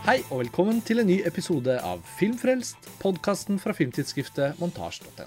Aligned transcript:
Hei 0.00 0.22
og 0.30 0.38
velkommen 0.40 0.78
til 0.80 1.02
en 1.02 1.10
ny 1.10 1.18
episode 1.28 1.74
av 1.84 2.00
Filmfrelst, 2.16 2.86
podkasten 3.02 3.58
fra 3.60 3.74
filmtidsskriftet 3.76 4.56
montasj.no. 4.56 5.26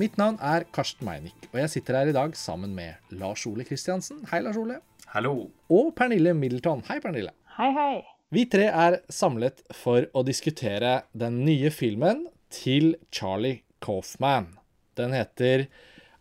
Mitt 0.00 0.16
navn 0.16 0.38
er 0.40 0.64
Karsten 0.72 1.04
Meinick, 1.04 1.36
og 1.50 1.58
jeg 1.60 1.72
sitter 1.74 1.98
her 1.98 2.08
i 2.08 2.14
dag 2.16 2.32
sammen 2.40 2.72
med 2.72 2.96
Lars 3.12 3.44
Ole 3.44 3.66
Kristiansen. 3.68 4.22
Hei, 4.30 4.40
Lars 4.40 4.56
Ole. 4.56 4.78
Hallo. 5.12 5.50
Og 5.68 5.92
Pernille 5.98 6.32
Middleton. 6.32 6.80
Hei, 6.88 6.96
Pernille. 7.04 7.34
Hei, 7.58 7.68
hei. 7.76 8.00
Vi 8.32 8.46
tre 8.48 8.70
er 8.72 8.96
samlet 9.12 9.60
for 9.76 10.08
å 10.16 10.24
diskutere 10.24 11.02
den 11.12 11.42
nye 11.44 11.68
filmen 11.68 12.24
til 12.56 12.94
Charlie 13.12 13.60
Coffman. 13.84 14.54
Den 14.96 15.12
heter 15.12 15.68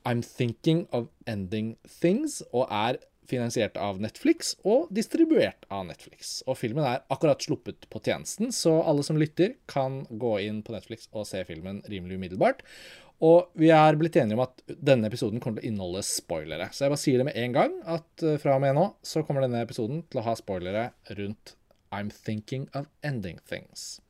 I'm 0.03 0.19
Thinking 0.19 0.83
of 0.91 1.07
Ending 1.25 1.77
Things 1.87 2.41
og 2.51 2.67
er 2.67 2.99
finansiert 3.33 3.77
av 3.81 3.99
Netflix 4.01 4.53
og 4.63 4.87
distribuert 4.93 5.65
av 5.73 5.87
Netflix. 5.89 6.39
Og 6.47 6.57
filmen 6.59 6.85
er 6.87 7.03
akkurat 7.13 7.41
sluppet 7.43 7.89
på 7.91 8.01
tjenesten, 8.05 8.53
så 8.55 8.77
alle 8.85 9.05
som 9.05 9.19
lytter, 9.19 9.57
kan 9.69 10.03
gå 10.09 10.37
inn 10.45 10.61
på 10.65 10.75
Netflix 10.75 11.09
og 11.11 11.27
se 11.29 11.43
filmen 11.49 11.81
rimelig 11.89 12.21
umiddelbart. 12.21 12.63
Og 13.23 13.53
vi 13.59 13.69
er 13.71 13.95
blitt 13.99 14.17
enige 14.19 14.35
om 14.35 14.43
at 14.43 14.63
denne 14.67 15.07
episoden 15.07 15.39
kommer 15.43 15.61
til 15.61 15.69
å 15.69 15.71
inneholde 15.71 16.03
spoilere. 16.05 16.69
Så 16.73 16.85
jeg 16.85 16.93
bare 16.93 17.03
sier 17.03 17.21
det 17.21 17.27
med 17.29 17.39
en 17.39 17.55
gang, 17.55 17.77
at 17.95 18.25
eh, 18.25 18.39
fra 18.41 18.57
og 18.57 18.63
med 18.63 18.75
nå 18.77 18.87
så 19.05 19.23
kommer 19.23 19.45
denne 19.45 19.61
episoden 19.63 20.03
til 20.09 20.19
å 20.19 20.25
ha 20.27 20.35
spoilere 20.39 20.89
rundt 21.19 21.55
I'm 21.93 22.09
Thinking 22.11 22.67
of 22.73 22.89
Ending 23.05 23.39
Things. 23.47 24.01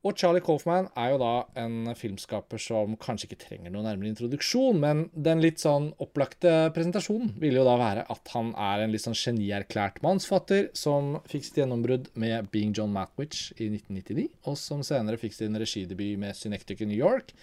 Og 0.00 0.16
Charlie 0.16 0.40
Coffman 0.40 0.86
er 0.96 1.10
jo 1.12 1.18
da 1.20 1.32
en 1.60 1.90
filmskaper 1.92 2.60
som 2.62 2.94
kanskje 3.00 3.26
ikke 3.28 3.40
trenger 3.42 3.72
noen 3.72 3.84
nærmere 3.84 4.08
introduksjon, 4.08 4.78
men 4.80 5.02
den 5.12 5.42
litt 5.44 5.60
sånn 5.60 5.90
opplagte 6.00 6.70
presentasjonen 6.72 7.34
ville 7.42 7.60
jo 7.60 7.66
da 7.68 7.74
være 7.76 8.06
at 8.14 8.32
han 8.32 8.54
er 8.56 8.86
en 8.86 8.94
litt 8.94 9.04
sånn 9.04 9.18
genierklært 9.18 10.00
mannsfatter 10.04 10.70
som 10.72 11.18
fikk 11.28 11.44
sitt 11.44 11.60
gjennombrudd 11.60 12.08
med 12.20 12.48
Being 12.54 12.72
John 12.76 12.94
Matwich' 12.96 13.50
i 13.58 13.68
1999, 13.68 14.30
og 14.48 14.56
som 14.62 14.80
senere 14.86 15.20
fikk 15.20 15.36
sin 15.36 15.60
regidebut 15.60 16.16
med 16.24 16.38
Synectic 16.38 16.80
i 16.80 16.88
New 16.88 16.96
York. 16.96 17.34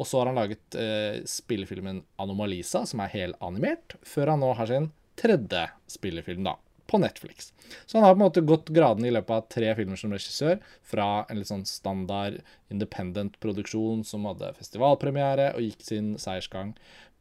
Og 0.00 0.08
så 0.08 0.18
har 0.18 0.32
han 0.32 0.40
laget 0.40 0.74
eh, 0.80 1.20
spillefilmen 1.28 2.02
Anomalisa, 2.18 2.82
som 2.90 3.04
er 3.04 3.14
helanimert, 3.14 4.00
før 4.02 4.34
han 4.34 4.42
nå 4.42 4.50
har 4.58 4.66
sin 4.66 4.90
tredje 5.20 5.62
spillefilm, 5.92 6.42
da, 6.48 6.56
på 6.90 6.98
Netflix. 6.98 7.52
Så 7.86 7.98
han 7.98 8.04
har 8.04 8.14
på 8.14 8.18
en 8.18 8.24
måte 8.24 8.42
gått 8.46 8.72
graden 8.74 9.06
i 9.06 9.12
løpet 9.14 9.36
av 9.36 9.46
tre 9.52 9.70
filmer 9.78 10.00
som 10.00 10.12
regissør, 10.14 10.58
fra 10.82 11.24
en 11.30 11.38
litt 11.38 11.50
sånn 11.50 11.66
standard 11.68 12.40
independent-produksjon 12.74 14.02
som 14.06 14.26
hadde 14.28 14.52
festivalpremiere 14.58 15.52
og 15.54 15.64
gikk 15.64 15.86
sin 15.86 16.12
seiersgang 16.20 16.74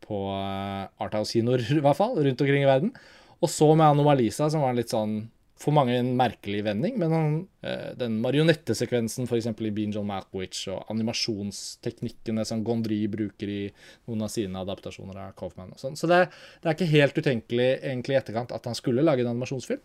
på 0.06 0.24
eh, 0.34 0.86
Arthouse-kinoer, 1.06 1.66
i 1.78 1.84
hvert 1.86 2.00
fall, 2.00 2.18
rundt 2.18 2.46
omkring 2.46 2.66
i 2.66 2.70
verden. 2.70 2.96
Og 3.40 3.52
så 3.52 3.70
med 3.76 3.88
Anomalisa, 3.88 4.50
som 4.52 4.66
var 4.66 4.74
en 4.74 4.82
litt 4.82 4.92
sånn 4.92 5.22
for 5.60 5.76
mange 5.76 5.98
en 6.00 6.14
merkelig 6.16 6.62
vending, 6.64 6.96
men 7.02 7.14
han, 7.14 7.34
eh, 7.68 7.92
den 8.00 8.20
marionettesekvensen 8.24 9.28
f.eks. 9.28 9.50
i 9.52 9.72
Bean 9.76 9.92
John 9.92 10.08
Malkovich 10.08 10.62
og 10.72 10.86
animasjonsteknikkene 10.94 12.46
som 12.48 12.64
Gondry 12.64 13.02
bruker 13.12 13.52
i 13.52 13.62
noen 14.08 14.24
av 14.24 14.32
sine 14.32 14.62
adaptasjoner 14.64 15.20
av 15.26 15.34
Coffman 15.40 15.74
og 15.76 15.82
sånn. 15.82 15.98
Så 16.00 16.08
det, 16.08 16.22
det, 16.62 16.64
er 16.64 16.78
ikke 16.78 16.94
helt 16.94 17.20
utenkelig 17.20 17.70
egentlig 17.82 18.16
i 18.16 18.20
etterkant 18.22 18.54
at 18.56 18.70
han 18.72 18.78
skulle 18.78 19.04
lage 19.04 19.26
en 19.26 19.34
animasjonsfilm. 19.34 19.84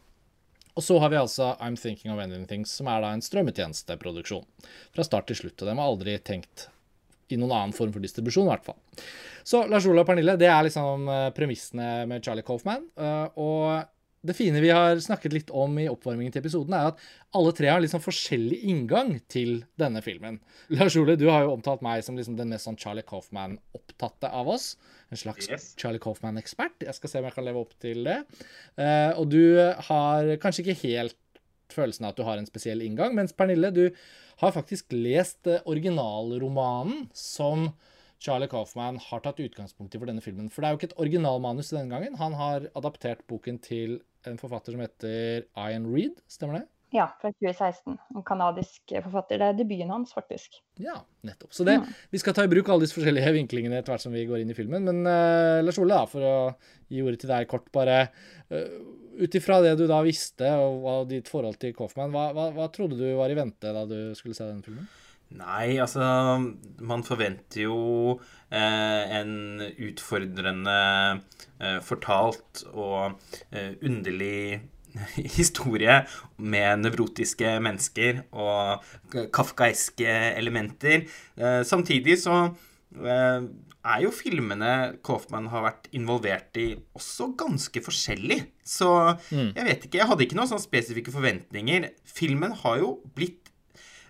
Og 0.74 0.82
så 0.82 0.98
har 1.02 1.10
vi 1.10 1.18
altså 1.18 1.52
I'm 1.62 1.78
Thinking 1.78 2.14
of 2.14 2.22
Ending 2.22 2.46
Things, 2.50 2.70
som 2.74 2.88
er 2.90 3.02
da 3.02 3.10
en 3.14 3.22
strømmetjenesteproduksjon. 3.22 4.46
Fra 4.94 5.06
start 5.06 5.28
til 5.30 5.38
slutt. 5.38 5.58
Og 5.60 5.70
den 5.70 5.78
var 5.78 5.90
aldri 5.90 6.16
tenkt 6.22 6.68
i 7.30 7.38
noen 7.38 7.54
annen 7.54 7.74
form 7.74 7.92
for 7.94 8.02
distribusjon, 8.02 8.46
i 8.48 8.52
hvert 8.52 8.66
fall. 8.66 8.78
Så 9.46 9.62
Lars 9.70 9.86
Olav 9.86 10.04
og 10.04 10.10
Pernille, 10.10 10.36
det 10.40 10.48
er 10.50 10.66
liksom 10.66 11.08
eh, 11.10 11.28
premissene 11.36 11.88
med 12.10 12.24
Charlie 12.26 12.46
Coffman. 12.46 12.86
eh, 12.98 13.26
Og 13.40 13.93
det 14.24 14.36
fine 14.36 14.60
vi 14.64 14.70
har 14.72 14.96
snakket 15.04 15.34
litt 15.36 15.50
om 15.52 15.76
i 15.78 15.86
oppvarmingen 15.90 16.32
til 16.32 16.40
episoden, 16.42 16.74
er 16.76 16.92
at 16.92 17.02
alle 17.36 17.52
tre 17.56 17.68
har 17.68 17.82
liksom 17.84 18.02
forskjellig 18.04 18.62
inngang 18.70 19.18
til 19.32 19.58
denne 19.80 20.00
filmen. 20.04 20.40
Lars 20.72 20.96
Ole, 21.00 21.16
du 21.20 21.26
har 21.28 21.44
jo 21.44 21.52
omtalt 21.54 21.84
meg 21.84 22.04
som 22.06 22.16
liksom 22.18 22.38
den 22.38 22.52
mest 22.54 22.68
sånn 22.68 22.78
Charlie 22.80 23.04
Coffman-opptatte 23.06 24.30
av 24.32 24.48
oss. 24.56 24.74
En 25.12 25.20
slags 25.20 25.50
Yes. 25.50 25.74
Charlie 25.80 26.00
Coffman-ekspert. 26.02 26.86
Jeg 26.86 26.96
skal 26.96 27.10
se 27.12 27.20
om 27.20 27.28
jeg 27.28 27.36
kan 27.36 27.44
leve 27.46 27.60
opp 27.60 27.74
til 27.84 28.04
det. 28.08 28.22
Eh, 28.80 29.12
og 29.18 29.28
du 29.30 29.60
har 29.60 30.34
kanskje 30.42 30.64
ikke 30.64 30.80
helt 30.88 31.18
følelsen 31.74 32.06
av 32.06 32.14
at 32.14 32.20
du 32.20 32.24
har 32.26 32.40
en 32.40 32.48
spesiell 32.48 32.82
inngang, 32.84 33.14
mens 33.16 33.34
Pernille, 33.36 33.72
du 33.74 33.90
har 34.40 34.54
faktisk 34.54 34.94
lest 34.94 35.46
eh, 35.50 35.62
originalromanen 35.70 37.08
som 37.14 37.68
Charlie 38.24 38.48
Coffman 38.48 38.98
har 39.10 39.20
tatt 39.24 39.42
utgangspunkt 39.44 39.94
i 39.94 40.00
for 40.00 40.08
denne 40.08 40.24
filmen. 40.24 40.48
For 40.52 40.64
det 40.64 40.68
er 40.68 40.74
jo 40.74 40.80
ikke 40.80 40.90
et 40.92 41.00
originalmanus 41.04 41.74
denne 41.74 41.92
gangen. 41.92 42.16
Han 42.20 42.36
har 42.38 42.70
adaptert 42.78 43.24
boken 43.28 43.60
til 43.64 43.98
en 44.24 44.38
forfatter 44.40 44.72
som 44.72 44.80
heter 44.80 45.44
Ian 45.60 45.90
Reed, 45.92 46.22
stemmer 46.32 46.62
det? 46.62 46.68
Ja, 46.94 47.08
fra 47.20 47.32
2016. 47.34 47.96
En 48.14 48.24
kanadisk 48.24 48.92
forfatter. 49.02 49.40
Det 49.40 49.46
er 49.50 49.56
debuten 49.58 49.90
hans, 49.90 50.12
faktisk. 50.14 50.60
Ja, 50.80 51.00
nettopp. 51.26 51.50
Så 51.52 51.66
det, 51.66 51.74
vi 52.14 52.20
skal 52.22 52.36
ta 52.36 52.44
i 52.46 52.50
bruk 52.52 52.70
alle 52.70 52.86
disse 52.86 52.94
forskjellige 52.94 53.32
vinklingene 53.34 53.80
etter 53.80 53.96
hvert 53.96 54.04
som 54.04 54.14
vi 54.14 54.22
går 54.28 54.44
inn 54.44 54.52
i 54.54 54.56
filmen. 54.56 54.86
Men 54.86 55.02
uh, 55.02 55.58
Lars 55.64 55.80
Ole, 55.82 55.98
da, 55.98 56.06
for 56.08 56.24
å 56.24 56.36
gi 56.94 57.02
ordet 57.02 57.24
til 57.24 57.32
deg 57.34 57.50
kort, 57.50 57.66
bare 57.74 57.98
uh, 58.54 58.76
ut 59.18 59.38
ifra 59.40 59.58
det 59.64 59.74
du 59.80 59.88
da 59.90 59.98
visste 60.06 60.54
og, 60.62 60.86
og 60.86 61.10
ditt 61.10 61.30
forhold 61.30 61.58
til 61.62 61.74
Coffman, 61.74 62.14
hva, 62.14 62.28
hva, 62.36 62.52
hva 62.54 62.70
trodde 62.72 63.00
du 63.00 63.08
var 63.18 63.32
i 63.32 63.40
vente 63.42 63.74
da 63.74 63.82
du 63.90 63.98
skulle 64.14 64.38
se 64.38 64.46
denne 64.46 64.62
filmen? 64.62 64.86
Nei, 65.34 65.78
altså 65.82 66.04
Man 66.86 67.02
forventer 67.06 67.64
jo 67.64 67.78
eh, 68.54 69.16
en 69.18 69.64
utfordrende, 69.88 70.76
eh, 71.58 71.80
fortalt 71.82 72.62
og 72.70 73.18
eh, 73.50 73.74
underlig 73.82 74.60
historie 75.38 76.04
med 76.38 76.84
nevrotiske 76.84 77.56
mennesker 77.64 78.22
og 78.30 78.84
kafkaiske 79.34 80.06
elementer. 80.38 81.08
Eh, 81.34 81.62
samtidig 81.66 82.20
så 82.22 82.38
eh, 83.02 83.48
er 83.84 84.00
jo 84.06 84.12
filmene 84.14 84.94
Kaufman 85.04 85.50
har 85.52 85.66
vært 85.66 85.90
involvert 85.98 86.56
i, 86.62 86.70
også 86.96 87.32
ganske 87.36 87.82
forskjellig. 87.84 88.38
Så 88.64 88.88
jeg 89.34 89.66
vet 89.66 89.82
ikke. 89.84 89.98
Jeg 89.98 90.08
hadde 90.08 90.24
ikke 90.24 90.38
noen 90.38 90.48
sånne 90.48 90.64
spesifikke 90.64 91.12
forventninger. 91.12 91.90
Filmen 92.08 92.54
har 92.62 92.78
jo 92.80 92.94
blitt 93.18 93.43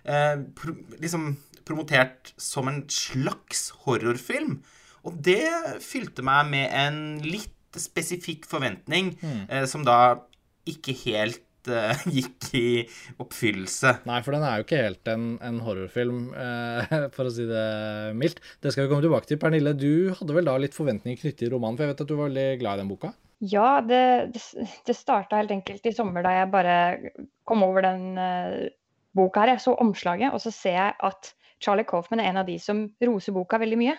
eh, 0.05 0.37
pro 0.57 0.75
liksom 1.01 1.35
promotert 1.65 2.33
som 2.37 2.69
en 2.69 2.83
slags 2.91 3.71
horrorfilm. 3.85 4.59
Og 5.05 5.17
det 5.25 5.49
fylte 5.85 6.25
meg 6.25 6.49
med 6.51 6.69
en 6.73 7.01
litt 7.25 7.51
spesifikk 7.77 8.47
forventning, 8.49 9.15
eh, 9.49 9.65
som 9.69 9.83
da 9.85 10.21
ikke 10.69 10.95
helt 11.03 11.69
eh, 11.69 12.05
gikk 12.17 12.49
i 12.57 12.69
oppfyllelse. 13.21 13.97
Nei, 14.09 14.21
for 14.25 14.37
den 14.37 14.45
er 14.47 14.61
jo 14.61 14.67
ikke 14.67 14.81
helt 14.85 15.11
en, 15.11 15.27
en 15.45 15.59
horrorfilm, 15.65 16.23
eh, 16.37 16.95
for 17.17 17.29
å 17.29 17.33
si 17.33 17.45
det 17.49 17.67
mildt. 18.17 18.41
Det 18.63 18.73
skal 18.73 18.85
vi 18.85 18.93
komme 18.93 19.05
tilbake 19.05 19.29
til. 19.29 19.41
Pernille, 19.41 19.75
du 19.77 20.15
hadde 20.15 20.37
vel 20.37 20.49
da 20.49 20.57
litt 20.61 20.77
forventninger 20.77 21.21
knyttet 21.21 21.43
til 21.43 21.53
romanen, 21.53 21.77
for 21.77 21.85
jeg 21.85 21.93
vet 21.93 22.05
at 22.05 22.11
du 22.11 22.17
var 22.17 22.31
veldig 22.31 22.49
glad 22.63 22.79
i 22.79 22.83
den 22.85 22.93
boka? 22.93 23.13
Ja, 23.43 23.69
det, 23.83 24.31
det, 24.33 24.41
det 24.87 24.95
starta 24.95 25.41
helt 25.41 25.51
enkelt 25.51 25.85
i 25.85 25.93
sommer 25.93 26.23
da 26.23 26.31
jeg 26.37 26.51
bare 26.53 26.75
kom 27.45 27.65
over 27.67 27.83
den 27.83 28.15
eh, 28.17 28.71
boka 29.15 29.43
her. 29.43 29.55
Jeg 29.55 29.63
så 29.65 29.75
omslaget, 29.81 30.33
og 30.33 30.41
så 30.43 30.51
ser 30.53 30.77
jeg 30.77 30.95
at 31.09 31.31
Charlie 31.63 31.87
Coffman 31.87 32.21
er 32.21 32.29
en 32.29 32.41
av 32.41 32.49
de 32.49 32.57
som 32.61 32.85
roser 33.03 33.35
boka 33.35 33.59
veldig 33.61 33.79
mye. 33.79 33.95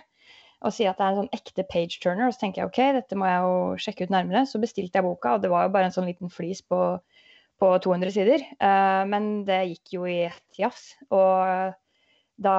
Og 0.65 0.72
sier 0.72 0.91
at 0.91 0.99
det 0.99 1.04
er 1.04 1.12
en 1.12 1.21
sånn 1.21 1.37
ekte 1.37 1.65
page 1.69 2.00
turner. 2.03 2.28
Og 2.28 2.34
så 2.34 2.43
tenker 2.44 2.62
jeg 2.62 2.71
OK, 2.71 2.81
dette 2.97 3.19
må 3.19 3.28
jeg 3.28 3.43
jo 3.44 3.56
sjekke 3.84 4.06
ut 4.06 4.15
nærmere. 4.15 4.47
Så 4.49 4.60
bestilte 4.62 4.99
jeg 4.99 5.06
boka, 5.06 5.37
og 5.37 5.44
det 5.44 5.53
var 5.53 5.66
jo 5.66 5.75
bare 5.75 5.91
en 5.91 5.97
sånn 5.97 6.09
liten 6.09 6.32
flis 6.32 6.62
på, 6.65 6.81
på 7.60 7.72
200 7.84 8.15
sider. 8.15 8.47
Uh, 8.60 9.03
men 9.10 9.44
det 9.49 9.60
gikk 9.75 9.99
jo 9.99 10.06
i 10.09 10.22
ett 10.31 10.60
jafs. 10.60 10.94
Og 11.10 11.76
da, 12.46 12.56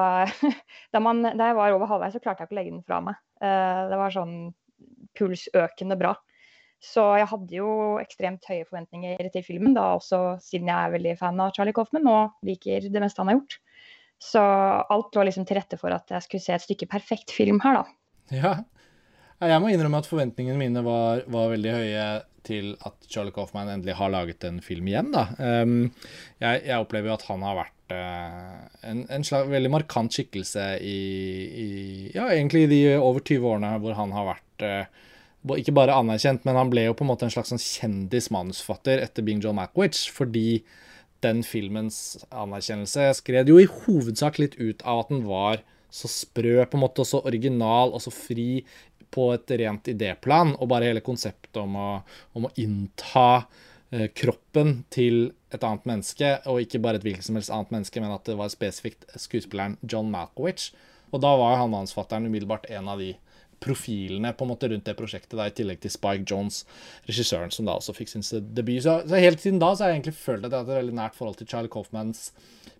da, 0.94 1.02
man, 1.02 1.26
da 1.26 1.50
jeg 1.50 1.58
var 1.58 1.74
over 1.74 1.90
halvveis, 1.90 2.14
så 2.16 2.22
klarte 2.22 2.44
jeg 2.44 2.50
ikke 2.50 2.58
å 2.58 2.60
legge 2.60 2.76
den 2.76 2.86
fra 2.86 3.02
meg. 3.10 3.20
Uh, 3.42 3.82
det 3.90 4.00
var 4.00 4.14
sånn 4.14 4.36
pulsøkende 5.18 5.98
bra. 5.98 6.14
Så 6.78 7.02
jeg 7.18 7.26
hadde 7.26 7.56
jo 7.58 7.70
ekstremt 7.98 8.44
høye 8.46 8.66
forventninger 8.68 9.28
til 9.34 9.44
filmen, 9.46 9.74
da 9.74 9.96
også 9.96 10.38
siden 10.42 10.70
jeg 10.70 10.78
er 10.78 10.94
veldig 10.94 11.14
fan 11.18 11.40
av 11.42 11.50
Charlie 11.56 11.74
Coffman 11.74 12.06
og 12.10 12.36
liker 12.46 12.86
det 12.86 13.02
meste 13.02 13.22
han 13.22 13.32
har 13.32 13.40
gjort. 13.40 13.58
Så 14.22 14.42
alt 14.42 15.14
lå 15.14 15.26
liksom 15.26 15.46
til 15.46 15.58
rette 15.58 15.78
for 15.78 15.94
at 15.94 16.10
jeg 16.10 16.24
skulle 16.24 16.42
se 16.42 16.54
et 16.54 16.64
stykke 16.64 16.88
perfekt 16.90 17.34
film 17.34 17.60
her, 17.64 17.82
da. 17.82 17.96
Ja. 18.34 18.52
Jeg 19.38 19.62
må 19.62 19.70
innrømme 19.70 20.00
at 20.02 20.08
forventningene 20.10 20.58
mine 20.58 20.82
var, 20.86 21.22
var 21.30 21.52
veldig 21.52 21.74
høye 21.74 22.06
til 22.48 22.72
at 22.86 22.96
Charlie 23.10 23.34
Coffman 23.34 23.70
endelig 23.70 23.94
har 23.98 24.10
laget 24.10 24.46
en 24.48 24.60
film 24.64 24.88
igjen, 24.90 25.10
da. 25.14 25.26
Um, 25.38 25.90
jeg, 26.42 26.62
jeg 26.66 26.78
opplever 26.78 27.10
jo 27.10 27.18
at 27.18 27.26
han 27.28 27.44
har 27.46 27.58
vært 27.58 27.94
uh, 27.94 28.62
en, 28.88 29.04
en 29.14 29.26
slags 29.26 29.50
veldig 29.52 29.72
markant 29.74 30.14
skikkelse 30.14 30.70
i, 30.82 30.98
i 31.66 31.68
Ja, 32.14 32.30
egentlig 32.32 32.66
de 32.72 32.80
over 32.96 33.22
20 33.22 33.50
årene 33.52 33.74
hvor 33.82 33.98
han 33.98 34.14
har 34.16 34.30
vært 34.32 34.66
uh, 34.66 35.06
ikke 35.46 35.74
bare 35.76 35.94
anerkjent, 35.94 36.44
men 36.48 36.58
han 36.58 36.70
ble 36.72 36.88
jo 36.88 36.96
på 36.98 37.06
en 37.06 37.12
måte 37.12 37.26
en 37.26 37.32
slags 37.32 37.52
sånn 37.52 37.62
kjendismanusfatter 37.62 39.02
etter 39.04 39.24
Bing 39.26 39.42
John 39.44 39.58
Malkovich, 39.58 40.08
fordi 40.14 40.62
den 41.24 41.42
filmens 41.46 42.18
anerkjennelse 42.30 43.08
skred 43.18 43.50
jo 43.50 43.58
i 43.58 43.70
hovedsak 43.70 44.38
litt 44.38 44.58
ut 44.58 44.84
av 44.86 45.04
at 45.04 45.12
den 45.12 45.24
var 45.26 45.62
så 45.90 46.10
sprø, 46.10 46.60
på 46.68 46.76
en 46.76 46.84
måte, 46.84 47.02
og 47.02 47.08
så 47.08 47.22
original 47.26 47.94
og 47.96 48.02
så 48.04 48.12
fri 48.12 48.64
på 49.14 49.30
et 49.32 49.54
rent 49.62 49.88
idéplan, 49.88 50.52
og 50.58 50.68
bare 50.68 50.90
hele 50.90 51.02
konseptet 51.04 51.56
om 51.62 51.78
å, 51.80 51.88
om 52.36 52.44
å 52.44 52.52
innta 52.60 53.46
eh, 53.90 54.10
kroppen 54.12 54.82
til 54.92 55.30
et 55.54 55.64
annet 55.64 55.86
menneske, 55.88 56.34
og 56.50 56.60
ikke 56.60 56.82
bare 56.84 57.00
et 57.00 57.06
hvilket 57.06 57.24
som 57.24 57.38
helst 57.38 57.52
annet 57.54 57.72
menneske, 57.72 58.02
men 58.04 58.12
at 58.12 58.28
det 58.28 58.36
var 58.36 58.52
spesifikt 58.52 59.08
skuespilleren 59.16 59.78
John 59.80 60.12
Malkowicz. 60.12 60.74
Og 61.08 61.22
da 61.24 61.32
var 61.40 61.54
jo 61.54 61.62
han 61.62 61.72
manusfatteren 61.72 62.28
umiddelbart 62.28 62.68
en 62.68 62.90
av 62.92 63.00
de 63.00 63.14
profilene 63.62 64.32
på 64.36 64.46
en 64.46 64.52
måte 64.52 64.70
rundt 64.70 64.86
det 64.86 64.96
prosjektet, 64.98 65.36
da, 65.38 65.48
i 65.48 65.54
tillegg 65.54 65.80
til 65.82 65.92
Spike 65.94 66.26
Jones, 66.28 66.62
regissøren, 67.08 67.52
som 67.54 67.68
da 67.68 67.78
også 67.78 67.96
fikk 67.96 68.12
sin 68.12 68.26
debut. 68.54 68.80
Så, 68.84 69.00
så, 69.08 69.18
helt 69.18 69.42
siden 69.42 69.60
da 69.62 69.72
så 69.74 69.84
har 69.84 69.92
jeg 69.92 70.00
egentlig 70.00 70.18
følt 70.20 70.46
at 70.46 70.52
jeg 70.52 70.58
har 70.58 70.64
hatt 70.66 70.72
et 70.74 70.82
veldig 70.82 70.96
nært 71.00 71.18
forhold 71.18 71.40
til 71.40 71.50
Charlie 71.50 71.72
Coffmans 71.72 72.30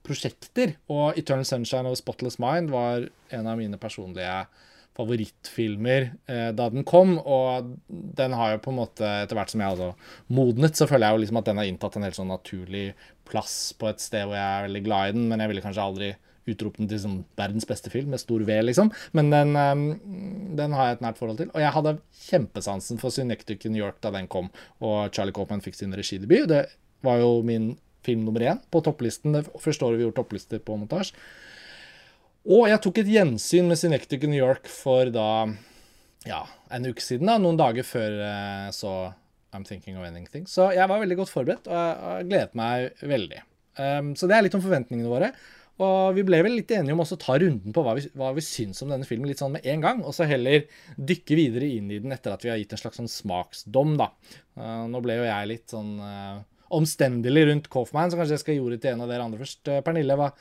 prosjekter. 0.07 0.77
Og 0.93 1.19
Eternal 1.19 1.49
Sunshine 1.49 1.91
of 1.91 1.99
Spotless 2.01 2.41
Mind 2.43 2.73
var 2.75 3.09
en 3.35 3.51
av 3.51 3.61
mine 3.61 3.81
personlige 3.81 4.47
favorittfilmer 4.99 6.09
eh, 6.27 6.49
da 6.59 6.65
den 6.73 6.83
kom, 6.87 7.19
og 7.23 7.75
den 7.89 8.35
har 8.35 8.57
jo 8.57 8.63
på 8.65 8.73
en 8.73 8.81
måte, 8.81 9.11
etter 9.23 9.39
hvert 9.39 9.53
som 9.53 9.63
jeg 9.63 9.77
altså 9.77 9.93
modnet, 10.35 10.75
så 10.75 10.89
føler 10.91 11.07
jeg 11.07 11.15
jo 11.15 11.23
liksom 11.23 11.39
at 11.39 11.51
den 11.51 11.61
har 11.61 11.69
inntatt 11.71 11.99
en 11.99 12.07
helt 12.09 12.19
sånn 12.19 12.33
naturlig 12.33 12.89
plass 13.29 13.77
på 13.79 13.87
et 13.93 14.03
sted 14.03 14.27
hvor 14.27 14.35
jeg 14.35 14.49
er 14.49 14.67
veldig 14.67 14.83
glad 14.89 15.13
i 15.13 15.15
den, 15.15 15.29
men 15.31 15.45
jeg 15.45 15.53
ville 15.53 15.63
kanskje 15.63 15.85
aldri 15.85 16.11
utropt 16.53 16.81
den 16.81 16.91
til 16.91 17.01
som 17.03 17.17
verdens 17.39 17.67
beste 17.69 17.93
film, 17.93 18.13
med 18.13 18.23
stor 18.23 18.45
V, 18.47 18.61
liksom. 18.65 18.93
Men 19.17 19.33
den, 19.35 19.57
um, 19.57 19.85
den, 20.59 20.77
har 20.77 20.91
jeg 20.91 20.99
et 20.99 21.05
nært 21.07 21.21
forhold 21.21 21.41
til. 21.41 21.51
Og 21.55 21.63
jeg 21.63 21.75
hadde 21.75 21.97
kjempesansen 22.29 23.03
for 23.03 23.15
Synectic 23.15 23.67
New 23.69 23.81
York 23.83 24.01
da 24.05 24.13
den 24.15 24.31
kom, 24.31 24.51
og 24.81 25.13
Charlie 25.15 25.37
Copeman 25.37 25.65
fikk 25.65 25.79
sin 25.79 25.95
regidebut. 25.97 26.49
Det 26.51 26.65
var 27.07 27.21
jo 27.23 27.39
min 27.47 27.77
film 28.07 28.25
nummer 28.25 28.41
én 28.41 28.63
på 28.73 28.83
topplisten. 28.85 29.37
Det 29.37 29.47
første 29.61 29.85
året 29.85 30.01
vi 30.01 30.07
gjorde 30.07 30.21
topplister 30.21 30.63
på 30.63 30.79
montasje. 30.81 31.17
Og 32.49 32.69
jeg 32.71 32.81
tok 32.81 33.03
et 33.03 33.11
gjensyn 33.13 33.69
med 33.69 33.77
Synectic 33.77 34.23
New 34.25 34.39
York 34.39 34.71
for 34.73 35.11
da 35.13 35.29
ja, 36.27 36.43
en 36.73 36.87
uke 36.89 37.03
siden. 37.05 37.29
da, 37.29 37.37
Noen 37.41 37.59
dager 37.61 37.85
før 37.87 38.21
jeg 38.23 38.77
så 38.77 38.95
I'm 39.53 39.65
Thinking 39.65 39.99
of 39.99 40.07
Ending 40.07 40.27
Things. 40.29 40.53
Så 40.53 40.71
jeg 40.77 40.89
var 40.89 41.01
veldig 41.03 41.19
godt 41.21 41.33
forberedt, 41.33 41.69
og 41.69 41.77
jeg 41.77 42.29
gledet 42.31 42.59
meg 42.59 43.05
veldig. 43.05 43.43
Um, 43.79 44.13
så 44.19 44.29
det 44.29 44.37
er 44.37 44.45
litt 44.47 44.57
om 44.59 44.65
forventningene 44.65 45.11
våre. 45.11 45.31
Og 45.79 46.17
vi 46.17 46.25
ble 46.27 46.41
vel 46.43 46.57
litt 46.59 46.73
enige 46.75 46.95
om 46.97 47.05
også 47.05 47.15
å 47.15 47.23
ta 47.23 47.37
runden 47.39 47.75
på 47.75 47.83
hva 47.87 47.95
vi, 47.95 48.03
hva 48.19 48.33
vi 48.35 48.43
syns 48.43 48.83
om 48.83 48.91
denne 48.91 49.07
filmen 49.07 49.31
litt 49.31 49.39
sånn 49.39 49.55
med 49.55 49.67
en 49.71 49.85
gang, 49.85 50.01
og 50.03 50.15
så 50.17 50.27
heller 50.27 50.67
dykke 50.99 51.39
videre 51.39 51.69
inn 51.71 51.93
i 51.95 52.01
den 52.03 52.15
etter 52.15 52.35
at 52.35 52.43
vi 52.43 52.51
har 52.51 52.59
gitt 52.59 52.75
en 52.75 52.81
slags 52.81 52.99
sånn 52.99 53.11
smaksdom, 53.13 53.95
da. 54.01 54.11
Uh, 54.59 54.89
nå 54.91 55.03
ble 55.05 55.21
jo 55.21 55.29
jeg 55.29 55.51
litt 55.53 55.75
sånn 55.75 55.93
uh, 56.03 56.41
omstendelig 56.75 57.47
rundt 57.47 57.71
Coffman, 57.71 58.11
så 58.11 58.19
kanskje 58.19 58.35
jeg 58.35 58.45
skal 58.45 58.59
gi 58.59 58.65
ordet 58.65 58.81
til 58.83 58.97
en 58.97 59.07
av 59.07 59.13
dere 59.13 59.29
andre 59.29 59.43
først. 59.45 59.63
Uh, 59.71 59.79
Pernille, 59.87 60.19
hva, 60.19 60.33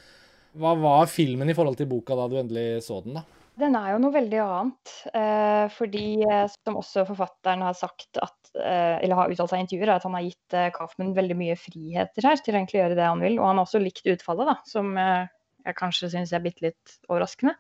hva 0.58 0.74
var 0.82 1.12
filmen 1.12 1.54
i 1.54 1.58
forhold 1.58 1.78
til 1.78 1.92
boka 1.92 2.18
da 2.18 2.26
du 2.32 2.40
endelig 2.42 2.82
så 2.88 3.04
den, 3.06 3.22
da? 3.22 3.28
Den 3.58 3.74
er 3.78 3.94
jo 3.94 4.02
noe 4.02 4.14
veldig 4.14 4.40
annet. 4.44 4.92
Eh, 5.18 5.66
fordi, 5.74 6.22
eh, 6.28 6.44
som 6.52 6.78
også 6.78 7.08
forfatteren 7.08 7.64
har 7.66 7.78
sagt 7.78 8.20
at, 8.22 8.52
eh, 8.54 9.00
eller 9.02 9.18
har 9.18 9.34
uttalt 9.34 9.50
seg 9.50 9.64
i 9.64 9.66
intervjuer, 9.66 9.96
at 9.96 10.06
han 10.06 10.14
har 10.14 10.28
gitt 10.28 10.54
eh, 10.58 10.70
Kaufman 10.76 11.16
veldig 11.18 11.38
mye 11.40 11.56
friheter 11.58 12.28
her 12.30 12.38
til 12.38 12.54
å 12.54 12.60
egentlig 12.60 12.84
gjøre 12.84 13.00
det 13.00 13.08
han 13.08 13.24
vil. 13.26 13.40
Og 13.40 13.50
han 13.50 13.58
har 13.58 13.66
også 13.66 13.82
likt 13.82 14.06
utfallet, 14.14 14.52
da, 14.52 14.56
som 14.70 14.94
eh, 15.02 15.26
jeg 15.68 15.78
kanskje 15.80 16.12
syns 16.14 16.36
er 16.36 16.44
bitte 16.46 16.68
litt 16.68 16.94
overraskende. 17.10 17.56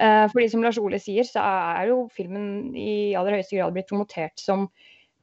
Eh, 0.00 0.24
fordi 0.32 0.48
som 0.54 0.64
Lars 0.64 0.80
Ole 0.80 1.00
sier, 1.02 1.28
så 1.28 1.44
er 1.44 1.92
jo 1.92 2.06
filmen 2.16 2.72
i 2.72 3.12
aller 3.18 3.36
høyeste 3.36 3.58
grad 3.58 3.76
blitt 3.76 3.90
promotert 3.92 4.40
som 4.40 4.70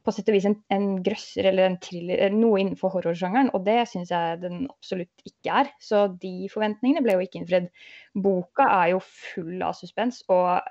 på 0.06 0.14
sett 0.16 0.30
og 0.32 0.36
vis 0.38 0.48
en, 0.48 0.56
en 0.74 0.88
grøsser 1.04 1.50
eller 1.50 1.68
en 1.68 1.78
thriller, 1.84 2.32
noe 2.34 2.62
innenfor 2.62 2.94
horrorsjangeren, 2.94 3.52
og 3.56 3.66
det 3.66 3.82
syns 3.92 4.14
jeg 4.14 4.40
den 4.44 4.62
absolutt 4.72 5.26
ikke 5.28 5.58
er. 5.62 5.72
Så 5.84 6.06
de 6.22 6.50
forventningene 6.52 7.04
ble 7.06 7.18
jo 7.18 7.26
ikke 7.26 7.42
innfridd. 7.42 7.68
Boka 8.20 8.68
er 8.80 8.94
jo 8.94 9.02
full 9.04 9.60
av 9.66 9.76
suspens, 9.78 10.22
og 10.32 10.64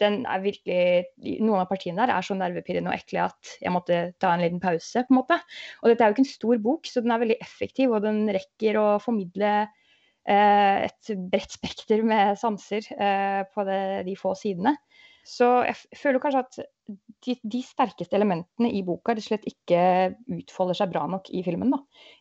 den 0.00 0.22
er 0.28 0.42
virkelig 0.42 1.40
Noen 1.42 1.60
av 1.62 1.68
partiene 1.70 2.00
der 2.00 2.14
er 2.14 2.24
så 2.24 2.36
nervepirrende 2.38 2.92
og 2.92 2.96
ekle 2.96 3.26
at 3.26 3.52
jeg 3.60 3.74
måtte 3.74 3.98
ta 4.22 4.32
en 4.32 4.44
liten 4.44 4.62
pause, 4.62 5.04
på 5.04 5.14
en 5.14 5.20
måte. 5.20 5.36
Og 5.82 5.90
dette 5.90 6.04
er 6.04 6.10
jo 6.10 6.16
ikke 6.16 6.24
en 6.24 6.32
stor 6.32 6.64
bok, 6.64 6.88
så 6.88 7.04
den 7.04 7.14
er 7.14 7.22
veldig 7.22 7.38
effektiv, 7.44 7.94
og 7.94 8.04
den 8.06 8.24
rekker 8.32 8.80
å 8.80 8.86
formidle 9.02 9.52
eh, 9.60 10.86
et 10.88 11.12
bredt 11.32 11.58
spekter 11.58 12.04
med 12.06 12.38
sanser 12.40 12.86
eh, 12.96 13.42
på 13.52 13.66
det, 13.68 13.82
de 14.08 14.16
få 14.18 14.34
sidene. 14.38 14.76
Så 15.26 15.48
jeg 15.66 15.98
føler 16.00 16.22
kanskje 16.22 16.42
at 16.44 16.60
de, 17.26 17.34
de, 17.42 17.60
sterkeste 17.64 18.16
elementene 18.16 18.70
i 18.72 18.82
boka 18.86 19.14
rett 19.14 19.26
slett 19.26 19.48
ikke 19.48 19.80
utfolder 20.40 20.78
seg 20.78 20.92
bra 20.92 21.04
nok 21.10 21.28
i 21.34 21.42
filmen. 21.46 21.74
Da. 21.74 21.80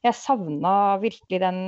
Jeg 0.10 0.20
savna 0.20 0.74
virkelig 1.02 1.40
den, 1.42 1.62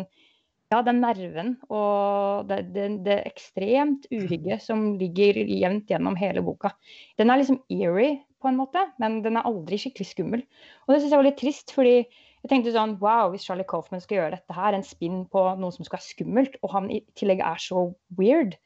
ja, 0.74 0.82
den 0.86 1.00
nerven 1.04 1.54
og 1.70 2.50
det, 2.50 2.64
det, 2.76 2.90
det 3.08 3.22
ekstremt 3.32 4.10
uhygget 4.12 4.66
som 4.66 4.92
ligger 5.00 5.40
jevnt 5.46 5.92
gjennom 5.92 6.20
hele 6.20 6.44
boka. 6.46 6.76
Den 7.22 7.32
er 7.32 7.42
liksom 7.42 7.62
eerie 7.72 8.20
på 8.42 8.50
en 8.50 8.60
måte, 8.60 8.84
men 9.02 9.22
den 9.26 9.38
er 9.38 9.48
aldri 9.48 9.80
skikkelig 9.80 10.12
skummel. 10.12 10.44
Og 10.86 10.94
det 10.94 11.02
syns 11.02 11.14
jeg 11.14 11.22
var 11.22 11.30
litt 11.30 11.40
trist, 11.42 11.74
fordi 11.76 11.96
jeg 12.42 12.50
tenkte 12.50 12.74
sånn 12.74 12.98
Wow, 13.02 13.32
hvis 13.32 13.46
Charlie 13.46 13.68
Coffman 13.70 14.02
skal 14.02 14.18
gjøre 14.18 14.40
dette 14.40 14.58
her, 14.58 14.74
en 14.74 14.86
spinn 14.86 15.24
på 15.30 15.44
noe 15.62 15.74
som 15.76 15.86
skal 15.86 16.00
være 16.00 16.10
skummelt, 16.10 16.58
og 16.66 16.74
han 16.74 16.90
i 16.94 17.04
tillegg 17.20 17.44
er 17.46 17.62
så 17.62 17.92
weird, 18.18 18.58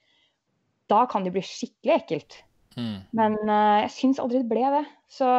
da 0.92 1.04
kan 1.12 1.26
det 1.26 1.34
bli 1.36 1.44
skikkelig 1.44 1.96
ekkelt. 1.98 2.38
Mm. 2.76 2.98
Men 3.16 3.38
uh, 3.48 3.80
jeg 3.86 3.94
syns 3.96 4.22
aldri 4.22 4.44
det 4.44 4.52
ble 4.52 4.66
det. 4.74 4.84
Så 5.12 5.30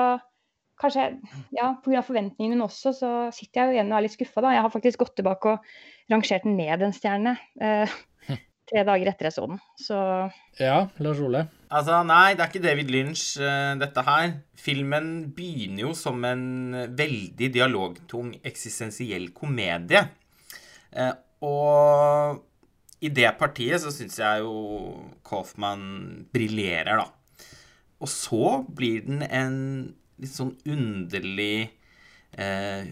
kanskje, 0.80 1.06
ja, 1.56 1.70
pga. 1.84 2.02
forventningene 2.04 2.64
også, 2.64 2.92
så 2.96 3.12
sitter 3.34 3.62
jeg 3.62 3.68
jo 3.68 3.78
igjen 3.78 3.92
og 3.92 3.98
er 3.98 4.06
litt 4.06 4.16
skuffa, 4.16 4.44
da. 4.44 4.54
Jeg 4.56 4.66
har 4.66 4.72
faktisk 4.72 5.04
gått 5.04 5.16
tilbake 5.20 5.54
og 5.54 5.70
rangert 6.12 6.44
den 6.46 6.58
ned 6.58 6.84
en 6.84 6.96
stjerne. 6.96 7.36
Uh, 7.60 7.96
tre 8.70 8.84
dager 8.88 9.12
etter 9.12 9.28
jeg 9.28 9.36
så 9.36 9.46
den. 9.50 9.62
Så 9.80 10.00
Ja, 10.60 10.80
Lars 11.02 11.22
Ole? 11.24 11.46
Altså, 11.66 12.00
nei, 12.06 12.34
det 12.36 12.44
er 12.44 12.52
ikke 12.52 12.66
David 12.66 12.92
Lynch, 12.94 13.28
uh, 13.40 13.74
dette 13.80 14.04
her. 14.06 14.36
Filmen 14.60 15.14
begynner 15.36 15.88
jo 15.88 15.94
som 15.98 16.24
en 16.28 16.46
veldig 16.98 17.52
dialogtung 17.54 18.34
eksistensiell 18.46 19.30
komedie. 19.36 20.06
Uh, 20.96 21.14
og 21.44 22.44
i 23.04 23.10
det 23.12 23.28
partiet 23.38 23.82
så 23.82 23.92
syns 23.92 24.16
jeg 24.20 24.44
jo 24.44 24.54
Coffman 25.26 26.26
briljerer, 26.32 26.96
da. 26.96 27.10
Og 28.02 28.10
så 28.12 28.60
blir 28.76 29.06
den 29.06 29.22
en 29.24 29.56
litt 30.20 30.32
sånn 30.32 30.54
underlig 30.68 31.70
eh, 32.36 32.88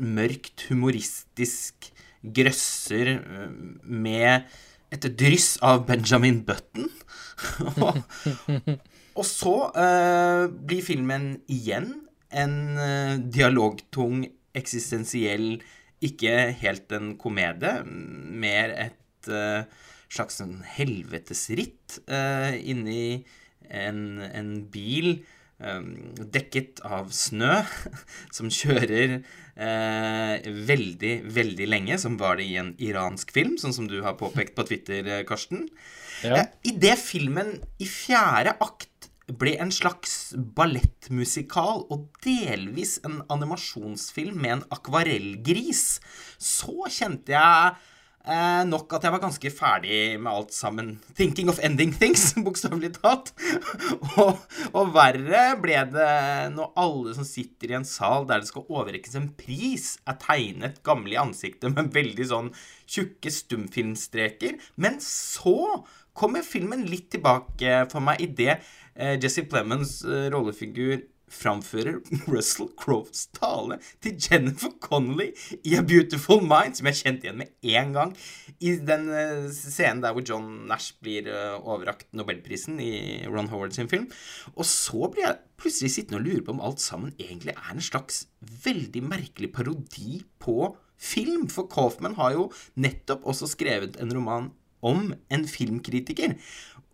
mørkt, 0.00 0.66
humoristisk 0.68 1.90
grøsser 2.20 3.14
eh, 3.18 3.54
med 3.84 4.50
et 4.90 5.08
dryss 5.16 5.54
av 5.64 5.86
Benjamin 5.88 6.42
Button. 6.46 6.88
og 9.18 9.26
så 9.26 9.56
eh, 9.72 10.44
blir 10.50 10.84
filmen 10.84 11.32
igjen 11.50 11.92
en 12.30 12.56
eh, 12.78 13.14
dialogtung, 13.32 14.24
eksistensiell, 14.56 15.60
ikke 16.04 16.34
helt 16.62 16.92
en 16.96 17.14
komedie, 17.20 17.80
mer 17.84 18.72
et 18.88 19.30
eh, 19.30 19.68
slags 20.10 20.40
helvetesritt 20.76 22.00
eh, 22.10 22.56
inni 22.72 23.22
en, 23.70 24.20
en 24.26 24.50
bil 24.72 25.20
um, 25.58 25.92
dekket 26.32 26.82
av 26.86 27.10
snø 27.14 27.60
som 28.36 28.50
kjører 28.52 29.20
eh, 29.60 30.50
veldig, 30.70 31.14
veldig 31.34 31.68
lenge, 31.68 31.98
som 32.00 32.18
var 32.20 32.40
det 32.40 32.48
i 32.48 32.58
en 32.60 32.74
iransk 32.82 33.32
film, 33.34 33.56
sånn 33.60 33.76
som 33.76 33.88
du 33.90 34.00
har 34.04 34.18
påpekt 34.20 34.56
på 34.56 34.66
Twitter, 34.68 35.04
eh, 35.06 35.24
Karsten. 35.28 35.68
Ja. 36.24 36.42
Eh, 36.42 36.46
Idet 36.72 36.98
filmen 37.02 37.58
i 37.80 37.88
fjerde 37.88 38.56
akt 38.60 38.88
ble 39.40 39.54
en 39.62 39.70
slags 39.70 40.32
ballettmusikal 40.56 41.84
og 41.92 42.08
delvis 42.24 42.96
en 43.06 43.20
animasjonsfilm 43.30 44.40
med 44.42 44.56
en 44.56 44.64
akvarellgris, 44.74 46.00
så 46.34 46.90
kjente 46.90 47.36
jeg 47.36 47.76
Eh, 48.20 48.62
nok 48.68 48.92
at 48.92 49.06
jeg 49.06 49.14
var 49.14 49.22
ganske 49.22 49.50
ferdig 49.54 50.00
med 50.20 50.28
alt 50.28 50.52
sammen. 50.52 50.98
'Thinking 51.16 51.48
of 51.48 51.60
ending 51.64 51.92
things', 51.94 52.34
bokstavelig 52.44 52.92
talt. 52.98 53.32
og, 54.20 54.42
og, 54.74 54.90
verre 54.92 55.44
ble 55.62 55.78
det 55.88 56.10
når 56.52 56.74
alle 56.82 57.14
som 57.16 57.24
sitter 57.24 57.72
i 57.72 57.78
en 57.78 57.88
sal 57.88 58.28
der 58.28 58.42
det 58.42 58.50
skal 58.50 58.68
overrekkes 58.68 59.16
en 59.16 59.30
pris, 59.40 59.94
er 60.04 60.20
tegnet 60.20 60.82
gamle 60.84 61.16
i 61.16 61.22
ansiktet 61.22 61.72
med 61.72 61.94
veldig 61.96 62.26
sånn 62.28 62.52
tjukke 62.84 63.32
stumfilmstreker. 63.32 64.60
Men 64.76 65.00
så 65.00 65.80
kommer 66.12 66.44
filmen 66.44 66.84
litt 66.90 67.08
tilbake 67.14 67.86
for 67.88 68.04
meg 68.04 68.20
idet 68.20 68.58
eh, 68.94 69.16
Jesse 69.16 69.46
Plemons 69.48 70.02
eh, 70.04 70.28
rollefigur 70.28 71.00
framfører 71.30 72.00
Russell 72.32 72.70
Crowes 72.78 73.28
tale 73.36 73.78
til 74.02 74.18
Jennifer 74.18 74.72
Connolly 74.82 75.30
i 75.64 75.76
A 75.78 75.84
Beautiful 75.86 76.42
Mind, 76.44 76.76
som 76.78 76.90
jeg 76.90 77.00
kjente 77.00 77.28
igjen 77.28 77.40
med 77.40 77.54
én 77.62 77.94
gang. 77.96 78.14
I 78.60 78.76
den 78.86 79.08
uh, 79.08 79.48
scenen 79.54 80.02
der 80.04 80.16
hvor 80.16 80.26
John 80.26 80.66
Nash 80.70 80.98
blir 81.02 81.30
uh, 81.30 81.56
overrakt 81.62 82.10
Nobelprisen 82.16 82.80
i 82.82 82.92
Ron 83.30 83.50
Howard 83.52 83.76
sin 83.76 83.90
film. 83.90 84.08
Og 84.56 84.66
så 84.68 85.10
blir 85.12 85.28
jeg 85.28 85.40
plutselig 85.60 85.94
sittende 85.94 86.20
og 86.20 86.26
lure 86.28 86.44
på 86.44 86.54
om 86.56 86.62
alt 86.64 86.82
sammen 86.82 87.14
egentlig 87.18 87.56
er 87.56 87.74
en 87.74 87.84
slags 87.84 88.24
veldig 88.64 89.04
merkelig 89.06 89.52
parodi 89.54 90.22
på 90.42 90.72
film. 91.00 91.48
For 91.52 91.68
Coffman 91.70 92.18
har 92.18 92.36
jo 92.36 92.48
nettopp 92.80 93.26
også 93.28 93.48
skrevet 93.54 94.00
en 94.00 94.14
roman 94.16 94.50
om 94.80 95.12
en 95.32 95.44
filmkritiker. 95.48 96.36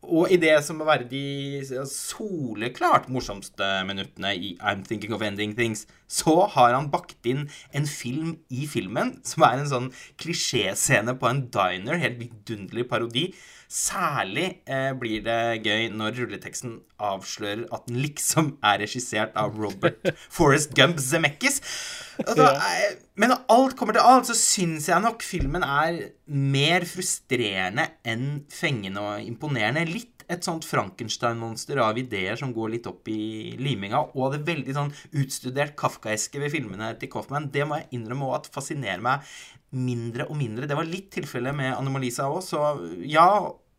Og 0.05 0.31
i 0.31 0.39
det 0.39 0.53
som 0.63 0.79
må 0.79 0.87
være 0.87 1.09
de 1.11 1.65
soleklart 1.91 3.09
morsomste 3.11 3.67
minuttene 3.89 4.35
i 4.37 4.53
I'm 4.61 4.85
Thinking 4.87 5.15
of 5.17 5.25
Ending 5.25 5.57
Things, 5.57 5.87
så 6.07 6.47
har 6.53 6.75
han 6.77 6.91
bakt 6.93 7.27
inn 7.27 7.47
en 7.75 7.89
film 7.91 8.37
i 8.49 8.69
filmen 8.71 9.17
som 9.27 9.47
er 9.49 9.59
en 9.59 9.71
sånn 9.71 9.91
klisjéscene 10.23 11.17
på 11.19 11.31
en 11.31 11.43
diner, 11.51 11.99
helt 12.03 12.21
vidunderlig 12.23 12.87
parodi. 12.91 13.27
Særlig 13.67 14.61
eh, 14.71 14.93
blir 14.95 15.25
det 15.27 15.65
gøy 15.67 15.89
når 15.91 16.15
rulleteksten 16.21 16.79
avslører 17.03 17.65
at 17.75 17.89
den 17.89 17.99
liksom 18.05 18.53
er 18.65 18.79
regissert 18.85 19.35
av 19.39 19.57
Robert 19.59 20.07
Forrest 20.37 20.75
Gump 20.79 21.01
Zemeckis. 21.03 21.59
Da, 22.17 22.53
eh, 22.55 22.95
men 23.19 23.35
når 23.35 23.43
alt 23.53 23.77
kommer 23.79 23.97
til 23.97 24.07
alt, 24.07 24.31
så 24.31 24.37
syns 24.39 24.87
jeg 24.91 25.03
nok 25.03 25.25
filmen 25.27 25.67
er 25.67 25.99
mer 26.31 26.87
frustrerende 26.89 27.89
enn 28.07 28.45
fengende 28.55 29.03
og 29.03 29.27
imponerende. 29.27 29.83
Litt 29.91 30.16
et 30.29 30.47
sånt 30.47 30.67
Frankenstein-monster 30.67 31.79
av 31.83 31.99
ideer 32.01 32.39
som 32.39 32.55
går 32.55 32.73
litt 32.75 32.89
opp 32.91 33.09
i 33.13 33.57
liminga, 33.61 34.01
og 34.15 34.35
det 34.35 34.43
veldig 34.49 34.75
sånn 34.77 34.95
utstudert 35.23 35.77
kafkaeske 35.79 36.41
ved 36.43 36.53
filmene 36.55 36.93
til 37.01 37.11
Coffman, 37.13 37.51
det 37.55 37.67
må 37.69 37.81
jeg 37.81 38.01
innrømme 38.01 38.33
at 38.37 38.51
fascinerer 38.53 39.05
meg 39.05 39.37
mindre 39.77 40.27
og 40.31 40.39
mindre. 40.39 40.69
Det 40.69 40.79
var 40.79 40.89
litt 40.89 41.11
tilfelle 41.15 41.53
med 41.57 41.75
Anomalisa 41.77 42.29
òg, 42.31 42.43
så 42.45 42.75
ja 43.07 43.29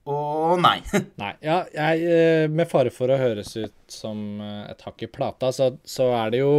og 0.07 0.61
nei. 0.63 0.77
nei. 1.21 1.33
Ja, 1.43 1.63
jeg, 1.73 2.51
med 2.53 2.69
fare 2.71 2.93
for 2.95 3.11
å 3.11 3.19
høres 3.19 3.51
ut 3.59 3.75
som 3.91 4.39
et 4.39 4.85
hakk 4.87 5.03
i 5.03 5.11
plata, 5.11 5.51
så, 5.51 5.73
så 5.83 6.13
er 6.15 6.31
det 6.31 6.45
jo 6.45 6.53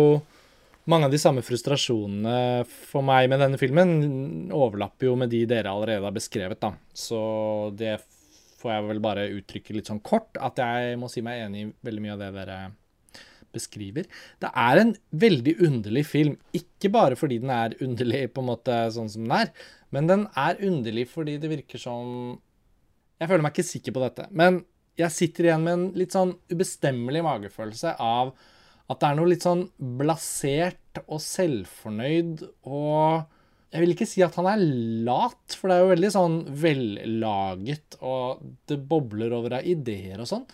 mange 0.89 1.09
av 1.09 1.13
de 1.13 1.21
samme 1.21 1.45
frustrasjonene 1.45 2.65
for 2.69 3.05
meg 3.05 3.29
med 3.29 3.43
denne 3.45 3.61
filmen 3.61 3.91
overlapper 4.55 5.11
jo 5.11 5.17
med 5.21 5.33
de 5.33 5.43
dere 5.49 5.73
allerede 5.73 6.05
har 6.05 6.17
beskrevet, 6.17 6.61
da. 6.61 6.73
Så 6.97 7.19
det 7.77 7.99
får 8.59 8.73
jeg 8.75 8.87
vel 8.89 9.01
bare 9.03 9.31
uttrykke 9.37 9.77
litt 9.77 9.91
sånn 9.91 10.03
kort, 10.05 10.37
at 10.41 10.59
jeg 10.61 10.99
må 11.01 11.11
si 11.13 11.23
meg 11.25 11.45
enig 11.45 11.65
i 11.65 11.71
veldig 11.87 12.05
mye 12.05 12.17
av 12.17 12.23
det 12.25 12.31
dere 12.37 12.59
beskriver. 13.55 14.09
Det 14.43 14.51
er 14.51 14.81
en 14.83 14.91
veldig 15.25 15.55
underlig 15.65 16.05
film, 16.09 16.35
ikke 16.57 16.91
bare 16.93 17.19
fordi 17.19 17.41
den 17.43 17.53
er 17.55 17.77
underlig 17.85 18.27
på 18.35 18.45
en 18.45 18.51
måte 18.51 18.81
sånn 18.95 19.09
som 19.13 19.25
den 19.25 19.37
er, 19.39 19.53
men 19.95 20.11
den 20.11 20.27
er 20.37 20.61
underlig 20.69 21.07
fordi 21.13 21.39
det 21.41 21.51
virker 21.55 21.81
som 21.81 22.39
Jeg 23.19 23.27
føler 23.27 23.43
meg 23.43 23.57
ikke 23.57 23.67
sikker 23.67 23.95
på 23.97 24.03
dette, 24.05 24.29
men 24.31 24.61
jeg 24.99 25.11
sitter 25.11 25.49
igjen 25.49 25.65
med 25.65 25.75
en 25.75 25.87
litt 25.99 26.15
sånn 26.15 26.37
ubestemmelig 26.53 27.25
magefølelse 27.27 27.97
av 27.99 28.31
at 28.89 29.01
det 29.01 29.09
er 29.09 29.17
noe 29.19 29.31
litt 29.33 29.43
sånn 29.43 29.65
blasert 29.99 31.01
og 31.05 31.19
selvfornøyd 31.23 32.45
og 32.63 33.27
jeg 33.69 33.85
vil 33.85 33.93
ikke 33.93 34.09
si 34.09 34.23
at 34.25 34.37
han 34.39 34.49
er 34.49 34.63
lat, 35.05 35.57
for 35.57 35.69
det 35.69 35.77
er 35.77 35.83
jo 35.85 35.93
veldig 35.93 36.11
sånn 36.15 36.37
vellaget, 36.63 37.99
og 38.01 38.45
det 38.71 38.79
bobler 38.89 39.35
over 39.37 39.59
av 39.59 39.69
ideer 39.69 40.23
og 40.23 40.31
sånn. 40.31 40.47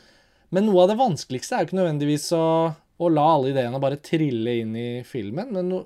Men 0.55 0.67
noe 0.67 0.85
av 0.85 0.91
det 0.91 0.99
vanskeligste 0.99 1.55
er 1.55 1.63
jo 1.63 1.71
ikke 1.71 1.79
nødvendigvis 1.81 2.27
å, 2.35 2.47
å 2.75 3.11
la 3.11 3.27
alle 3.37 3.53
ideene 3.53 3.83
bare 3.83 4.03
trille 4.03 4.57
inn 4.63 4.75
i 4.79 4.89
filmen, 5.07 5.53
men 5.55 5.71
no, 5.71 5.85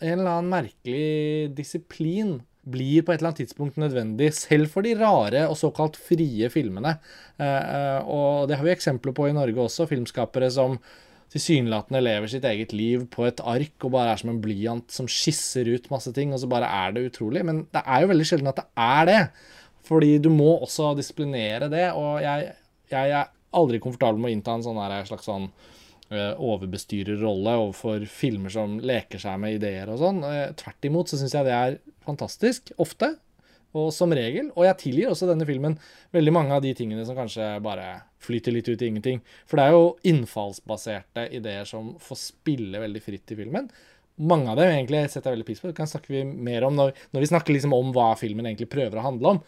en 0.00 0.14
eller 0.16 0.38
annen 0.38 0.54
merkelig 0.54 1.50
disiplin 1.56 2.38
blir 2.70 3.04
på 3.04 3.12
et 3.12 3.20
eller 3.20 3.30
annet 3.30 3.42
tidspunkt 3.42 3.78
nødvendig, 3.80 4.32
selv 4.36 4.72
for 4.72 4.84
de 4.84 4.96
rare 4.96 5.46
og 5.48 5.56
såkalt 5.60 5.96
frie 6.00 6.48
filmene. 6.52 6.96
Eh, 7.40 7.60
eh 7.76 8.08
og 8.08 8.48
det 8.48 8.56
har 8.56 8.66
vi 8.66 8.74
eksempler 8.74 9.16
på 9.16 9.28
i 9.28 9.36
Norge 9.36 9.64
også, 9.64 9.88
filmskapere 9.90 10.50
som 10.52 10.78
tilsynelatende 11.30 12.02
lever 12.02 12.30
sitt 12.32 12.46
eget 12.48 12.72
liv 12.74 13.06
på 13.12 13.24
et 13.28 13.40
ark 13.46 13.86
og 13.86 13.94
bare 13.94 14.14
er 14.14 14.20
som 14.22 14.32
en 14.32 14.40
blyant 14.42 14.90
som 14.90 15.08
skisser 15.10 15.68
ut 15.70 15.90
masse 15.92 16.10
ting, 16.16 16.32
og 16.34 16.42
så 16.42 16.50
bare 16.50 16.68
er 16.68 16.96
det 16.96 17.06
utrolig. 17.12 17.44
Men 17.46 17.64
det 17.70 17.84
er 17.84 18.02
jo 18.02 18.10
veldig 18.10 18.26
sjelden 18.26 18.50
at 18.50 18.58
det 18.58 18.66
er 18.82 19.10
det. 19.10 19.20
Fordi 19.86 20.16
du 20.22 20.30
må 20.34 20.52
også 20.58 20.92
disiplinere 20.98 21.70
det, 21.72 21.86
og 21.96 22.20
jeg, 22.24 22.50
jeg 22.92 23.14
er 23.16 23.30
aldri 23.56 23.80
komfortabel 23.82 24.20
med 24.20 24.30
å 24.30 24.34
innta 24.36 24.56
en 24.56 24.66
sånn 24.66 24.80
slags 25.08 25.26
sånn 25.26 25.46
uh, 25.48 26.34
overbestyrerrolle 26.34 27.56
overfor 27.62 28.04
filmer 28.10 28.52
som 28.52 28.76
leker 28.82 29.22
seg 29.22 29.40
med 29.42 29.56
ideer 29.58 29.90
og 29.90 30.02
sånn. 30.02 30.22
Uh, 30.26 30.50
tvert 30.58 30.90
imot 30.90 31.10
så 31.10 31.18
syns 31.20 31.34
jeg 31.38 31.48
det 31.48 31.56
er 31.56 31.80
fantastisk, 32.06 32.74
ofte 32.82 33.14
og 33.76 33.90
som 33.94 34.12
regel. 34.16 34.50
Og 34.56 34.66
jeg 34.66 34.78
tilgir 34.82 35.12
også 35.12 35.28
denne 35.30 35.46
filmen 35.48 35.76
veldig 36.14 36.34
mange 36.34 36.56
av 36.56 36.64
de 36.64 36.72
tingene 36.76 37.04
som 37.06 37.18
kanskje 37.18 37.52
bare 37.64 37.88
flyter 38.20 38.54
litt 38.54 38.68
ut 38.68 38.82
i 38.82 38.90
ingenting. 38.90 39.22
For 39.48 39.60
det 39.60 39.66
er 39.66 39.76
jo 39.76 39.94
innfallsbaserte 40.10 41.28
ideer 41.38 41.68
som 41.68 41.94
får 42.02 42.22
spille 42.24 42.82
veldig 42.82 43.02
fritt 43.04 43.34
i 43.34 43.38
filmen. 43.38 43.70
Mange 44.20 44.52
av 44.52 44.60
dem 44.60 44.72
egentlig 44.74 45.06
setter 45.08 45.30
jeg 45.30 45.38
veldig 45.38 45.48
pris 45.48 45.62
på. 45.62 45.70
Det 45.70 45.78
kan 45.78 45.90
snakke 45.90 46.12
vi 46.12 46.24
mer 46.28 46.66
om 46.68 46.76
når, 46.76 46.92
når 47.14 47.24
vi 47.24 47.30
snakker 47.30 47.56
liksom 47.56 47.76
om 47.76 47.94
hva 47.96 48.12
filmen 48.20 48.48
egentlig 48.48 48.68
prøver 48.72 49.00
å 49.00 49.06
handle 49.06 49.36
om. 49.36 49.44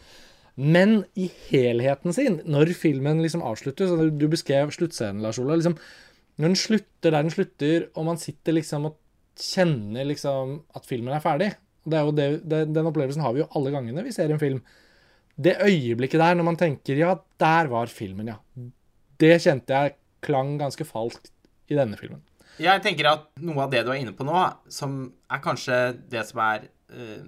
Men 0.53 0.99
i 1.17 1.27
helheten 1.49 2.13
sin, 2.13 2.39
når 2.45 2.75
filmen 2.77 3.21
liksom 3.23 3.41
avslutter 3.45 3.89
så 3.89 4.09
Du 4.13 4.27
beskrev 4.29 4.69
sluttscenen, 4.73 5.23
Lars 5.25 5.39
Ola. 5.41 5.57
Liksom, 5.57 5.77
når 6.37 6.51
den 6.51 6.59
slutter 6.59 7.09
der 7.09 7.21
den 7.25 7.33
slutter, 7.33 7.87
og 7.97 8.05
man 8.09 8.21
sitter 8.21 8.57
liksom 8.57 8.89
og 8.89 8.99
kjenner 9.39 10.05
liksom 10.05 10.59
at 10.77 10.85
filmen 10.85 11.15
er 11.15 11.23
ferdig, 11.23 11.49
det 11.83 11.99
er 11.99 12.07
jo 12.07 12.15
det, 12.15 12.27
det, 12.47 12.61
den 12.71 12.89
opplevelsen 12.89 13.23
har 13.23 13.35
vi 13.35 13.43
jo 13.43 13.49
alle 13.57 13.73
gangene 13.73 14.05
vi 14.05 14.13
ser 14.15 14.31
en 14.31 14.41
film. 14.41 14.61
Det 15.33 15.57
øyeblikket 15.65 16.21
der 16.21 16.37
når 16.37 16.47
man 16.47 16.59
tenker 16.59 16.99
ja, 16.99 17.15
der 17.41 17.71
var 17.71 17.91
filmen, 17.91 18.29
ja. 18.31 18.37
Det 19.19 19.35
kjente 19.43 19.73
jeg 19.73 19.97
klang 20.23 20.55
ganske 20.61 20.85
falskt 20.87 21.31
i 21.71 21.77
denne 21.77 21.97
filmen. 21.99 22.21
Jeg 22.61 22.83
tenker 22.85 23.09
at 23.09 23.27
noe 23.41 23.65
av 23.65 23.71
det 23.73 23.81
du 23.85 23.91
er 23.91 23.99
inne 24.03 24.13
på 24.15 24.25
nå, 24.27 24.37
som 24.71 25.07
er 25.31 25.41
kanskje 25.43 25.79
det 26.11 26.21
som 26.27 26.41
er 26.45 26.67
uh, 26.93 27.23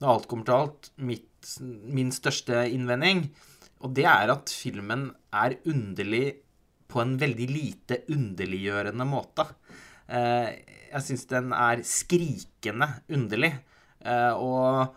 Når 0.00 0.12
alt 0.14 0.28
kommer 0.30 0.48
til 0.48 0.56
alt, 0.56 0.88
mitt, 0.96 1.52
min 1.60 2.10
største 2.14 2.64
innvending, 2.72 3.26
og 3.84 3.92
det 3.94 4.06
er 4.08 4.32
at 4.32 4.50
filmen 4.50 5.10
er 5.34 5.58
underlig 5.68 6.40
på 6.90 7.02
en 7.02 7.14
veldig 7.20 7.48
lite 7.50 8.00
underliggjørende 8.10 9.06
måte. 9.08 9.46
Uh, 10.08 10.48
jeg 10.92 11.06
syns 11.06 11.26
den 11.30 11.52
er 11.56 11.82
skrikende 11.86 12.88
underlig. 13.12 13.52
Eh, 14.02 14.34
og, 14.34 14.94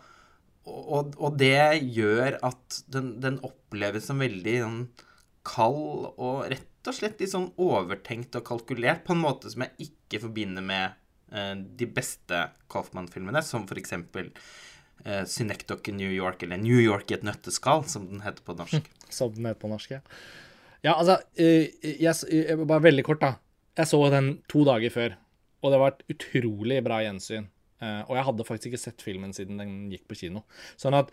og, 0.66 1.16
og, 1.16 1.36
det 1.40 1.82
gjør 1.96 2.40
at 2.46 2.80
den, 2.92 3.16
den 3.24 3.40
oppleves 3.46 4.10
som 4.10 4.22
veldig 4.24 4.56
sånn 4.64 4.80
kald 5.46 6.16
og 6.18 6.46
rett 6.50 6.90
og 6.90 6.96
slett 6.98 7.20
litt 7.22 7.34
sånn 7.34 7.52
overtenkt 7.62 8.38
og 8.38 8.46
kalkulert 8.48 9.04
på 9.06 9.14
en 9.14 9.22
måte 9.22 9.52
som 9.52 9.66
jeg 9.66 9.90
ikke 9.90 10.24
forbinder 10.26 10.66
med 10.66 10.96
eh, 11.34 11.54
de 11.54 11.90
beste 11.90 12.48
Kaufmann-filmene, 12.72 13.44
som 13.46 13.68
for 13.70 13.82
eksempel 13.82 14.32
Synektok 15.06 15.30
Synecdoche 15.30 15.94
New 15.94 16.10
York, 16.10 16.42
eller 16.42 16.58
New 16.58 16.80
York 16.82 17.12
i 17.12 17.18
et 17.20 17.26
nøtteskall, 17.28 17.84
som 17.86 18.08
den 18.10 18.24
heter 18.26 18.42
på 18.42 18.56
norsk. 18.58 18.88
som 19.14 19.34
den 19.36 19.46
heter 19.46 19.62
på 19.62 19.70
norsk, 19.70 19.92
ja. 20.00 20.00
Ja, 20.86 20.96
altså, 20.96 21.20
jeg, 21.38 21.76
jeg, 22.02 22.58
bare 22.66 22.86
veldig 22.88 23.04
kort, 23.06 23.22
da. 23.22 23.36
Jeg 23.78 23.90
så 23.92 24.00
den 24.14 24.32
to 24.50 24.64
dager 24.66 24.94
før. 24.94 25.16
Og 25.66 25.74
det 25.74 25.82
var 25.82 25.94
et 25.96 26.16
utrolig 26.16 26.80
bra 26.86 27.02
gjensyn. 27.02 27.50
Uh, 27.82 28.02
og 28.08 28.16
jeg 28.16 28.26
hadde 28.30 28.48
faktisk 28.48 28.72
ikke 28.72 28.84
sett 28.86 29.04
filmen 29.04 29.34
siden 29.36 29.60
den 29.60 29.74
gikk 29.92 30.06
på 30.10 30.18
kino. 30.20 30.46
Sånn 30.80 30.96
at 30.98 31.12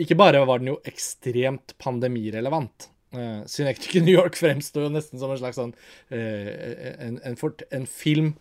ikke 0.00 0.18
bare 0.18 0.42
var 0.44 0.60
den 0.60 0.74
jo 0.74 0.80
ekstremt 0.88 1.76
pandemirelevant. 1.80 2.90
Uh, 3.14 3.40
Synectic 3.50 3.96
New 4.02 4.12
York 4.12 4.36
fremsto 4.38 4.90
nesten 4.92 5.22
som 5.22 5.32
en 5.32 5.40
slags 5.40 5.58
sånn 5.58 5.72
uh, 6.12 6.50
en, 7.00 7.16
en, 7.24 7.38
fort, 7.40 7.64
en, 7.74 7.88
film 7.88 8.34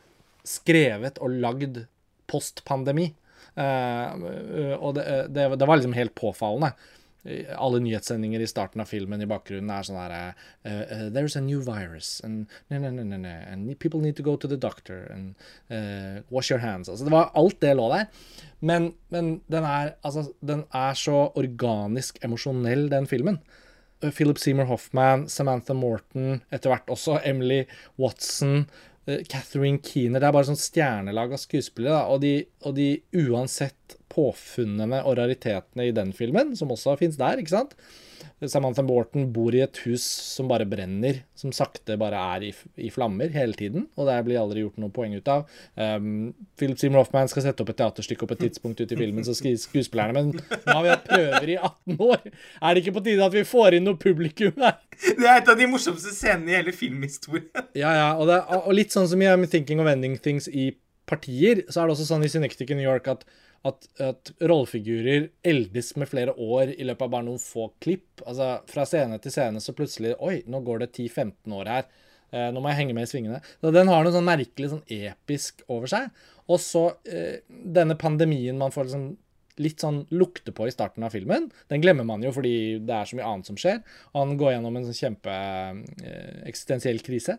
skrevet 0.48 1.21
og 1.24 1.39
lagd 1.41 1.83
post 2.29 2.63
pandemi. 2.67 3.12
Og 3.59 4.91
det, 4.95 5.03
det, 5.36 5.45
det, 5.57 5.65
var 5.67 5.79
liksom 5.79 5.95
helt 5.98 6.13
påfallende 6.15 6.69
alle 7.25 7.79
nyhetssendinger 7.83 8.39
i 8.39 8.47
starten 8.47 8.81
av 8.81 8.88
filmen 8.88 9.21
i 9.21 9.27
bakgrunnen 9.27 9.71
er 9.73 9.83
sånn 9.85 9.99
her 9.99 10.13
uh, 10.15 10.45
uh, 10.63 11.07
There's 11.11 11.35
a 11.35 11.43
new 11.43 11.59
virus, 11.61 12.21
and, 12.23 12.47
no, 12.71 12.79
no, 12.79 13.03
no, 13.03 13.33
and 13.51 13.75
people 13.79 13.99
need 13.99 14.15
to 14.15 14.23
go 14.23 14.38
to 14.38 14.47
the 14.47 14.57
doctor, 14.57 15.03
and 15.11 15.35
uh, 15.69 16.23
wash 16.29 16.49
your 16.49 16.61
hands. 16.63 16.89
Altså, 16.89 17.05
det 17.05 17.13
var 17.13 17.31
alt 17.35 17.59
det 17.59 17.75
lå 17.75 17.89
der. 17.91 18.07
Men, 18.59 18.93
men 19.11 19.41
den, 19.51 19.67
er, 19.67 19.95
altså, 20.03 20.29
den 20.39 20.63
er 20.75 20.95
så 20.95 21.27
organisk 21.35 22.23
emosjonell, 22.23 22.88
den 22.91 23.07
filmen. 23.07 23.41
Philip 23.99 24.39
Seymour 24.39 24.69
Hoffman, 24.69 25.27
Samantha 25.27 25.75
Morton, 25.75 26.39
etter 26.55 26.71
hvert 26.71 26.88
også 26.88 27.19
Emily 27.27 27.65
Watson, 27.99 28.69
Catherine 29.27 29.81
Keener. 29.83 30.21
Det 30.21 30.29
er 30.29 30.35
bare 30.35 30.47
sånn 30.47 30.59
stjernelag 30.59 31.33
av 31.35 31.41
skuespillere. 31.41 32.05
Og, 32.07 32.23
og 32.63 32.77
de 32.77 32.93
uansett 33.25 33.98
påfunnene 34.11 35.03
og 35.05 35.17
raritetene 35.19 35.89
i 35.89 35.95
den 35.95 36.13
filmen, 36.15 36.55
som 36.57 36.71
også 36.73 36.97
fins 36.99 37.19
der, 37.19 37.41
ikke 37.41 37.57
sant. 37.57 37.75
Samantha 38.47 38.83
Morton 38.85 39.27
bor 39.35 39.55
i 39.55 39.61
et 39.63 39.79
hus 39.83 40.03
som 40.03 40.47
bare 40.47 40.67
brenner, 40.69 41.21
som 41.35 41.51
sakte 41.55 41.97
bare 41.99 42.19
er 42.35 42.45
i, 42.47 42.51
i 42.79 42.91
flammer 42.93 43.31
hele 43.33 43.55
tiden. 43.57 43.87
Og 43.99 44.07
det 44.07 44.15
blir 44.27 44.39
aldri 44.39 44.63
gjort 44.63 44.79
noe 44.79 44.93
poeng 44.95 45.15
ut 45.17 45.31
av. 45.31 45.49
Um, 45.75 46.31
Philip 46.59 46.79
Seymour 46.79 47.03
Hoffman 47.03 47.31
skal 47.31 47.43
sette 47.49 47.65
opp 47.65 47.73
et 47.73 47.79
teaterstykke 47.81 48.29
på 48.29 48.37
et 48.37 48.43
tidspunkt 48.47 48.79
ut 48.79 48.95
i 48.95 48.99
filmen, 48.99 49.25
så 49.27 49.35
skuespillerne 49.35 50.15
Men 50.19 50.31
nå 50.39 50.75
har 50.77 50.85
vi 50.85 50.93
hatt 50.93 51.07
prøver 51.09 51.51
i 51.51 51.57
18 51.59 51.99
år. 52.07 52.29
Er 52.61 52.75
det 52.75 52.83
ikke 52.83 52.95
på 52.99 53.05
tide 53.09 53.27
at 53.27 53.35
vi 53.35 53.45
får 53.47 53.77
inn 53.77 53.87
noe 53.89 53.99
publikum 53.99 54.55
her? 54.63 54.79
Det 54.99 55.27
er 55.27 55.41
et 55.41 55.51
av 55.51 55.59
de 55.59 55.67
morsomste 55.71 56.13
scenene 56.15 56.53
i 56.53 56.57
hele 56.57 56.75
filmhistorien. 56.75 57.51
Ja, 57.77 57.91
ja. 57.95 58.09
Og, 58.15 58.27
det, 58.31 58.39
og 58.55 58.71
litt 58.75 58.95
sånn 58.95 59.07
som 59.11 59.21
i 59.21 59.27
I'm 59.27 59.47
Thinking 59.51 59.83
of 59.83 59.91
Ending 59.91 60.17
Things 60.23 60.47
i 60.47 60.71
partier, 61.09 61.63
så 61.67 61.81
er 61.81 61.89
det 61.89 61.95
også 61.95 62.07
sånn 62.07 62.25
i 62.25 62.31
Synectic 62.31 62.71
i 62.71 62.77
New 62.77 62.85
York 62.85 63.07
at 63.11 63.25
At, 63.67 63.89
at 63.99 64.31
rollefigurer 64.39 65.29
eldes 65.43 65.91
med 65.99 66.07
flere 66.07 66.31
år 66.31 66.71
i 66.77 66.85
løpet 66.87 67.05
av 67.05 67.11
bare 67.11 67.27
noen 67.27 67.41
få 67.43 67.69
klipp. 67.83 68.23
Altså 68.23 68.53
Fra 68.69 68.85
scene 68.87 69.19
til 69.19 69.33
scene 69.35 69.59
så 69.63 69.75
plutselig 69.75 70.15
Oi, 70.23 70.37
nå 70.47 70.61
går 70.63 70.85
det 70.85 70.93
10-15 70.93 71.57
år 71.59 71.71
her. 71.73 71.89
Eh, 72.31 72.49
nå 72.53 72.61
må 72.61 72.71
jeg 72.71 72.83
henge 72.83 72.95
med 72.95 73.07
i 73.07 73.11
svingene. 73.11 73.41
Så 73.59 73.73
Den 73.75 73.91
har 73.91 74.05
noe 74.05 74.15
sånn 74.15 74.27
merkelig 74.27 74.71
sånn 74.73 74.85
episk 74.85 75.65
over 75.67 75.91
seg. 75.91 76.13
Og 76.49 76.61
så 76.63 76.85
eh, 77.09 77.41
denne 77.47 77.97
pandemien 77.99 78.57
man 78.59 78.73
får 78.73 78.89
liksom 78.89 79.09
litt 79.59 79.83
sånn 79.83 80.05
lukte 80.15 80.53
på 80.55 80.69
i 80.69 80.73
starten 80.73 81.03
av 81.03 81.11
filmen. 81.11 81.49
Den 81.71 81.83
glemmer 81.83 82.07
man 82.07 82.23
jo 82.23 82.31
fordi 82.31 82.79
det 82.79 82.95
er 82.95 83.09
så 83.09 83.17
mye 83.19 83.27
annet 83.27 83.49
som 83.49 83.59
skjer. 83.59 83.81
Og 84.13 84.21
han 84.21 84.37
går 84.39 84.55
gjennom 84.55 84.79
en 84.79 84.87
sånn 84.87 84.99
kjempe 85.01 85.35
eh, 86.07 87.03
krise. 87.03 87.35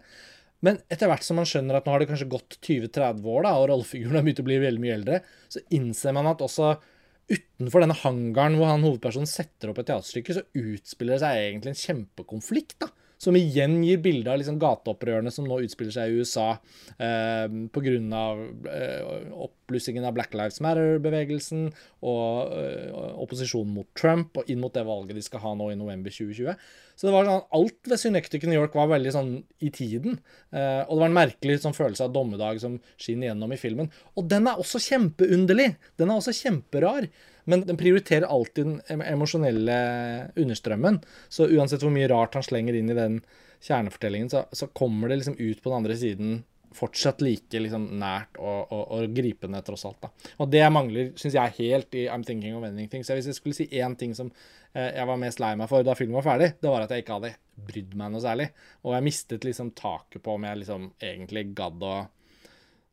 Men 0.66 0.80
etter 0.92 1.08
hvert 1.08 1.24
som 1.24 1.38
man 1.40 1.48
skjønner 1.48 1.78
at 1.78 1.86
nå 1.86 1.94
har 1.94 2.02
det 2.02 2.10
kanskje 2.10 2.30
gått 2.30 2.58
20-30 2.60 3.24
år, 3.24 3.44
da, 3.46 3.56
og 3.56 3.68
rollefiguren 3.70 4.18
har 4.18 4.26
begynt 4.26 4.42
å 4.42 4.48
bli 4.48 4.60
veldig 4.60 4.82
mye 4.82 4.96
eldre, 4.98 5.20
så 5.48 5.62
innser 5.76 6.16
man 6.16 6.28
at 6.30 6.44
også 6.44 6.74
utenfor 7.30 7.84
denne 7.84 7.98
hangaren 8.02 8.56
hvor 8.58 8.72
han 8.72 8.84
hovedpersonen 8.84 9.30
setter 9.30 9.70
opp 9.70 9.80
et 9.80 9.90
teaterstykke, 9.90 10.36
så 10.36 10.46
utspiller 10.58 11.16
det 11.16 11.22
seg 11.22 11.44
egentlig 11.44 11.72
en 11.72 11.84
kjempekonflikt. 11.84 12.76
da, 12.82 12.90
Som 13.20 13.36
igjen 13.38 13.78
gir 13.84 14.00
bilde 14.02 14.32
av 14.32 14.40
liksom 14.40 14.58
gateopprørene 14.60 15.30
som 15.32 15.46
nå 15.46 15.60
utspiller 15.62 15.94
seg 15.94 16.10
i 16.10 16.20
USA 16.20 16.48
eh, 16.98 17.46
pga. 17.72 17.96
Eh, 18.74 19.32
oppblussingen 19.46 20.08
av 20.08 20.16
Black 20.16 20.34
Lives 20.34 20.58
Matter-bevegelsen 20.64 21.68
og 22.02 22.54
eh, 22.56 22.90
opposisjonen 23.22 23.76
mot 23.76 23.90
Trump 23.94 24.40
og 24.40 24.50
inn 24.50 24.62
mot 24.62 24.74
det 24.74 24.86
valget 24.88 25.20
de 25.20 25.24
skal 25.24 25.44
ha 25.44 25.54
nå 25.54 25.70
i 25.70 25.78
november 25.78 26.10
2020. 26.10 26.56
Så 27.00 27.08
det 27.08 27.14
var 27.14 27.24
sånn, 27.24 27.46
alt 27.56 27.88
ved 27.88 28.00
Synectic 28.02 28.42
New 28.44 28.58
York 28.58 28.74
var 28.76 28.90
veldig 28.90 29.12
sånn 29.14 29.30
i 29.64 29.70
tiden. 29.72 30.18
Eh, 30.52 30.82
og 30.82 30.90
det 30.92 31.00
var 31.00 31.08
en 31.08 31.16
merkelig 31.16 31.54
sånn 31.62 31.76
følelse 31.76 32.04
av 32.04 32.12
dommedag 32.12 32.60
som 32.60 32.74
skinner 33.00 33.30
gjennom 33.30 33.54
i 33.56 33.58
filmen. 33.62 33.88
Og 34.20 34.26
den 34.28 34.50
er 34.50 34.60
også 34.60 34.82
kjempeunderlig! 34.84 35.70
Den 35.96 36.12
er 36.12 36.20
også 36.20 36.36
kjemperar. 36.36 37.08
Men 37.48 37.64
den 37.64 37.80
prioriterer 37.80 38.28
alltid 38.28 38.68
den 38.68 39.06
emosjonelle 39.08 39.78
understrømmen. 40.44 41.00
Så 41.32 41.48
uansett 41.48 41.80
hvor 41.86 41.94
mye 41.94 42.10
rart 42.12 42.36
han 42.36 42.44
slenger 42.44 42.76
inn 42.76 42.92
i 42.92 42.98
den 42.98 43.22
kjernefortellingen, 43.64 44.28
så, 44.32 44.44
så 44.52 44.68
kommer 44.68 45.08
det 45.08 45.22
liksom 45.22 45.40
ut 45.40 45.64
på 45.64 45.72
den 45.72 45.80
andre 45.80 45.96
siden 45.96 46.38
fortsatt 46.76 47.22
like 47.24 47.58
liksom, 47.58 47.88
nært 47.98 48.38
og, 48.38 48.70
og, 48.70 48.82
og, 48.94 49.14
gripende, 49.14 49.62
tross 49.66 49.86
alt. 49.88 50.04
da. 50.04 50.30
Og 50.42 50.50
det 50.52 50.62
mangler, 50.72 51.10
syns 51.18 51.34
jeg, 51.34 51.56
helt 51.58 51.96
i 51.98 52.06
I'm 52.12 52.24
Thinking 52.26 52.54
of 52.56 52.66
Anything. 52.66 53.02
Så 53.06 53.16
hvis 53.18 53.30
jeg 53.30 53.38
skulle 53.38 53.56
si 53.56 53.66
én 53.80 53.96
ting 53.98 54.14
som 54.16 54.30
jeg 54.74 55.06
var 55.08 55.18
mest 55.18 55.40
lei 55.42 55.54
meg 55.58 55.70
for 55.70 55.86
da 55.86 55.96
filmen 55.98 56.18
var 56.20 56.26
ferdig, 56.28 56.52
det 56.62 56.70
var 56.70 56.84
at 56.84 56.92
jeg 56.94 57.02
ikke 57.02 57.18
hadde 57.18 57.32
brydd 57.70 57.94
meg 57.98 58.12
noe 58.12 58.22
særlig. 58.22 58.46
Og 58.86 58.94
jeg 58.94 59.06
mistet 59.06 59.46
liksom 59.46 59.72
taket 59.78 60.22
på 60.22 60.36
om 60.36 60.46
jeg 60.46 60.62
liksom 60.62 60.88
egentlig 61.02 61.50
gadd 61.58 61.86
å 61.86 61.98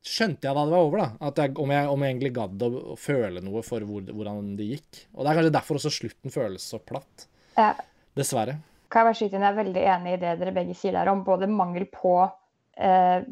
Skjønte 0.07 0.47
jeg 0.47 0.55
da 0.55 0.61
det 0.63 0.71
var 0.71 0.85
over, 0.85 1.01
da. 1.01 1.27
At 1.27 1.39
jeg, 1.41 1.51
om, 1.59 1.71
jeg, 1.73 1.87
om, 1.91 2.03
jeg, 2.05 2.13
egentlig 2.13 2.29
gadd 2.37 2.61
å, 2.63 2.67
å 2.93 2.95
føle 2.95 3.41
noe 3.43 3.63
for 3.65 3.83
hvor, 3.83 4.05
hvordan 4.07 4.53
det 4.55 4.67
gikk. 4.69 4.99
Og 5.11 5.25
det 5.25 5.31
er 5.31 5.39
kanskje 5.39 5.51
derfor 5.57 5.79
også 5.81 5.91
slutten 5.91 6.31
føles 6.31 6.67
så 6.71 6.79
platt. 6.79 7.25
Ja. 7.57 7.73
Dessverre. 8.15 8.55
Kan 8.93 9.01
jeg 9.03 9.09
bare 9.09 9.17
skyte 9.19 9.35
inn, 9.35 9.43
jeg 9.43 9.51
er 9.51 9.57
veldig 9.57 9.83
enig 9.95 10.13
i 10.13 10.21
det 10.21 10.37
dere 10.39 10.53
begge 10.55 10.77
sier 10.79 10.95
der 10.95 11.11
om 11.11 11.25
både 11.27 11.49
mangel 11.51 11.89
på 11.91 12.13
eh, 12.23 13.25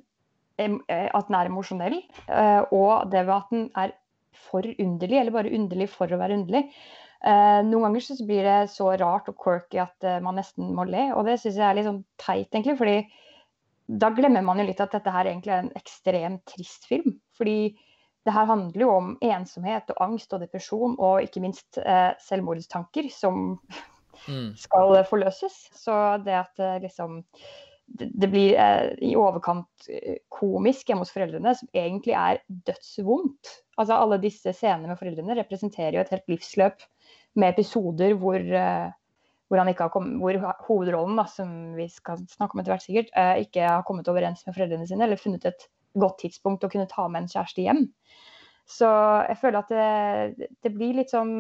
Eh, 0.56 0.76
at 0.88 1.28
den 1.28 1.36
er 1.36 1.50
emosjonell, 1.50 1.98
eh, 2.32 2.62
og 2.72 3.10
det 3.12 3.26
ved 3.28 3.34
at 3.36 3.50
den 3.52 3.66
er 3.76 3.96
for 4.46 4.64
underlig, 4.64 5.18
eller 5.20 5.36
bare 5.36 5.52
underlig 5.52 5.90
for 5.92 6.12
å 6.12 6.20
være 6.20 6.38
underlig. 6.40 6.70
Eh, 7.26 7.60
noen 7.66 7.88
ganger 7.88 8.04
så 8.06 8.18
blir 8.26 8.46
det 8.46 8.60
så 8.74 8.92
rart 9.02 9.30
og 9.32 9.38
quirky 9.42 9.80
at 9.82 10.06
man 10.22 10.38
nesten 10.38 10.74
må 10.78 10.86
le, 10.86 11.08
og 11.16 11.26
det 11.26 11.40
syns 11.42 11.58
jeg 11.58 11.66
er 11.66 11.78
litt 11.80 11.88
sånn 11.90 12.04
teit, 12.22 12.52
egentlig. 12.52 12.78
fordi 12.78 13.00
da 13.86 14.10
glemmer 14.14 14.42
man 14.46 14.60
jo 14.62 14.66
litt 14.66 14.82
at 14.82 14.94
dette 14.96 15.14
her 15.14 15.28
egentlig 15.30 15.54
er 15.54 15.66
en 15.66 15.76
ekstremt 15.78 16.42
trist 16.50 16.88
film. 16.90 17.20
Fordi 17.38 17.76
det 18.26 18.34
her 18.34 18.48
handler 18.50 18.82
jo 18.82 18.90
om 18.90 19.12
ensomhet 19.22 19.92
og 19.94 20.02
angst 20.08 20.34
og 20.34 20.42
depresjon, 20.42 20.96
og 20.98 21.22
ikke 21.26 21.44
minst 21.44 21.78
eh, 21.82 22.12
selvmordstanker 22.26 23.12
som 23.14 23.60
mm. 24.26 24.56
skal 24.66 24.98
forløses. 25.10 25.68
Så 25.78 25.94
det 26.26 26.40
at 26.40 26.66
liksom 26.82 27.22
det, 27.86 28.32
blir 28.32 28.56
eh, 28.58 28.96
i 29.06 29.14
overkant 29.20 29.90
komisk 30.34 30.90
hjemme 30.90 31.06
hos 31.06 31.14
foreldrene, 31.14 31.54
som 31.54 31.70
egentlig 31.78 32.18
er 32.18 32.42
dødsvondt. 32.48 33.54
Altså 33.78 34.00
Alle 34.00 34.22
disse 34.24 34.56
scenene 34.56 34.90
med 34.90 35.00
foreldrene 35.00 35.38
representerer 35.38 36.00
jo 36.00 36.06
et 36.06 36.14
helt 36.16 36.34
livsløp 36.34 36.86
med 37.40 37.54
episoder 37.54 38.16
hvor, 38.20 38.40
eh, 38.40 38.92
hvor, 39.52 39.90
kommet, 39.94 40.18
hvor 40.22 40.40
hovedrollen, 40.68 41.20
da, 41.20 41.28
som 41.30 41.50
vi 41.78 41.88
skal 41.92 42.22
snakke 42.32 42.56
om 42.56 42.64
etter 42.64 42.76
hvert 42.76 42.86
sikkert, 42.86 43.12
eh, 43.16 43.46
ikke 43.46 43.68
har 43.68 43.86
kommet 43.88 44.10
overens 44.12 44.46
med 44.46 44.56
foreldrene 44.56 44.88
sine, 44.90 45.06
eller 45.08 45.22
funnet 45.22 45.48
et 45.50 45.68
godt 45.96 46.20
tidspunkt 46.26 46.66
å 46.66 46.72
kunne 46.72 46.90
ta 46.92 47.08
med 47.08 47.24
en 47.24 47.32
kjæreste 47.32 47.66
hjem. 47.66 47.86
Så 48.66 48.90
jeg 49.30 49.38
føler 49.44 49.62
at 49.62 49.72
det, 49.72 50.50
det 50.66 50.74
blir 50.74 50.98
litt 50.98 51.14
sånn 51.14 51.34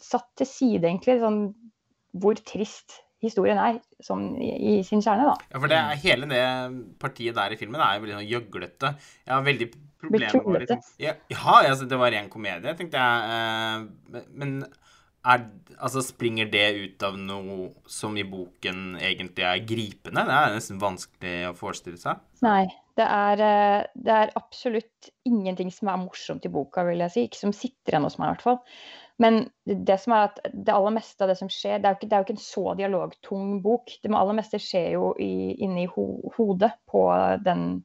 satt 0.00 0.30
til 0.40 0.48
side, 0.48 0.86
egentlig. 0.88 1.18
Sånn 1.20 1.42
hvor 2.22 2.38
trist 2.48 3.02
historien 3.22 3.58
er, 3.60 3.78
sånn 4.02 4.32
i, 4.42 4.50
i, 4.50 4.72
sin 4.86 5.02
kjerne, 5.04 5.28
da. 5.30 5.50
Ja, 5.52 5.60
for 5.60 5.70
det, 5.70 5.80
hele 6.02 6.28
det 6.30 6.42
partiet 7.00 7.36
der 7.36 7.54
i 7.54 7.58
filmen 7.60 7.80
er 7.80 7.96
jo 7.96 8.04
veldig 8.04 8.16
sånn 8.16 8.30
gjøglete. 8.30 8.92
Jeg 9.22 9.34
har 9.34 9.44
veldig 9.46 9.68
problemer 10.02 10.48
med 10.48 10.64
liksom, 10.64 10.80
ja, 10.98 11.14
ja, 11.30 11.58
altså, 11.60 11.86
det 11.88 11.98
var 12.00 12.10
ren 12.14 12.30
komedie, 12.32 12.74
tenkte 12.78 13.04
jeg. 13.04 13.36
Eh, 13.36 14.24
men 14.40 14.56
er, 15.22 15.44
altså, 15.78 16.02
springer 16.04 16.48
det 16.50 16.66
ut 16.76 17.04
av 17.06 17.18
noe 17.18 17.72
som 17.90 18.16
i 18.18 18.24
boken 18.26 18.96
egentlig 19.00 19.46
er 19.46 19.66
gripende? 19.66 20.24
Det 20.28 20.38
er 20.38 20.56
nesten 20.56 20.80
vanskelig 20.82 21.36
å 21.50 21.58
forestille 21.58 22.00
seg. 22.00 22.22
Nei. 22.44 22.64
Det 22.92 23.04
er, 23.08 23.40
eh, 23.40 23.84
det 23.96 24.12
er 24.12 24.34
absolutt 24.36 25.08
ingenting 25.24 25.70
som 25.72 25.88
er 25.88 26.02
morsomt 26.02 26.44
i 26.44 26.50
boka, 26.52 26.84
vil 26.84 27.00
jeg 27.00 27.14
si. 27.14 27.22
Ikke 27.24 27.40
som 27.40 27.54
sitter 27.56 27.94
igjen 27.94 28.04
hos 28.04 28.18
meg, 28.20 28.26
i 28.26 28.34
hvert 28.34 28.44
fall. 28.44 28.58
Men 29.22 29.38
det 29.64 29.96
som 30.02 30.14
er 30.16 30.26
at 30.26 30.40
det 30.52 30.74
aller 30.74 30.94
meste 30.96 31.24
av 31.24 31.30
det 31.30 31.38
som 31.38 31.50
skjer, 31.52 31.80
det 31.80 31.88
er 31.88 31.94
jo 31.94 32.00
ikke, 32.00 32.10
er 32.10 32.20
jo 32.20 32.26
ikke 32.26 32.36
en 32.36 32.42
så 32.42 32.64
dialogtung 32.76 33.54
bok. 33.64 33.94
Det 34.02 34.12
aller 34.12 34.36
meste 34.36 34.60
skjer 34.60 34.90
jo 34.96 35.12
inni 35.22 35.86
ho, 35.94 36.06
hodet 36.36 36.72
på 36.90 37.06
den, 37.46 37.82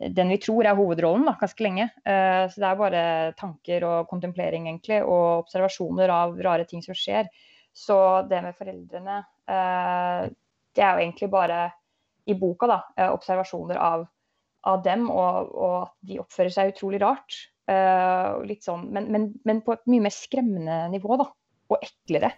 den, 0.00 0.28
vi 0.28 0.40
tror 0.42 0.66
er 0.66 0.76
hovedrollen 0.78 1.26
da, 1.28 1.36
ganske 1.38 1.64
lenge. 1.64 1.88
Uh, 2.02 2.44
så 2.50 2.60
det 2.60 2.68
er 2.68 2.80
bare 2.80 3.02
tanker 3.38 3.86
og 3.88 4.08
kontemplering 4.10 4.68
egentlig, 4.68 5.00
og 5.06 5.44
observasjoner 5.44 6.10
av 6.10 6.34
rare 6.42 6.66
ting 6.70 6.82
som 6.84 6.96
skjer. 6.98 7.30
Så 7.74 7.96
det 8.30 8.42
med 8.42 8.58
foreldrene, 8.58 9.20
uh, 9.50 10.26
det 10.74 10.82
er 10.82 10.98
jo 10.98 11.06
egentlig 11.06 11.30
bare 11.30 11.62
i 12.26 12.36
boka 12.38 12.70
da, 12.70 12.80
uh, 12.98 13.10
observasjoner 13.14 13.78
av, 13.78 14.06
av 14.70 14.84
dem, 14.86 15.06
og, 15.12 15.54
og 15.54 15.76
at 15.84 15.96
de 16.10 16.20
oppfører 16.22 16.54
seg 16.54 16.74
utrolig 16.74 17.02
rart. 17.04 17.38
Uh, 17.70 18.42
sånn, 18.60 18.88
men, 18.92 19.08
men, 19.12 19.30
men, 19.46 19.62
på 19.64 19.76
et 19.76 19.86
mye 19.90 20.08
mer 20.08 20.14
skremmende 20.14 20.84
nivå, 20.92 21.16
da. 21.22 21.30
Og 21.72 21.80
eklere. 21.80 22.34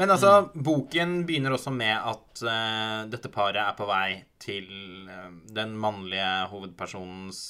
Men 0.00 0.10
altså, 0.10 0.48
boken 0.54 1.20
begynner 1.28 1.54
også 1.54 1.70
med 1.74 1.94
at 1.94 2.42
uh, 2.42 3.04
dette 3.10 3.30
paret 3.32 3.60
er 3.62 3.76
på 3.78 3.86
vei 3.86 4.08
til 4.42 4.66
uh, 5.06 5.30
den 5.54 5.76
mannlige 5.78 6.30
hovedpersonens 6.50 7.42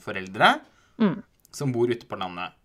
foreldre, 0.00 0.54
mm. 1.02 1.18
som 1.52 1.74
bor 1.74 1.92
ute 1.92 2.08
på 2.08 2.18
landet. 2.20 2.56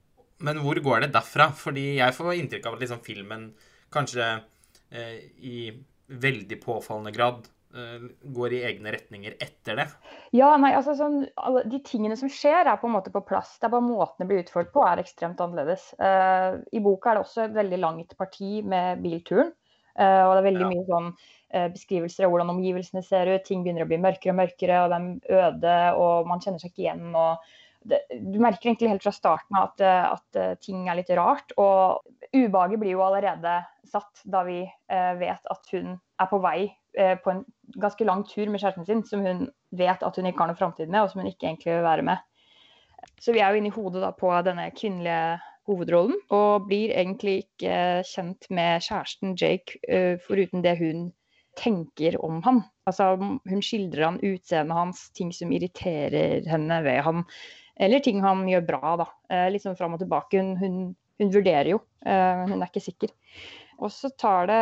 Men 0.47 0.61
hvor 0.63 0.79
går 0.83 1.03
det 1.03 1.13
derfra? 1.15 1.49
Fordi 1.57 1.97
jeg 1.97 2.15
får 2.15 2.33
inntrykk 2.37 2.69
av 2.69 2.77
at 2.77 2.85
liksom 2.85 3.03
filmen 3.03 3.49
kanskje 3.93 4.25
i 5.43 5.71
veldig 6.07 6.57
påfallende 6.63 7.11
grad 7.11 7.47
går 8.21 8.53
i 8.53 8.63
egne 8.69 8.91
retninger 8.95 9.35
etter 9.43 9.79
det? 9.79 9.85
Ja, 10.35 10.49
nei, 10.59 10.73
altså 10.77 10.95
sånn, 10.97 11.21
De 11.69 11.79
tingene 11.85 12.17
som 12.19 12.31
skjer, 12.31 12.65
er 12.65 12.79
på 12.81 12.89
en 12.89 12.95
måte 12.97 13.13
på 13.13 13.23
plass. 13.27 13.55
Det 13.59 13.69
er 13.69 13.73
bare 13.75 13.85
måten 13.85 14.23
det 14.23 14.29
blir 14.29 14.43
utført 14.43 14.73
på, 14.73 14.83
er 14.85 15.01
ekstremt 15.01 15.41
annerledes. 15.43 15.89
Uh, 16.01 16.59
I 16.71 16.83
boka 16.83 17.11
er 17.11 17.19
det 17.19 17.25
også 17.25 17.45
et 17.45 17.57
veldig 17.57 17.81
langt 17.83 18.17
parti 18.19 18.61
med 18.65 19.03
bilturen. 19.05 19.53
Uh, 19.97 20.27
og 20.27 20.35
det 20.35 20.41
er 20.41 20.49
veldig 20.51 20.65
ja. 20.65 20.71
mye 20.73 20.87
sånn 20.89 21.07
uh, 21.13 21.69
beskrivelser 21.73 22.27
av 22.27 22.33
hvordan 22.33 22.53
omgivelsene 22.53 23.05
ser 23.05 23.31
ut. 23.31 23.45
Ting 23.47 23.63
begynner 23.65 23.87
å 23.87 23.91
bli 23.91 24.01
mørkere 24.01 24.35
og 24.35 24.41
mørkere, 24.41 24.81
og 24.83 24.93
de 24.93 24.99
er 25.31 25.47
øde, 25.47 25.77
og 26.01 26.29
man 26.29 26.43
kjenner 26.43 26.61
seg 26.61 26.73
ikke 26.73 26.85
igjen. 26.85 27.07
og 27.15 27.47
det, 27.87 28.01
du 28.11 28.35
merker 28.43 28.67
egentlig 28.67 28.89
helt 28.91 29.05
fra 29.05 29.13
starten 29.15 29.55
av 29.55 29.69
at, 29.69 29.83
at, 29.87 30.59
ting 30.65 30.89
er 30.89 30.99
litt 30.99 31.13
rart. 31.15 31.53
Og 31.61 32.03
ubehaget 32.35 32.81
blir 32.81 32.97
jo 32.97 33.05
allerede 33.05 33.61
satt 33.87 34.25
da 34.27 34.41
vi 34.43 34.65
vet 35.21 35.53
at 35.53 35.71
hun 35.71 35.93
er 35.95 36.27
på 36.27 36.41
vei 36.43 36.65
Eh, 36.67 36.86
på 36.97 37.31
en 37.33 37.43
ganske 37.77 38.05
lang 38.07 38.23
tur 38.25 38.49
med 38.49 38.61
kjæresten 38.61 38.87
sin, 38.87 39.03
som 39.05 39.25
hun 39.25 39.45
vet 39.77 40.03
at 40.03 40.17
hun 40.17 40.29
ikke 40.29 40.43
har 40.43 40.51
noe 40.51 40.59
framtid 40.59 40.89
med, 40.89 41.03
og 41.03 41.11
som 41.11 41.21
hun 41.21 41.29
ikke 41.29 41.49
egentlig 41.49 41.73
vil 41.75 41.85
være 41.85 42.05
med. 42.07 42.23
Så 43.21 43.33
vi 43.33 43.41
er 43.41 43.51
jo 43.51 43.59
inne 43.59 43.69
i 43.71 43.75
hodet 43.75 44.01
da 44.03 44.11
på 44.15 44.31
denne 44.45 44.69
kvinnelige 44.77 45.37
hovedrollen, 45.67 46.17
og 46.33 46.67
blir 46.69 46.93
egentlig 46.95 47.41
ikke 47.43 47.77
kjent 48.07 48.47
med 48.53 48.83
kjæresten 48.85 49.35
Jake 49.39 49.79
uh, 49.91 50.15
foruten 50.23 50.63
det 50.65 50.77
hun 50.79 51.09
tenker 51.57 52.19
om 52.23 52.39
han. 52.45 52.61
Altså, 52.87 53.15
hun 53.17 53.63
skildrer 53.65 54.05
han, 54.05 54.21
utseendet 54.23 54.77
hans, 54.77 55.07
ting 55.17 55.33
som 55.35 55.51
irriterer 55.51 56.45
henne 56.47 56.81
ved 56.85 57.01
han, 57.05 57.25
eller 57.77 58.01
ting 58.01 58.21
han 58.23 58.45
gjør 58.49 58.65
bra, 58.69 58.95
da. 59.03 59.09
Uh, 59.33 59.47
litt 59.53 59.65
sånn 59.65 59.77
fram 59.79 59.97
og 59.97 60.03
tilbake. 60.03 60.39
Hun, 60.39 60.55
hun, 60.61 60.81
hun 61.17 61.33
vurderer 61.33 61.73
jo, 61.73 61.81
hun 62.05 62.61
er 62.61 62.67
ikke 62.69 62.83
sikker. 62.85 63.11
Og 63.77 63.93
så 63.93 64.09
tar 64.17 64.49
det 64.49 64.61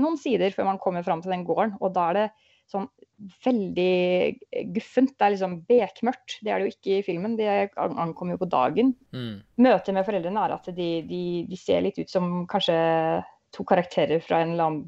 noen 0.00 0.18
sider 0.20 0.54
før 0.54 0.68
man 0.72 0.80
kommer 0.82 1.06
fram 1.06 1.22
til 1.22 1.32
den 1.34 1.44
gården. 1.46 1.76
Og 1.80 1.92
da 1.94 2.08
er 2.10 2.18
det 2.18 2.26
sånn 2.68 2.88
veldig 3.44 4.68
guffent. 4.74 5.14
Det 5.16 5.26
er 5.26 5.34
liksom 5.34 5.56
bekmørkt. 5.68 6.38
Det 6.44 6.52
er 6.52 6.60
det 6.60 6.68
jo 6.68 6.74
ikke 6.74 6.98
i 6.98 7.06
filmen. 7.06 7.38
Det 7.38 7.48
ankommer 7.78 8.36
jo 8.36 8.42
på 8.42 8.50
dagen. 8.52 8.92
Mm. 9.14 9.40
Møtet 9.64 9.96
med 9.96 10.06
foreldrene 10.06 10.44
er 10.44 10.54
at 10.58 10.70
de, 10.76 10.90
de, 11.08 11.24
de 11.48 11.58
ser 11.58 11.82
litt 11.86 11.98
ut 11.98 12.12
som 12.12 12.46
kanskje 12.50 12.78
to 13.56 13.64
karakterer 13.68 14.20
fra 14.22 14.42
en 14.42 14.54
eller 14.54 14.68
annen 14.68 14.86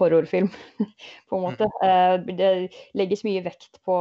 horrorfilm, 0.00 0.48
på 1.28 1.36
en 1.36 1.44
måte. 1.44 1.68
Mm. 1.82 2.30
det 2.38 2.50
legges 2.96 3.24
mye 3.26 3.42
vekt 3.44 3.80
på 3.86 3.96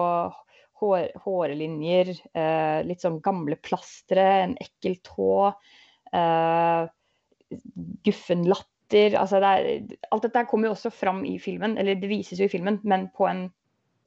hår, 0.80 1.10
hårlinjer, 1.26 2.14
eh, 2.40 2.80
litt 2.88 3.04
sånn 3.04 3.20
gamle 3.24 3.58
plastre, 3.60 4.26
en 4.46 4.56
ekkel 4.64 4.96
tå, 5.04 5.34
guffen 8.06 8.46
guffen 8.48 8.48
latter. 8.90 9.18
Altså 9.20 9.40
det 9.40 9.48
er, 9.48 9.98
alt 10.12 10.24
dette 10.24 10.46
kommer 10.50 10.70
jo 10.70 10.76
også 10.76 10.92
fram 10.92 11.24
i 11.26 11.40
filmen, 11.40 11.78
eller 11.78 11.96
det 11.96 12.10
vises 12.10 12.40
jo 12.40 12.46
i 12.46 12.52
filmen, 12.52 12.80
men 12.84 13.10
på 13.16 13.28
en 13.28 13.50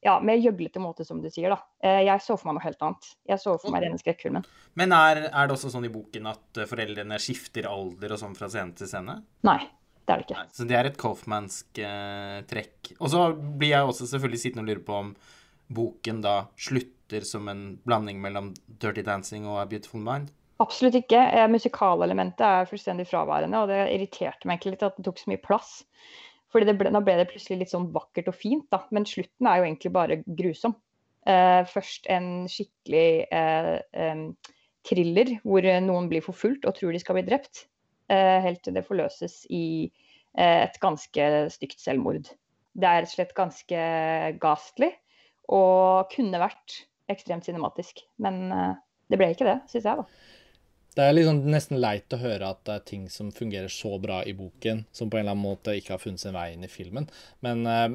ja, 0.03 0.21
mer 0.21 0.37
gjøglete 0.37 0.81
måte, 0.81 1.05
som 1.05 1.21
du 1.23 1.31
sier. 1.31 1.51
da. 1.51 1.61
Eh, 1.83 2.03
jeg 2.07 2.21
så 2.21 2.37
for 2.37 2.49
meg 2.49 2.57
noe 2.59 2.64
helt 2.64 2.83
annet. 2.83 3.12
Jeg 3.29 3.38
så 3.38 3.57
for 3.59 3.71
meg 3.71 3.85
denne 3.85 3.99
skrekkfilmen. 4.01 4.42
Men 4.75 4.92
er, 4.92 5.29
er, 5.29 5.47
det 5.47 5.55
også 5.55 5.71
sånn 5.71 5.87
i 5.87 5.92
boken 5.92 6.27
at 6.27 6.59
eh, 6.59 6.66
foreldrene 6.66 7.18
skifter 7.23 7.68
alder 7.71 8.16
og 8.16 8.18
sånn 8.18 8.35
fra 8.35 8.49
scene 8.51 8.75
til 8.75 8.90
scene? 8.90 9.21
Nei, 9.47 9.61
det 10.03 10.11
er 10.11 10.18
det 10.18 10.27
ikke. 10.27 10.42
Så 10.59 10.66
det 10.66 10.79
er 10.79 10.90
et 10.90 10.99
Colfmansk 10.99 11.79
eh, 11.79 12.40
trekk. 12.51 12.97
Og 12.99 13.14
så 13.14 13.29
blir 13.38 13.77
jeg 13.77 13.92
også 13.92 14.11
selvfølgelig 14.11 14.42
sittende 14.42 14.66
og 14.66 14.73
lure 14.73 14.87
på 14.88 14.99
om 15.05 15.14
boken 15.73 16.18
da 16.25 16.37
slutter 16.59 17.23
som 17.29 17.47
en 17.49 17.62
blanding 17.87 18.18
mellom 18.21 18.51
Dirty 18.83 19.07
Dancing 19.07 19.47
og 19.47 19.62
A 19.62 19.68
Beautiful 19.71 20.03
Mind. 20.03 20.35
Absolutt 20.61 20.99
ikke. 21.01 21.19
Eh, 21.19 21.49
Musikalelementet 21.51 22.45
er 22.47 22.69
fullstendig 22.71 23.07
fraværende, 23.11 23.62
og 23.62 23.73
det 23.73 23.81
irriterte 23.95 24.47
meg 24.47 24.59
egentlig 24.59 24.77
litt 24.77 24.87
at 24.87 24.99
det 24.99 25.07
tok 25.07 25.21
så 25.21 25.33
mye 25.33 25.43
plass. 25.43 25.73
Fordi 26.53 26.75
ble, 26.77 26.93
Nå 26.93 27.01
ble 27.05 27.17
det 27.19 27.29
plutselig 27.31 27.62
litt 27.62 27.73
sånn 27.73 27.91
vakkert 27.95 28.29
og 28.31 28.37
fint, 28.37 28.67
da. 28.73 28.83
Men 28.93 29.09
slutten 29.09 29.49
er 29.49 29.59
jo 29.61 29.67
egentlig 29.69 29.93
bare 29.95 30.21
grusom. 30.27 30.77
Eh, 31.27 31.62
først 31.71 32.09
en 32.12 32.49
skikkelig 32.51 33.09
eh, 33.31 33.75
eh, 33.95 34.23
thriller 34.88 35.37
hvor 35.47 35.67
noen 35.85 36.09
blir 36.11 36.25
forfulgt 36.25 36.67
og 36.67 36.75
tror 36.77 36.93
de 36.93 37.01
skal 37.03 37.19
bli 37.19 37.27
drept. 37.27 37.67
Eh, 38.12 38.38
helt 38.45 38.61
til 38.67 38.77
det 38.77 38.85
forløses 38.85 39.45
i 39.55 39.65
eh, 40.37 40.65
et 40.67 40.79
ganske 40.83 41.29
stygt 41.55 41.81
selvmord. 41.81 42.29
Det 42.73 42.88
er 42.88 43.05
rett 43.05 43.12
og 43.12 43.17
slett 43.17 43.37
ganske 43.37 43.81
ghastly 44.43 44.91
og 45.53 46.12
kunne 46.12 46.41
vært 46.43 46.83
ekstremt 47.12 47.47
cinematisk. 47.47 48.01
Men 48.23 48.47
det 49.11 49.19
ble 49.21 49.29
ikke 49.35 49.45
det, 49.45 49.59
syns 49.69 49.85
jeg, 49.85 50.01
da. 50.01 50.07
Det 50.93 51.05
er 51.05 51.15
liksom 51.15 51.45
nesten 51.49 51.81
leit 51.81 52.13
å 52.13 52.21
høre 52.21 52.51
at 52.53 52.65
det 52.69 52.75
er 52.75 52.89
ting 52.89 53.05
som 53.13 53.31
fungerer 53.33 53.73
så 53.73 53.95
bra 54.01 54.21
i 54.29 54.35
boken, 54.37 54.85
som 54.93 55.09
på 55.09 55.17
en 55.17 55.25
eller 55.25 55.37
annen 55.37 55.47
måte 55.47 55.77
ikke 55.79 55.95
har 55.95 56.03
funnet 56.03 56.21
sin 56.21 56.37
vei 56.37 56.51
inn 56.53 56.67
i 56.67 56.73
filmen. 56.73 57.07
Men 57.45 57.65
uh, 57.65 57.95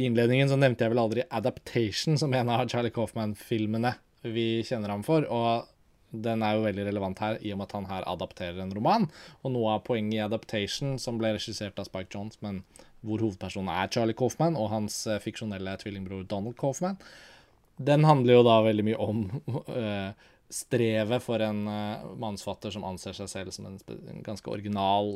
i 0.00 0.06
innledningen 0.08 0.48
så 0.48 0.56
nevnte 0.56 0.86
jeg 0.86 0.94
vel 0.94 1.02
aldri 1.02 1.26
'Adaptation' 1.28 2.16
som 2.20 2.32
en 2.34 2.48
av 2.48 2.64
Charlie 2.68 2.94
Coffman-filmene 2.94 3.92
vi 4.22 4.62
kjenner 4.64 4.92
ham 4.94 5.04
for. 5.04 5.28
og 5.28 5.68
den 6.10 6.42
er 6.42 6.56
jo 6.56 6.64
veldig 6.64 6.84
relevant 6.88 7.20
her, 7.22 7.36
i 7.38 7.52
og 7.52 7.60
med 7.60 7.68
at 7.68 7.74
han 7.76 7.84
her 7.86 8.06
adapterer 8.10 8.56
en 8.58 8.72
roman. 8.74 9.04
Og 9.44 9.52
noe 9.54 9.76
av 9.76 9.84
poenget 9.86 10.16
i 10.16 10.22
'Adaptation', 10.24 10.98
som 10.98 11.18
ble 11.18 11.34
regissert 11.36 11.78
av 11.78 11.86
Spike 11.86 12.10
Jones, 12.14 12.40
men 12.42 12.64
hvor 13.00 13.22
hovedpersonen 13.22 13.70
er 13.70 13.92
Charlie 13.92 14.16
Coffman 14.16 14.56
og 14.56 14.70
hans 14.70 15.06
uh, 15.06 15.20
fiksjonelle 15.22 15.76
tvillingbror 15.76 16.26
Donald 16.26 16.56
Coffman, 16.56 16.98
den 17.80 18.04
handler 18.04 18.34
jo 18.34 18.42
da 18.44 18.58
veldig 18.64 18.84
mye 18.84 18.98
om 19.00 19.22
uh, 19.68 20.12
strevet 20.50 21.22
for 21.22 21.42
en 21.44 21.60
uh, 21.68 22.06
mannsfatter 22.18 22.72
som 22.74 22.84
anser 22.84 23.14
seg 23.14 23.28
selv 23.30 23.54
som 23.54 23.68
en, 23.68 23.76
en, 23.88 24.22
ganske 24.26 24.50
original 24.50 25.12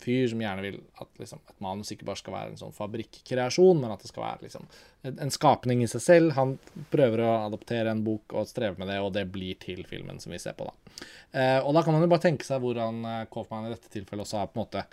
fyr, 0.00 0.24
som 0.32 0.40
gjerne 0.40 0.64
vil 0.64 0.78
at 1.02 1.20
liksom, 1.20 1.42
et 1.44 1.60
manus 1.64 1.92
ikke 1.92 2.08
bare 2.08 2.20
skal 2.20 2.34
være 2.34 2.54
en 2.54 2.60
sånn 2.62 2.76
fabrikkreasjon, 2.76 3.82
men 3.82 3.92
at 3.92 4.04
det 4.04 4.08
skal 4.08 4.24
være 4.24 4.46
liksom, 4.46 4.64
en, 5.04 5.18
en, 5.26 5.34
skapning 5.34 5.84
i 5.84 5.90
seg 5.92 6.04
selv. 6.04 6.32
Han 6.38 6.56
prøver 6.92 7.22
å 7.24 7.34
adoptere 7.44 7.92
en 7.92 8.02
bok 8.06 8.32
og 8.32 8.48
strever 8.48 8.80
med 8.80 8.88
det, 8.88 8.98
og 9.04 9.12
det 9.16 9.26
blir 9.32 9.60
til 9.60 9.84
filmen 9.88 10.22
som 10.24 10.32
vi 10.32 10.40
ser 10.40 10.56
på. 10.56 10.70
da. 10.70 10.96
Uh, 11.36 11.60
og 11.68 11.76
da 11.76 11.84
kan 11.84 11.94
man 11.94 12.06
jo 12.06 12.12
bare 12.14 12.24
tenke 12.24 12.48
seg 12.48 12.64
hvordan 12.64 13.04
uh, 13.04 13.22
Kaufmann 13.32 13.68
i 13.68 13.74
dette 13.74 13.92
tilfellet 13.92 14.24
også 14.24 14.40
har 14.40 14.48
på 14.48 14.56
en 14.56 14.64
måte 14.64 14.86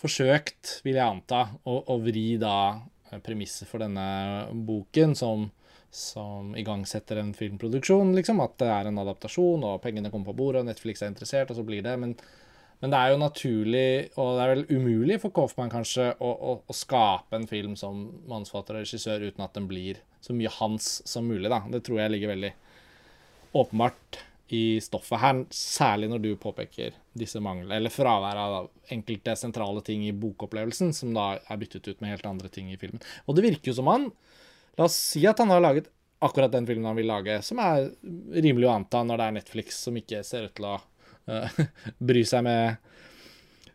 forsøkt, 0.00 0.78
vil 0.86 0.96
jeg 0.96 1.04
anta, 1.04 1.44
å, 1.68 1.76
å 1.92 2.00
vri 2.00 2.38
da 2.40 2.56
premisset 3.20 3.68
for 3.68 3.84
denne 3.84 4.48
boken 4.64 5.12
som 5.18 5.50
som 5.92 6.54
igangsetter 6.56 7.18
en 7.20 7.34
filmproduksjon, 7.36 8.14
liksom. 8.16 8.40
At 8.40 8.56
det 8.62 8.70
er 8.72 8.88
en 8.88 9.00
adaptasjon, 9.02 9.66
og 9.68 9.82
pengene 9.84 10.10
kommer 10.10 10.32
på 10.32 10.38
bordet, 10.38 10.62
og 10.62 10.70
Netflix 10.70 11.04
er 11.04 11.12
interessert, 11.12 11.52
og 11.52 11.58
så 11.58 11.66
blir 11.68 11.84
det. 11.84 11.92
Men, 12.00 12.14
men 12.80 12.94
det 12.94 12.98
er 12.98 13.12
jo 13.12 13.20
naturlig, 13.20 13.90
og 14.16 14.32
det 14.38 14.46
er 14.46 14.52
vel 14.54 14.64
umulig 14.72 15.20
for 15.20 15.36
Coffman 15.36 15.72
kanskje 15.72 16.08
å, 16.16 16.32
å, 16.32 16.56
å 16.64 16.76
skape 16.76 17.36
en 17.36 17.46
film 17.50 17.76
som 17.76 18.06
manusforfatter 18.24 18.80
og 18.80 18.86
regissør 18.86 19.28
uten 19.28 19.44
at 19.44 19.54
den 19.58 19.68
blir 19.68 20.00
så 20.24 20.32
mye 20.38 20.56
hans 20.62 20.94
som 21.08 21.28
mulig, 21.28 21.52
da. 21.52 21.60
Det 21.68 21.84
tror 21.84 22.00
jeg 22.00 22.16
ligger 22.16 22.32
veldig 22.32 22.54
åpenbart 23.60 24.22
i 24.52 24.80
stoffet 24.84 25.20
her, 25.20 25.38
særlig 25.52 26.08
når 26.12 26.24
du 26.24 26.32
påpeker 26.40 26.96
disse 27.16 27.40
manglene, 27.40 27.76
eller 27.76 27.92
fraværet 27.92 28.40
av 28.40 28.92
enkelte 28.92 29.36
sentrale 29.36 29.84
ting 29.84 30.04
i 30.04 30.12
bokopplevelsen, 30.16 30.92
som 30.96 31.12
da 31.16 31.34
er 31.40 31.60
byttet 31.60 31.88
ut 31.88 32.00
med 32.00 32.12
helt 32.12 32.28
andre 32.28 32.50
ting 32.52 32.72
i 32.72 32.80
filmen. 32.80 33.00
Og 33.24 33.36
det 33.36 33.44
virker 33.46 33.72
jo 33.72 33.76
som 33.76 33.88
han 33.92 34.10
La 34.78 34.86
oss 34.88 34.96
si 35.12 35.26
at 35.28 35.40
han 35.42 35.52
har 35.52 35.62
laget 35.64 35.90
akkurat 36.22 36.52
den 36.52 36.66
filmen 36.66 36.86
han 36.86 36.96
vil 36.96 37.10
lage, 37.10 37.40
som 37.42 37.58
er 37.62 37.90
rimelig 38.32 38.68
å 38.68 38.76
anta 38.76 39.02
når 39.04 39.18
det 39.18 39.26
er 39.26 39.36
Netflix 39.40 39.82
som 39.88 39.96
ikke 39.98 40.22
ser 40.26 40.46
ut 40.46 40.54
til 40.54 40.68
å 40.70 40.76
uh, 40.78 41.60
bry 42.10 42.22
seg 42.28 42.46
med 42.46 42.92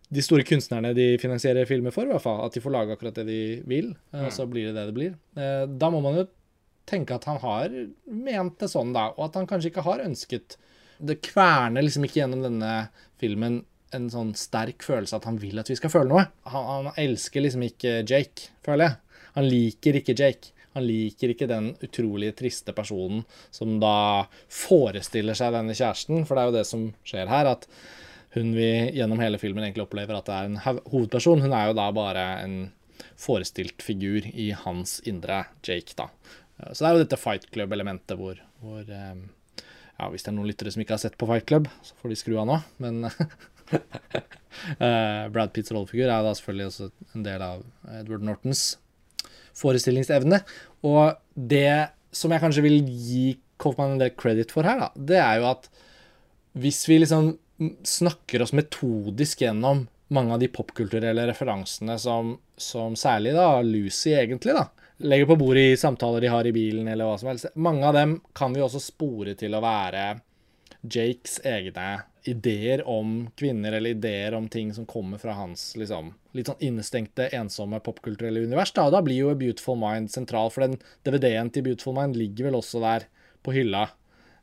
de 0.07 0.23
store 0.23 0.45
kunstnerne 0.47 0.93
de 0.95 1.09
finansierer 1.19 1.67
filmer 1.67 1.91
for, 1.91 2.07
i 2.07 2.13
hvert 2.13 2.23
fall. 2.23 2.39
At 2.45 2.55
de 2.55 2.63
får 2.63 2.73
lage 2.73 2.95
akkurat 2.95 3.19
det 3.19 3.27
de 3.27 3.41
vil, 3.67 3.91
uh, 4.15 4.23
og 4.29 4.31
så 4.35 4.47
blir 4.47 4.69
det 4.69 4.77
det 4.79 4.87
det 4.89 4.95
blir. 4.95 5.17
Uh, 5.35 5.67
da 5.67 5.91
må 5.91 6.01
man 6.05 6.21
jo 6.21 6.27
tenke 6.87 7.17
at 7.17 7.27
han 7.27 7.41
har 7.43 7.73
ment 8.07 8.55
det 8.61 8.71
sånn, 8.71 8.95
da, 8.95 9.09
og 9.17 9.27
at 9.27 9.41
han 9.41 9.49
kanskje 9.49 9.73
ikke 9.73 9.83
har 9.83 10.05
ønsket 10.05 10.55
Det 11.03 11.17
kverner 11.19 11.83
liksom 11.83 12.05
ikke 12.07 12.21
gjennom 12.21 12.45
denne 12.45 12.71
filmen 13.19 13.65
en 13.95 14.07
sånn 14.11 14.31
sterk 14.39 14.83
følelse 14.83 15.19
at 15.19 15.27
han 15.27 15.37
vil 15.39 15.59
at 15.59 15.69
vi 15.69 15.75
skal 15.79 15.91
føle 15.91 16.09
noe. 16.09 16.23
Han, 16.51 16.87
han 16.87 16.87
elsker 16.99 17.43
liksom 17.43 17.63
ikke 17.67 17.99
Jake, 18.07 18.49
føler 18.65 18.87
jeg. 18.87 19.25
Han 19.35 19.47
liker 19.47 19.99
ikke 19.99 20.15
Jake. 20.17 20.56
Han 20.77 20.85
liker 20.85 21.33
ikke 21.33 21.49
den 21.49 21.71
utrolig 21.81 22.31
triste 22.37 22.73
personen 22.77 23.23
som 23.51 23.79
da 23.81 24.27
forestiller 24.53 25.37
seg 25.37 25.55
denne 25.55 25.75
kjæresten, 25.77 26.21
for 26.27 26.37
det 26.37 26.43
er 26.43 26.51
jo 26.51 26.57
det 26.59 26.67
som 26.69 26.83
skjer 27.07 27.31
her. 27.31 27.49
at 27.57 27.65
hun 28.37 28.51
vi 28.53 28.91
gjennom 28.93 29.19
hele 29.23 29.39
filmen 29.41 29.63
egentlig 29.63 29.87
opplever 29.87 30.17
at 30.17 30.27
det 30.27 30.35
er 30.35 30.49
en 30.49 30.81
hovedperson. 30.91 31.41
Hun 31.41 31.55
er 31.55 31.69
jo 31.69 31.77
da 31.79 31.87
bare 31.95 32.25
en 32.43 32.57
forestilt 33.17 33.81
figur 33.81 34.27
i 34.29 34.51
hans 34.65 34.99
indre 35.09 35.45
Jake, 35.65 35.95
da. 35.97 36.09
Så 36.71 36.83
det 36.83 36.89
er 36.89 36.95
jo 36.95 37.03
dette 37.03 37.19
Fight 37.21 37.49
Club-elementet 37.53 38.17
hvor, 38.19 38.39
hvor 38.61 38.81
eh, 38.81 39.17
Ja, 39.97 40.09
hvis 40.13 40.25
det 40.25 40.29
er 40.29 40.35
noen 40.37 40.49
lyttere 40.49 40.69
som 40.73 40.81
ikke 40.83 40.93
har 40.93 41.01
sett 41.01 41.17
på 41.17 41.25
Fight 41.29 41.47
Club, 41.49 41.69
så 41.81 41.97
får 41.97 42.13
de 42.13 42.17
skru 42.19 42.35
av 42.37 42.45
nå, 42.49 42.57
men 42.83 43.05
eh, 44.85 45.23
Brad 45.33 45.53
Pitts 45.55 45.73
rollefigur 45.73 46.05
er 46.05 46.21
da 46.25 46.35
selvfølgelig 46.37 46.69
også 46.69 46.89
en 47.17 47.25
del 47.25 47.45
av 47.45 47.63
Edward 47.97 48.25
Nortons 48.27 48.67
forestillingsevne. 49.57 50.41
Og 50.87 51.17
det 51.33 51.91
som 52.15 52.33
jeg 52.33 52.43
kanskje 52.43 52.65
vil 52.65 52.79
gi 52.85 53.27
Kaufmann 53.61 53.95
en 53.95 54.01
del 54.01 54.13
credit 54.17 54.53
for 54.53 54.67
her, 54.67 54.79
da, 54.81 54.89
det 54.95 55.19
er 55.21 55.41
jo 55.41 55.51
at 55.51 55.69
hvis 56.57 56.83
vi 56.89 56.99
liksom 57.01 57.35
snakker 57.85 58.43
oss 58.45 58.53
metodisk 58.53 59.41
gjennom 59.41 59.87
mange 60.13 60.33
av 60.33 60.41
de 60.41 60.49
popkulturelle 60.53 61.25
referansene 61.27 61.97
som, 61.99 62.35
som, 62.57 62.95
særlig 62.95 63.33
da 63.35 63.61
Lucy 63.65 64.13
egentlig 64.15 64.55
da, 64.55 64.67
legger 65.03 65.31
på 65.31 65.39
bordet 65.41 65.65
i 65.73 65.79
samtaler 65.79 66.23
de 66.23 66.31
har 66.31 66.47
i 66.47 66.53
bilen, 66.55 66.87
eller 66.87 67.09
hva 67.09 67.17
som 67.19 67.31
helst 67.31 67.51
Mange 67.59 67.85
av 67.85 67.97
dem 67.97 68.15
kan 68.37 68.55
vi 68.55 68.63
også 68.63 68.81
spore 68.81 69.35
til 69.37 69.57
å 69.57 69.63
være 69.63 70.05
Jakes 70.81 71.41
egne 71.45 71.89
ideer 72.27 72.83
om 72.87 73.27
kvinner, 73.39 73.71
eller 73.77 73.95
ideer 73.95 74.35
om 74.37 74.47
ting 74.51 74.73
som 74.73 74.85
kommer 74.85 75.21
fra 75.21 75.35
hans 75.37 75.69
liksom, 75.79 76.11
litt 76.37 76.49
sånn 76.51 76.63
innestengte, 76.69 77.29
ensomme 77.35 77.79
popkulturelle 77.83 78.43
univers. 78.45 78.73
Da. 78.75 78.89
da 78.93 79.01
blir 79.05 79.21
jo 79.21 79.31
A 79.33 79.37
Beautiful 79.39 79.79
Mind 79.79 80.11
sentral, 80.13 80.51
for 80.53 80.65
den 80.65 80.77
DVD-en 81.07 81.51
til 81.53 81.65
Beautiful 81.67 81.95
Mind 81.97 82.19
ligger 82.19 82.49
vel 82.49 82.59
også 82.59 82.83
der 82.83 83.07
på 83.45 83.55
hylla 83.55 83.87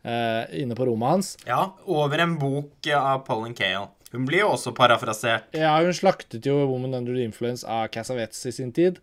eh, 0.03 0.61
inne 0.62 0.77
på 0.79 0.88
rommet 0.88 1.16
hans. 1.16 1.35
Ja, 1.49 1.75
over 1.85 2.25
en 2.25 2.38
bok 2.40 2.88
av 2.97 3.25
Pollen 3.29 3.57
Kale. 3.59 3.90
Hun 4.14 4.29
blir 4.29 4.44
jo 4.44 4.53
også 4.55 4.70
parafrasert. 4.77 5.51
Ja, 5.59 5.75
hun 5.83 5.94
slaktet 5.97 6.47
jo 6.47 6.61
Woman 6.70 6.94
Under 6.94 7.16
the 7.16 7.25
Influence 7.27 7.66
av 7.66 7.88
Cassavetes 7.94 8.44
i 8.47 8.53
sin 8.55 8.70
tid. 8.73 9.01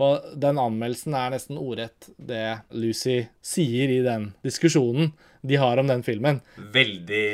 Og 0.00 0.24
den 0.40 0.60
anmeldelsen 0.60 1.16
er 1.16 1.32
nesten 1.32 1.58
ordrett 1.60 2.08
det 2.16 2.60
Lucy 2.72 3.24
sier 3.44 3.90
i 3.92 4.00
den 4.04 4.30
diskusjonen 4.44 5.12
de 5.40 5.56
har 5.60 5.80
om 5.80 5.88
den 5.88 6.04
filmen. 6.04 6.40
Veldig 6.72 7.26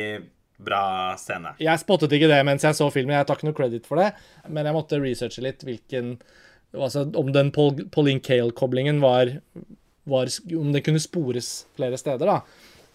bra 0.63 1.15
scene. 1.21 1.55
Jeg 1.61 1.83
spottet 1.83 2.13
ikke 2.17 2.31
det 2.31 2.43
mens 2.49 2.65
jeg 2.65 2.77
så 2.79 2.89
filmen, 2.93 3.17
jeg 3.17 3.29
tar 3.29 3.39
ikke 3.39 3.49
noe 3.51 3.57
credit 3.57 3.89
for 3.89 4.01
det, 4.01 4.13
men 4.49 4.69
jeg 4.69 4.77
måtte 4.77 5.01
researche 5.03 5.45
litt 5.45 5.67
hvilken 5.67 6.17
altså 6.77 7.07
Om 7.17 7.31
den 7.33 7.53
Paul, 7.55 7.87
Pauline 7.95 8.21
Kale-koblingen 8.21 8.99
var, 9.01 9.31
var, 10.05 10.33
Om 10.53 10.73
det 10.75 10.83
kunne 10.85 11.01
spores 11.01 11.67
flere 11.79 11.97
steder, 11.97 12.27
da. 12.29 12.41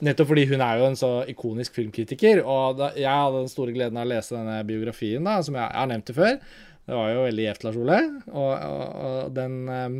Nettopp 0.06 0.32
fordi 0.32 0.44
hun 0.50 0.62
er 0.66 0.82
jo 0.82 0.90
en 0.90 0.98
så 0.98 1.10
ikonisk 1.30 1.78
filmkritiker, 1.78 2.42
og 2.42 2.80
da, 2.80 2.90
jeg 2.98 3.10
hadde 3.10 3.44
den 3.44 3.52
store 3.52 3.74
gleden 3.76 4.00
av 4.02 4.08
å 4.08 4.12
lese 4.12 4.34
denne 4.34 4.58
biografien, 4.66 5.24
da, 5.26 5.38
som 5.46 5.58
jeg, 5.58 5.66
jeg 5.68 5.78
har 5.78 5.90
nevnt 5.92 6.10
det 6.10 6.16
før. 6.18 6.40
Det 6.90 6.98
var 6.98 7.12
jo 7.14 7.26
veldig 7.28 7.46
gjevt, 7.46 7.66
Lars 7.68 7.78
Ole, 7.78 8.00
og, 8.32 8.52
og, 8.52 8.82
og 9.06 9.36
den 9.38 9.60
ehm, 9.70 10.00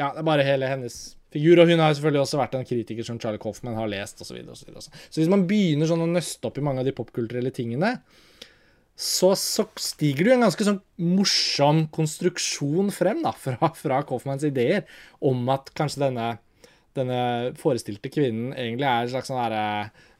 Ja, 0.00 0.08
det 0.10 0.24
er 0.24 0.26
bare 0.26 0.46
hele 0.48 0.70
hennes 0.72 0.96
figur. 1.34 1.60
Og 1.60 1.70
hun 1.70 1.82
har 1.82 1.94
selvfølgelig 1.94 2.24
også 2.24 2.40
vært 2.40 2.58
en 2.58 2.68
kritiker 2.68 3.06
som 3.06 3.18
Charlie 3.22 3.42
Coffman 3.42 3.78
har 3.78 3.90
lest, 3.90 4.22
osv. 4.22 4.38
Så, 4.38 4.44
og 4.46 4.60
så, 4.60 4.68
videre. 4.68 4.86
så 5.08 5.20
hvis 5.20 5.32
man 5.32 5.46
begynner 5.50 5.90
sånn 5.90 6.06
å 6.06 6.10
nøste 6.10 6.48
opp 6.48 6.60
i 6.60 6.64
mange 6.64 6.84
av 6.84 6.88
de 6.88 6.96
popkulturelle 6.96 7.52
tingene, 7.54 7.96
så, 8.94 9.32
så 9.34 9.66
stiger 9.80 10.22
det 10.22 10.30
jo 10.30 10.36
en 10.36 10.46
ganske 10.46 10.66
sånn 10.68 10.80
morsom 11.02 11.84
konstruksjon 11.94 12.92
frem 12.94 13.24
da, 13.24 13.32
fra, 13.34 13.72
fra 13.74 14.00
Coffmans 14.06 14.46
ideer 14.46 14.84
om 15.24 15.48
at 15.50 15.72
kanskje 15.74 16.04
denne, 16.06 16.28
denne 16.94 17.20
forestilte 17.58 18.12
kvinnen 18.14 18.52
egentlig 18.54 18.86
er 18.86 19.00
en 19.00 19.10
slags 19.10 19.32
sånn 19.32 19.40
herre 19.42 19.64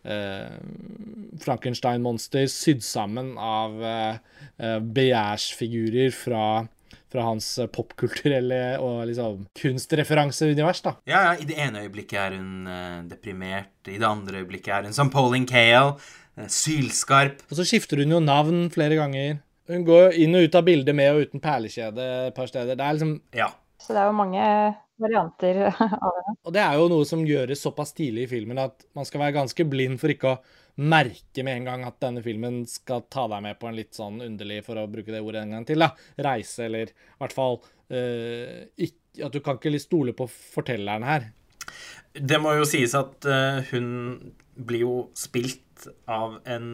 eh, 0.02 0.56
Frankenstein-monster 1.44 2.50
sydd 2.50 2.82
sammen 2.84 3.36
av 3.38 3.78
eh, 3.78 4.16
eh 4.58 4.80
begjærsfigurer 4.98 6.10
fra 6.14 6.44
fra 7.14 7.28
hans 7.28 7.46
eh, 7.62 7.70
popkulturelle 7.70 8.60
og 8.82 9.04
liksom 9.08 9.46
kunstreferanseunivers, 9.60 10.82
da. 10.84 10.96
Ja, 11.08 11.22
ja, 11.28 11.32
i 11.38 11.46
det 11.48 11.58
ene 11.62 11.86
øyeblikket 11.86 12.18
er 12.20 12.36
hun 12.36 12.68
uh, 12.68 13.00
deprimert, 13.08 13.72
i 13.86 13.98
det 14.00 14.08
andre 14.08 14.42
øyeblikket 14.42 14.74
er 14.74 14.88
hun 14.88 14.96
som 14.96 15.12
Pauline 15.14 15.48
Kale, 15.48 15.94
uh, 15.94 16.46
sylskarp. 16.50 17.44
Og 17.48 17.58
så 17.60 17.66
skifter 17.68 18.02
hun 18.02 18.16
jo 18.16 18.22
navn 18.22 18.66
flere 18.74 18.98
ganger. 18.98 19.38
Hun 19.70 19.84
går 19.86 20.18
inn 20.20 20.34
og 20.36 20.48
ut 20.48 20.56
av 20.58 20.66
bildet 20.66 20.96
med 20.96 21.14
og 21.14 21.28
uten 21.28 21.42
perlekjede 21.44 22.08
et 22.28 22.36
par 22.36 22.50
steder. 22.50 22.74
Det 22.76 22.84
er 22.84 22.98
liksom 22.98 23.20
Ja. 23.36 23.52
Så 23.80 23.92
det 23.92 24.00
er 24.00 24.10
jo 24.10 24.16
mange 24.16 24.42
varianter 25.00 25.62
av 25.74 26.18
det. 26.18 26.34
Og 26.44 26.52
det 26.54 26.62
er 26.62 26.76
jo 26.78 26.90
noe 26.92 27.06
som 27.08 27.24
gjøres 27.26 27.62
såpass 27.64 27.94
tidlig 27.96 28.26
i 28.26 28.30
filmen 28.36 28.60
at 28.62 28.84
man 28.96 29.06
skal 29.08 29.24
være 29.24 29.38
ganske 29.38 29.66
blind 29.68 29.98
for 30.02 30.12
ikke 30.12 30.34
å 30.34 30.38
merke 30.80 31.44
med 31.46 31.60
en 31.60 31.68
gang 31.68 31.84
at 31.86 32.00
denne 32.02 32.22
filmen 32.24 32.62
skal 32.70 33.04
ta 33.12 33.26
deg 33.30 33.44
med 33.44 33.58
på 33.60 33.68
en 33.68 33.78
litt 33.78 33.94
sånn 33.94 34.20
underlig, 34.24 34.62
for 34.66 34.80
å 34.80 34.88
bruke 34.90 35.14
det 35.14 35.22
ordet 35.22 35.44
en 35.44 35.56
gang 35.56 35.66
til, 35.68 35.84
da, 35.84 35.92
reise, 36.26 36.66
eller 36.66 36.90
i 36.90 37.22
hvert 37.22 37.36
fall 37.36 37.60
uh, 37.62 38.60
ikke, 38.74 39.00
At 39.22 39.34
du 39.34 39.38
kan 39.46 39.60
ikke 39.60 39.78
stole 39.78 40.14
på 40.18 40.26
fortelleren 40.26 41.06
her. 41.06 41.28
Det 42.14 42.38
må 42.42 42.56
jo 42.58 42.66
sies 42.66 42.94
at 42.98 43.26
uh, 43.30 43.62
hun 43.70 43.88
blir 44.54 44.82
jo 44.82 44.94
spilt 45.18 45.86
av 46.10 46.40
en 46.50 46.68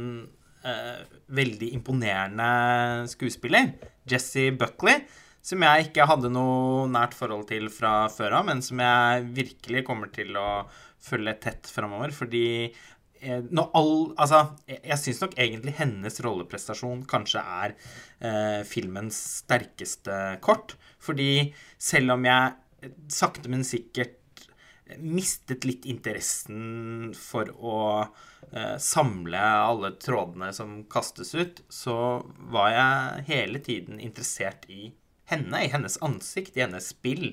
uh, 0.64 1.00
veldig 1.28 1.72
imponerende 1.76 3.08
skuespiller, 3.12 3.74
Jesse 4.08 4.48
Buckley 4.56 5.04
som 5.44 5.62
jeg 5.64 5.88
ikke 5.88 6.06
hadde 6.08 6.30
noe 6.32 6.86
nært 6.92 7.16
forhold 7.16 7.46
til 7.48 7.70
fra 7.72 8.04
før 8.12 8.40
av, 8.40 8.46
men 8.50 8.60
som 8.64 8.80
jeg 8.82 9.26
virkelig 9.36 9.84
kommer 9.88 10.12
til 10.12 10.36
å 10.36 10.66
følge 11.00 11.36
tett 11.40 11.70
framover. 11.72 12.12
Fordi 12.12 12.46
eh, 12.68 12.74
når 13.20 13.66
all 13.76 13.94
Altså, 14.20 14.40
jeg, 14.68 14.80
jeg 14.92 15.02
syns 15.02 15.20
nok 15.24 15.34
egentlig 15.40 15.74
hennes 15.76 16.20
rolleprestasjon 16.24 17.02
kanskje 17.10 17.42
er 17.42 17.74
eh, 18.20 18.62
filmens 18.68 19.18
sterkeste 19.42 20.16
kort. 20.44 20.76
Fordi 21.00 21.50
selv 21.80 22.16
om 22.16 22.24
jeg 22.28 22.90
sakte, 23.12 23.50
men 23.52 23.66
sikkert 23.66 24.16
mistet 24.98 25.64
litt 25.68 25.86
interessen 25.88 27.12
for 27.16 27.50
å 27.54 27.80
eh, 28.02 28.76
samle 28.82 29.40
alle 29.40 29.92
trådene 30.02 30.50
som 30.56 30.80
kastes 30.90 31.34
ut, 31.36 31.62
så 31.68 31.96
var 32.52 32.72
jeg 32.74 33.24
hele 33.30 33.62
tiden 33.64 34.00
interessert 34.02 34.66
i 34.68 34.90
henne, 35.30 35.64
i 35.64 35.70
hennes 35.70 35.98
ansikt, 36.04 36.56
i 36.56 36.64
hennes 36.64 36.90
spill. 36.94 37.32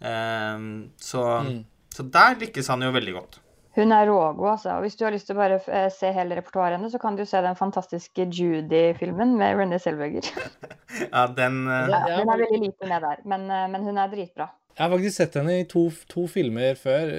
Eh, 0.00 0.68
så, 1.10 1.24
mm. 1.46 1.58
så, 1.94 2.08
der 2.18 2.40
lykkes 2.42 2.72
han 2.72 2.86
jo 2.86 2.94
veldig 2.96 3.18
godt. 3.20 3.40
Hun 3.76 3.92
er 3.92 4.06
rågod, 4.08 4.46
altså. 4.54 4.76
Og 4.76 4.86
hvis 4.86 4.96
du 4.96 5.04
har 5.04 5.12
lyst 5.12 5.28
til 5.28 5.36
å 5.36 5.40
bare 5.42 5.58
eh, 5.68 5.88
se 5.92 6.10
hele 6.16 6.38
repertoaret 6.38 6.78
hennes, 6.78 6.94
så 6.94 7.00
kan 7.02 7.18
du 7.18 7.24
se 7.28 7.40
den 7.44 7.58
fantastiske 7.58 8.28
Judy-filmen 8.32 9.34
med 9.36 9.58
Renée 9.60 9.82
Selveger. 9.82 10.30
ja, 11.12 11.26
den 11.36 11.66
uh... 11.68 11.82
ja, 11.92 12.00
Hun 12.22 12.32
er 12.32 12.44
veldig 12.44 12.62
lite 12.62 12.88
med 12.88 13.04
der, 13.04 13.20
men, 13.28 13.44
eh, 13.52 13.66
men, 13.74 13.84
hun 13.84 14.00
er 14.00 14.12
dritbra. 14.12 14.48
Jeg 14.76 14.84
har 14.84 14.92
faktisk 14.92 15.20
sett 15.20 15.36
henne 15.40 15.58
i 15.60 15.68
to, 15.68 15.86
to 16.08 16.26
filmer 16.28 16.76
før. 16.76 17.12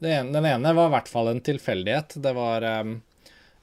Den 0.00 0.48
ene 0.50 0.72
var 0.76 0.90
i 0.90 0.92
hvert 0.92 1.08
fall 1.08 1.30
en 1.30 1.40
tilfeldighet. 1.40 2.18
Det 2.20 2.32
var 2.36 2.66
um, 2.82 2.98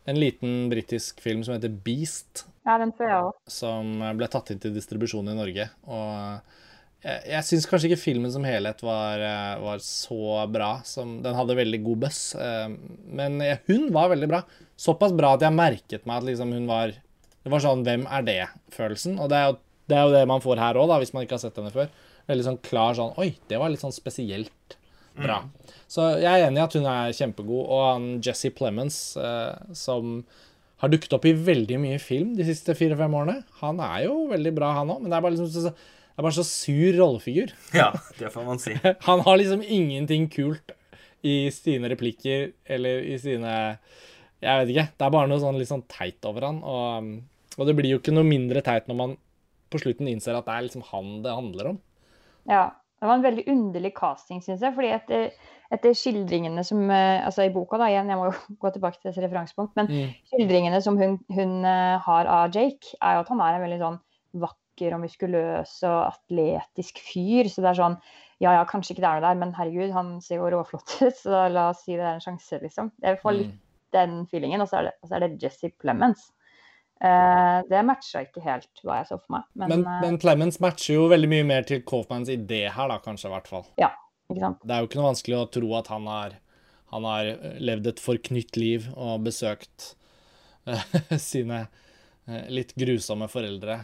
en 0.09 0.17
liten 0.17 0.63
britisk 0.71 1.21
film 1.21 1.43
som 1.45 1.53
heter 1.53 1.75
Beast, 1.85 2.47
ja, 2.67 2.75
den 2.81 2.91
ser 2.97 3.07
jeg 3.07 3.25
òg. 3.29 3.35
Som 3.47 4.01
ble 4.19 4.27
tatt 4.31 4.49
inn 4.51 4.59
til 4.59 4.73
distribusjon 4.75 5.29
i 5.31 5.35
Norge. 5.37 5.69
Og 5.87 6.55
jeg, 7.03 7.21
jeg 7.29 7.45
syns 7.45 7.67
kanskje 7.69 7.91
ikke 7.91 8.01
filmen 8.01 8.31
som 8.33 8.45
helhet 8.47 8.81
var, 8.85 9.21
eh, 9.21 9.59
var, 9.61 9.81
så 9.83 10.39
bra. 10.51 10.71
Som, 10.87 11.19
den 11.25 11.37
hadde 11.37 11.57
veldig 11.59 11.81
god 11.85 12.01
buzz. 12.07 12.21
Eh, 12.35 12.71
men 13.19 13.37
hun 13.69 13.91
var 13.95 14.11
veldig 14.13 14.31
bra. 14.31 14.41
Såpass 14.77 15.13
bra 15.17 15.35
at 15.37 15.45
jeg 15.45 15.55
merket 15.55 16.07
meg 16.09 16.21
at 16.21 16.27
liksom 16.31 16.53
hun 16.53 16.67
var 16.69 16.95
Det 17.47 17.51
var 17.53 17.61
sånn 17.63 17.83
'Hvem 17.85 18.01
er 18.11 18.23
det?'-følelsen. 18.27 19.13
Og 19.23 19.29
det 19.31 19.37
er, 19.37 19.45
jo, 19.47 19.57
det 19.87 19.95
er, 19.95 20.01
jo, 20.03 20.11
det 20.11 20.27
man 20.27 20.41
får 20.43 20.59
her 20.59 20.75
òg, 20.75 20.91
hvis 20.99 21.13
man 21.15 21.23
ikke 21.23 21.37
har 21.37 21.45
sett 21.45 21.55
henne 21.55 21.71
før. 21.71 21.87
Veldig 22.27 22.43
sånn 22.43 22.59
klar 22.59 22.97
sånn 22.97 23.15
Oi, 23.15 23.37
det 23.47 23.55
var 23.61 23.71
litt 23.71 23.79
sånn 23.79 23.95
spesielt 23.95 24.75
bra. 25.15 25.45
Mm. 25.45 25.71
Så 25.87 26.09
jeg 26.19 26.27
er 26.27 26.49
enig 26.49 26.59
i 26.59 26.65
at 26.65 26.75
hun 26.75 26.89
er 26.91 27.15
kjempegod. 27.15 27.63
Og 27.63 27.81
han 27.87 28.09
Jesse 28.19 28.51
Plemons, 28.51 29.15
eh, 29.15 29.55
som 29.71 30.25
har 30.81 30.91
dukket 30.91 31.15
opp 31.15 31.25
i 31.25 31.33
veldig 31.33 31.79
mye 31.81 31.99
film 32.03 32.35
de 32.35 32.45
siste 32.45 32.75
fire-fem 32.77 33.15
årene. 33.15 33.43
Han 33.61 33.79
er 33.79 34.03
jo 34.05 34.27
veldig 34.33 34.53
bra, 34.57 34.73
han 34.77 34.91
òg, 34.91 35.01
men 35.01 35.09
det 35.09 35.17
er 35.17 35.23
bare 35.23 35.37
liksom 35.37 35.77
er 36.17 36.25
bare 36.25 36.37
så 36.37 36.45
sur 36.47 36.97
rollefigur. 36.97 37.53
Ja, 37.77 37.91
det 38.19 38.33
får 38.33 38.45
man 38.47 38.61
si. 38.61 38.75
han 39.09 39.23
har 39.25 39.39
liksom 39.39 39.63
ingenting 39.63 40.27
kult 40.33 40.73
i 41.25 41.47
sine 41.53 41.89
replikker 41.91 42.51
eller 42.65 43.03
i 43.05 43.17
sine 43.19 43.53
Jeg 44.41 44.61
vet 44.61 44.73
ikke. 44.73 44.87
Det 44.93 45.05
er 45.05 45.13
bare 45.13 45.29
noe 45.29 45.41
sånn 45.41 45.57
litt 45.57 45.71
sånn 45.71 45.85
teit 45.89 46.25
over 46.29 46.45
han. 46.49 46.59
Og, 46.61 47.13
og 47.57 47.69
det 47.69 47.77
blir 47.77 47.95
jo 47.95 48.01
ikke 48.01 48.15
noe 48.15 48.27
mindre 48.27 48.61
teit 48.65 48.89
når 48.89 48.99
man 48.99 49.15
på 49.67 49.81
slutten 49.81 50.07
innser 50.07 50.37
at 50.37 50.45
det 50.47 50.55
er 50.55 50.67
liksom 50.67 50.85
han 50.91 51.15
det 51.25 51.37
handler 51.37 51.71
om. 51.73 51.79
Ja. 52.49 52.67
Det 52.97 53.05
var 53.05 53.19
en 53.19 53.25
veldig 53.25 53.43
underlig 53.51 53.91
casting, 53.93 54.39
syns 54.41 54.63
jeg. 54.65 54.73
fordi 54.73 54.87
etter, 54.89 55.27
etter, 55.69 55.93
skildringene 55.93 56.63
som 56.65 56.79
eh, 56.89 57.21
Altså 57.25 57.45
i 57.45 57.51
boka, 57.53 57.77
da, 57.77 57.91
igjen, 57.91 58.09
jeg 58.09 58.17
må 58.17 58.31
jo 58.31 58.37
gå 58.63 58.71
tilbake 58.73 58.97
til 58.97 59.11
dette 59.11 59.21
referansepunkt, 59.21 59.75
men 59.77 59.91
mm. 59.91 60.15
skildringene 60.31 60.79
som 60.81 60.97
hun, 60.97 61.19
hun, 61.29 61.59
eh, 61.61 61.97
har 62.07 62.31
av 62.39 62.55
Jake, 62.55 62.95
er 62.97 63.17
jo 63.17 63.25
at 63.25 63.29
han 63.33 63.43
er 63.45 63.57
en 63.57 63.65
veldig 63.67 63.79
sånn 63.83 63.99
vakker 64.47 64.63
og 64.95 65.03
muskuløs 65.03 65.73
og 65.87 65.99
atletisk 66.05 67.01
fyr. 67.03 67.49
Så 67.51 67.63
det 67.63 67.73
er 67.73 67.81
sånn 67.81 67.99
Ja 68.43 68.51
ja, 68.53 68.65
kanskje 68.69 68.93
ikke 68.93 69.01
det 69.01 69.09
er 69.09 69.17
noe 69.17 69.25
der, 69.25 69.37
men 69.41 69.53
herregud, 69.57 69.91
han 69.95 70.09
ser 70.21 70.43
jo 70.43 70.49
råflott 70.53 70.99
ut, 71.01 71.15
så 71.23 71.47
la 71.49 71.71
oss 71.71 71.81
si 71.87 71.95
det 71.95 72.05
er 72.05 72.19
en 72.19 72.21
sjanse, 72.23 72.59
liksom. 72.61 72.91
Jeg 73.01 73.17
får 73.23 73.37
litt 73.39 73.53
mm. 73.55 73.61
den 73.97 74.17
feelingen. 74.29 74.61
Og 74.61 74.69
så 74.69 74.81
er 74.81 74.89
det, 74.89 74.97
så 75.07 75.17
er 75.17 75.25
det 75.25 75.37
Jesse 75.41 75.71
Plemons 75.81 76.27
Uh, 76.97 77.61
det 77.69 77.83
matcha 77.85 78.23
ikke 78.25 78.41
helt 78.41 78.79
hva 78.81 79.03
jeg 79.03 79.09
så 79.11 79.19
for 79.19 79.35
meg. 79.35 79.45
Men, 79.53 79.69
men, 79.69 79.83
uh, 79.85 79.99
men 80.01 80.15
Clemens 80.17 80.57
matcher 80.63 80.95
jo 80.95 81.03
veldig 81.11 81.29
mye 81.29 81.45
mer 81.45 81.67
til 81.69 81.83
Coffmans 81.85 82.31
idé 82.33 82.63
her, 82.73 82.89
da, 82.89 82.97
kanskje, 83.03 83.29
i 83.29 83.33
hvert 83.35 83.49
fall. 83.51 83.67
Ja, 83.77 83.91
ikke 84.31 84.41
sant? 84.41 84.63
Det 84.63 84.73
er 84.73 84.81
jo 84.81 84.89
ikke 84.89 84.99
noe 84.99 85.11
vanskelig 85.11 85.37
å 85.37 85.49
tro 85.59 85.75
at 85.77 85.91
han 85.93 86.09
har, 86.09 86.39
han 86.95 87.05
har 87.05 87.29
levd 87.61 87.91
et 87.93 88.01
forknytt 88.01 88.57
liv 88.57 88.89
og 88.95 89.27
besøkt 89.27 89.91
uh, 90.65 90.81
sine 91.29 91.67
litt 92.51 92.73
grusomme 92.75 93.29
foreldre 93.31 93.77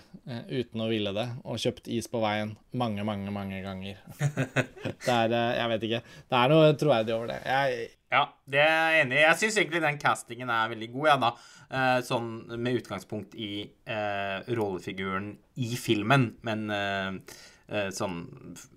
uten 0.49 0.81
å 0.83 0.89
ville 0.89 1.13
det, 1.15 1.25
og 1.47 1.61
kjøpt 1.63 1.87
is 1.95 2.09
på 2.11 2.19
veien 2.19 2.49
mange, 2.75 3.05
mange, 3.07 3.31
mange 3.31 3.61
ganger. 3.63 4.01
det 5.05 5.15
er 5.15 5.35
Jeg 5.57 5.69
vet 5.71 5.85
ikke. 5.87 6.01
Det 6.27 6.39
er 6.41 6.51
noe 6.51 6.73
troverdig 6.79 7.15
over 7.15 7.31
det. 7.31 7.39
Jeg, 7.47 7.87
ja, 8.13 8.23
det 8.45 8.61
er 8.61 8.73
jeg 8.73 9.05
enig 9.05 9.17
i. 9.17 9.23
Jeg 9.23 9.39
syns 9.41 9.57
egentlig 9.57 9.81
den 9.85 9.99
castingen 10.01 10.51
er 10.53 10.71
veldig 10.73 10.89
god, 10.93 11.07
ja, 11.07 11.15
da. 11.23 11.31
Eh, 11.73 11.99
sånn 12.05 12.29
med 12.53 12.81
utgangspunkt 12.81 13.33
i 13.39 13.63
eh, 13.63 14.51
rollefiguren 14.53 15.31
i 15.63 15.69
filmen, 15.79 16.33
men 16.45 16.67
eh, 16.73 17.39
eh 17.73 17.89
sånn 17.95 18.19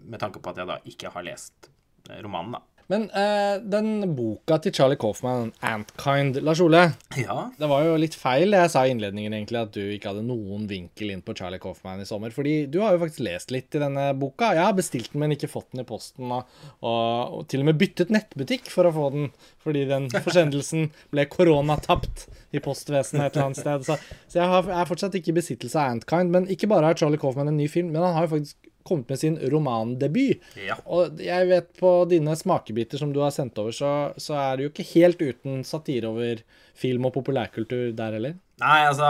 med 0.06 0.22
tanke 0.22 0.40
på 0.40 0.52
at 0.52 0.62
jeg 0.62 0.70
da 0.70 0.78
ikke 0.88 1.12
har 1.12 1.26
lest 1.26 1.68
eh, 2.08 2.22
romanen, 2.24 2.56
da. 2.56 2.75
Men 2.92 3.08
eh, 3.10 3.56
den 3.66 4.14
boka 4.14 4.58
til 4.62 4.74
Charlie 4.76 4.98
Coffman, 5.00 5.50
'Antkind', 5.58 6.38
Lars 6.46 6.60
Ole 6.62 6.84
ja. 7.18 7.38
Det 7.58 7.68
var 7.70 7.82
jo 7.82 7.96
litt 7.98 8.14
feil 8.14 8.54
jeg 8.54 8.70
sa 8.70 8.84
i 8.86 8.92
innledningen, 8.94 9.34
egentlig, 9.34 9.62
at 9.64 9.72
du 9.74 9.82
ikke 9.82 10.12
hadde 10.12 10.26
noen 10.26 10.68
vinkel 10.70 11.10
inn 11.10 11.24
på 11.26 11.34
Charlie 11.38 11.62
Coffman 11.62 12.02
i 12.02 12.06
sommer. 12.08 12.34
Fordi 12.34 12.54
du 12.70 12.78
har 12.84 12.94
jo 12.94 13.02
faktisk 13.02 13.24
lest 13.26 13.54
litt 13.54 13.74
i 13.74 13.82
denne 13.82 14.08
boka. 14.18 14.52
Jeg 14.54 14.66
har 14.68 14.76
bestilt 14.76 15.12
den, 15.12 15.24
men 15.24 15.34
ikke 15.34 15.50
fått 15.50 15.72
den 15.74 15.82
i 15.82 15.88
posten. 15.88 16.30
Og, 16.30 16.58
og, 16.78 17.38
og 17.40 17.48
til 17.50 17.64
og 17.64 17.70
med 17.70 17.80
byttet 17.80 18.12
nettbutikk 18.14 18.70
for 18.72 18.88
å 18.88 18.94
få 18.94 19.10
den, 19.16 19.30
fordi 19.64 19.86
den 19.90 20.08
forsendelsen 20.12 20.90
ble 21.14 21.26
koronatapt 21.32 22.28
i 22.54 22.62
postvesenet 22.62 23.26
et 23.26 23.36
eller 23.36 23.50
annet 23.50 23.62
sted. 23.62 23.88
Så, 23.88 23.98
så 24.30 24.40
jeg, 24.40 24.50
har, 24.52 24.70
jeg, 24.70 24.78
er 24.78 24.90
fortsatt 24.92 25.18
ikke 25.18 25.34
i 25.34 25.40
besittelse 25.40 25.82
av 25.82 25.96
'Antkind'. 25.96 26.32
Men 26.32 26.50
ikke 26.52 26.70
bare 26.70 26.92
har 26.92 26.98
Charlie 26.98 27.20
Coffman 27.20 27.50
en 27.50 27.58
ny 27.58 27.68
film, 27.72 27.90
men 27.94 28.04
han 28.04 28.14
har 28.14 28.28
jo 28.28 28.36
faktisk 28.36 28.65
kommet 28.86 29.10
med 29.12 29.20
sin 29.20 29.38
romandebut. 29.52 30.44
Ja. 30.62 30.78
Og 30.86 31.20
jeg 31.22 31.50
vet 31.50 31.72
på 31.80 31.92
dine 32.10 32.36
smakebiter 32.38 33.00
som 33.02 33.12
du 33.14 33.20
har 33.24 33.34
sendt 33.34 33.58
over, 33.62 33.74
så, 33.74 33.92
så 34.20 34.38
er 34.40 34.56
det 34.56 34.66
jo 34.66 34.72
ikke 34.74 34.90
helt 34.94 35.22
uten 35.22 35.62
satire 35.66 36.10
over 36.10 36.42
film 36.76 37.08
og 37.08 37.14
populærkultur 37.16 37.92
der 37.96 38.18
heller. 38.18 38.36
Nei, 38.56 38.86
altså 38.88 39.04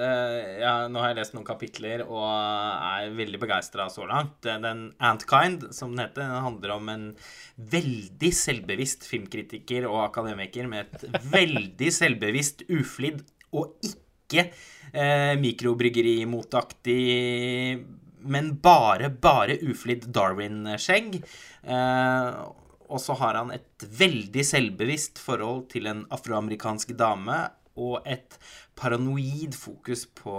eh, 0.00 0.60
ja, 0.62 0.86
Nå 0.88 1.02
har 1.02 1.10
jeg 1.10 1.18
lest 1.18 1.34
noen 1.36 1.44
kapitler 1.44 2.00
og 2.06 2.24
er 2.24 3.10
veldig 3.12 3.40
begeistra 3.42 3.90
så 3.92 4.06
langt. 4.08 4.38
Den 4.46 4.94
Antkind, 5.04 5.66
som 5.76 5.92
den 5.92 6.06
heter, 6.06 6.24
den 6.24 6.46
handler 6.46 6.70
om 6.78 6.88
en 6.92 7.04
veldig 7.74 8.32
selvbevisst 8.32 9.04
filmkritiker 9.10 9.84
og 9.90 10.06
akademiker 10.06 10.64
med 10.70 10.88
et 10.88 11.04
veldig 11.36 11.90
selvbevisst 11.92 12.64
uflidd 12.72 13.20
og 13.52 13.76
ikke 13.84 14.48
eh, 14.94 15.34
mikrobryggeri-motaktig 15.42 17.04
men 18.22 18.54
bare, 18.62 19.10
bare 19.10 19.58
uflidd 19.62 20.08
Darwin-skjegg. 20.14 21.20
Eh, 21.62 22.40
og 22.90 22.98
så 22.98 23.14
har 23.20 23.38
han 23.38 23.52
et 23.54 23.86
veldig 24.00 24.44
selvbevisst 24.46 25.20
forhold 25.22 25.68
til 25.74 25.86
en 25.90 26.04
afroamerikansk 26.10 26.96
dame 26.98 27.44
og 27.80 28.00
et 28.08 28.38
paranoid 28.78 29.54
fokus 29.54 30.06
på 30.18 30.34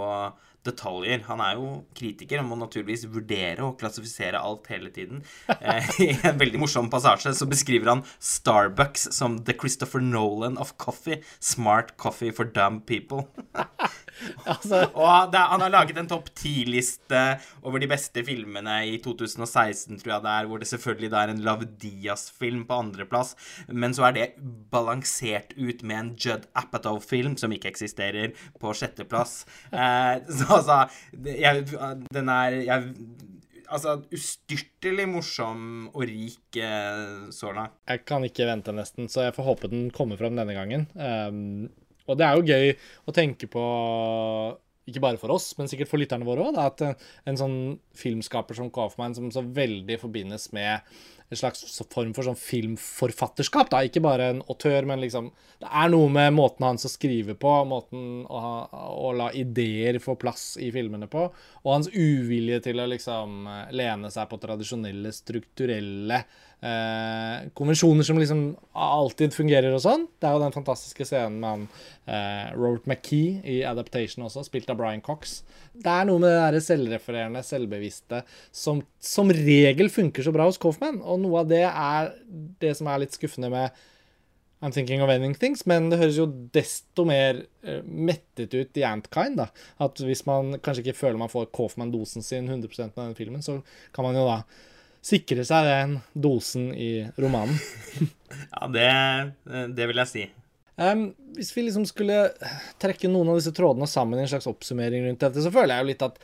detaljer. 0.65 1.23
Han 1.25 1.41
er 1.41 1.57
jo 1.57 1.69
kritiker 1.97 2.41
og 2.41 2.49
må 2.51 2.57
naturligvis 2.59 3.07
vurdere 3.09 3.63
og 3.65 3.79
klassifisere 3.81 4.41
alt 4.41 4.67
hele 4.69 4.91
tiden. 4.93 5.23
Eh, 5.49 5.89
I 6.05 6.09
en 6.29 6.37
veldig 6.41 6.61
morsom 6.61 6.91
passasje 6.93 7.33
så 7.37 7.47
beskriver 7.49 7.93
han 7.95 8.03
Starbucks 8.19 9.09
som 9.15 9.39
the 9.47 9.55
Christopher 9.57 10.03
Nolan 10.03 10.59
of 10.61 10.75
coffee. 10.77 11.21
Smart 11.39 11.95
coffee 11.97 12.35
for 12.35 12.45
dumb 12.45 12.81
people. 12.81 13.25
Altså, 14.53 14.81
Og 14.95 15.34
er- 15.36 15.49
han 15.51 15.62
har 15.65 15.73
laget 15.73 15.97
en 16.01 16.10
topp 16.12 16.29
ti-liste 16.38 17.21
over 17.63 17.79
de 17.81 17.88
beste 17.91 18.23
filmene 18.27 18.77
i 18.89 18.97
2016, 19.03 19.97
tror 20.01 20.13
jeg 20.15 20.23
det 20.25 20.34
er, 20.36 20.49
hvor 20.49 20.62
det 20.62 20.69
selvfølgelig 20.71 21.12
da 21.13 21.23
er 21.25 21.34
en 21.34 21.43
Love 21.45 21.67
Diaz-film 21.81 22.63
på 22.69 22.77
andreplass, 22.84 23.36
men 23.69 23.93
så 23.97 24.07
er 24.10 24.17
det 24.17 24.27
balansert 24.71 25.53
ut 25.57 25.84
med 25.84 25.97
en 25.99 26.13
Judd 26.21 26.47
Apatow-film 26.57 27.38
som 27.41 27.51
ikke 27.55 27.71
eksisterer, 27.73 28.34
på 28.62 28.73
sjetteplass. 28.77 29.41
Eh, 29.71 30.17
så 30.27 30.45
altså 30.57 30.75
jeg, 31.25 31.63
Den 32.13 32.29
er 32.29 32.57
jeg, 32.65 32.89
Altså 33.71 33.93
ustyrtelig 34.12 35.05
morsom 35.07 35.62
og 35.93 36.03
rik 36.10 36.57
eh, 36.60 37.29
så 37.31 37.53
langt. 37.55 37.77
jeg 37.88 38.01
kan 38.10 38.25
ikke 38.27 38.47
vente 38.49 38.73
nesten, 38.75 39.07
så 39.07 39.23
jeg 39.29 39.36
får 39.38 39.47
håpe 39.47 39.69
den 39.71 39.86
kommer 39.95 40.19
fram 40.19 40.36
denne 40.36 40.55
gangen. 40.57 40.84
Um, 40.95 41.69
og 42.07 42.19
det 42.19 42.27
er 42.27 42.37
jo 42.37 42.47
gøy 42.47 42.73
å 43.07 43.15
tenke 43.15 43.49
på, 43.51 43.63
ikke 44.89 45.03
bare 45.03 45.21
for 45.21 45.33
oss, 45.35 45.51
men 45.59 45.69
sikkert 45.71 45.91
for 45.91 46.01
lytterne 46.01 46.27
våre 46.27 46.47
òg, 46.49 46.59
at 46.61 46.83
en, 46.85 47.39
sånn 47.39 47.57
filmskaper 47.97 48.57
som 48.57 48.71
Kaufman, 48.73 49.15
som 49.17 49.29
så 49.33 49.43
veldig 49.45 49.99
forbindes 50.01 50.49
med 50.55 50.81
en 51.31 51.39
slags 51.39 51.81
form 51.93 52.11
for 52.15 52.27
sånn 52.27 52.39
filmforfatterskap, 52.39 53.69
da. 53.71 53.81
Ikke 53.87 54.03
bare 54.03 54.31
en 54.33 54.43
autør, 54.51 54.87
men 54.89 55.01
liksom 55.03 55.31
Det 55.61 55.69
er 55.69 55.91
noe 55.93 56.09
med 56.09 56.33
måten 56.33 56.65
hans 56.65 56.87
å 56.87 56.89
skrive 56.89 57.35
på, 57.37 57.49
måten 57.69 58.23
å, 58.25 58.39
ha, 58.41 58.85
å 58.97 59.11
la 59.13 59.27
ideer 59.37 59.99
få 60.01 60.15
plass 60.17 60.55
i 60.57 60.71
filmene 60.73 61.05
på, 61.05 61.27
og 61.61 61.69
hans 61.69 61.89
uvilje 61.93 62.57
til 62.65 62.81
å 62.81 62.87
liksom 62.89 63.45
eh, 63.45 63.67
lene 63.77 64.09
seg 64.09 64.25
på 64.31 64.39
tradisjonelle, 64.41 65.11
strukturelle 65.13 66.17
eh, 66.17 67.51
konvensjoner 67.53 68.09
som 68.09 68.17
liksom 68.17 68.41
alltid 68.73 69.37
fungerer 69.37 69.77
og 69.77 69.83
sånn. 69.85 70.07
Det 70.17 70.31
er 70.31 70.33
jo 70.33 70.43
den 70.47 70.57
fantastiske 70.57 71.05
scenen 71.05 71.37
med 71.43 71.53
han 71.53 71.67
eh, 72.09 72.57
Robert 72.57 72.89
McKee 72.89 73.45
i 73.45 73.61
Adaptation 73.61 74.25
også, 74.25 74.47
spilt 74.49 74.73
av 74.73 74.81
Brian 74.81 75.05
Cox. 75.05 75.43
Det 75.77 75.93
er 75.93 76.09
noe 76.09 76.25
med 76.25 76.33
det 76.33 76.41
der 76.41 76.65
selvrefererende, 76.71 77.45
selvbevisste, 77.45 78.25
som 78.49 78.81
som 79.01 79.31
regel 79.33 79.89
funker 79.89 80.21
så 80.21 80.33
bra 80.33 80.45
hos 80.45 80.59
Coffman, 80.61 80.99
og 81.01 81.20
noe 81.21 81.43
av 81.43 81.49
det 81.51 81.63
er 81.67 82.12
det 82.62 82.75
som 82.77 82.89
er 82.91 83.03
litt 83.03 83.17
skuffende 83.17 83.51
med 83.53 83.81
I'm 84.62 84.71
thinking 84.71 85.01
of 85.01 85.10
ending 85.10 85.34
things, 85.34 85.63
men 85.65 85.88
det 85.89 85.97
høres 85.97 86.19
jo 86.19 86.27
desto 86.53 87.01
mer 87.10 87.39
eh, 87.65 87.79
mettet 87.81 88.53
ut 88.53 88.77
i 88.77 88.84
Antkind, 88.86 89.39
da. 89.39 89.47
At 89.81 89.97
hvis 90.05 90.21
man 90.27 90.60
kanskje 90.62 90.84
ikke 90.86 90.99
føler 90.99 91.17
man 91.17 91.31
får 91.34 91.47
Coffman-dosen 91.55 92.21
sin 92.21 92.45
100% 92.45 92.93
med 92.93 93.01
den 93.01 93.17
filmen, 93.17 93.41
så 93.41 93.57
kan 93.95 94.05
man 94.05 94.19
jo 94.19 94.27
da 94.27 94.43
sikre 95.01 95.41
seg 95.49 95.65
den 95.65 95.97
dosen 96.13 96.71
i 96.77 96.93
romanen. 97.17 97.57
Ja, 98.31 98.67
det, 98.71 98.91
det 99.75 99.89
vil 99.89 99.99
jeg 99.99 100.07
si. 100.07 100.21
Um, 100.79 101.10
hvis 101.36 101.49
vi 101.51 101.65
liksom 101.65 101.84
skulle 101.89 102.29
trekke 102.79 103.10
noen 103.12 103.34
av 103.34 103.41
disse 103.41 103.51
trådene 103.51 103.89
sammen 103.91 104.21
i 104.21 104.23
en 104.23 104.29
slags 104.31 104.47
oppsummering 104.47 105.03
rundt 105.03 105.19
dette, 105.25 105.43
så 105.43 105.51
føler 105.51 105.75
jeg 105.75 105.84
jo 105.84 105.89
litt 105.89 106.05
at 106.05 106.21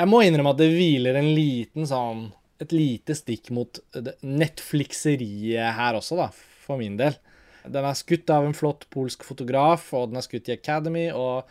Jeg 0.00 0.08
må 0.08 0.22
innrømme 0.24 0.54
at 0.54 0.62
det 0.62 0.70
hviler 0.72 1.18
en 1.20 1.28
liten 1.36 1.84
sånn 1.86 2.24
Et 2.62 2.74
lite 2.74 3.16
stikk 3.18 3.50
mot 3.54 3.80
Netflixeriet 4.22 5.74
her 5.78 5.98
også, 5.98 6.18
da, 6.20 6.28
for 6.64 6.78
min 6.80 6.98
del. 7.00 7.16
Den 7.64 7.86
er 7.88 7.96
skutt 7.96 8.30
av 8.30 8.44
en 8.46 8.56
flott 8.56 8.84
polsk 8.92 9.24
fotograf, 9.26 9.88
og 9.96 10.10
den 10.10 10.20
er 10.20 10.26
skutt 10.26 10.50
i 10.50 10.56
Academy, 10.56 11.06
og 11.10 11.48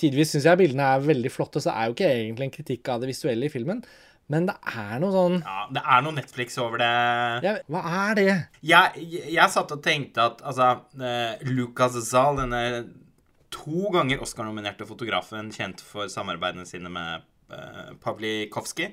tidvis 0.00 0.34
syns 0.34 0.46
jeg 0.46 0.60
bildene 0.60 0.86
er 0.94 1.02
veldig 1.04 1.32
flotte, 1.32 1.60
så 1.60 1.72
det 1.72 1.76
er 1.76 1.88
jo 1.88 1.96
ikke 1.96 2.12
egentlig 2.12 2.46
en 2.46 2.54
kritikk 2.54 2.92
av 2.92 3.02
det 3.02 3.10
visuelle 3.10 3.48
i 3.48 3.52
filmen, 3.52 3.82
men 4.30 4.46
det 4.46 4.54
er 4.70 5.00
noe 5.02 5.10
sånn 5.10 5.40
Ja, 5.42 5.64
det 5.74 5.82
er 5.82 6.02
noe 6.06 6.14
Netflix 6.14 6.58
over 6.62 6.78
det. 6.78 6.90
ja, 7.42 7.56
Hva 7.66 7.80
er 8.04 8.18
det? 8.18 8.34
Jeg, 8.62 9.06
jeg, 9.26 9.46
satt 9.50 9.74
og 9.74 9.82
tenkte 9.82 10.28
at 10.30 10.44
altså 10.46 10.68
eh, 11.02 11.42
Lucas 11.50 11.98
Zahl, 12.06 12.38
denne 12.38 12.62
to 13.50 13.90
ganger 13.90 14.22
Oscar-nominerte 14.22 14.86
fotografen 14.86 15.50
kjent 15.50 15.82
for 15.82 16.06
samarbeidene 16.12 16.68
sine 16.68 16.92
med 16.94 17.26
Pavlikovskij 18.02 18.92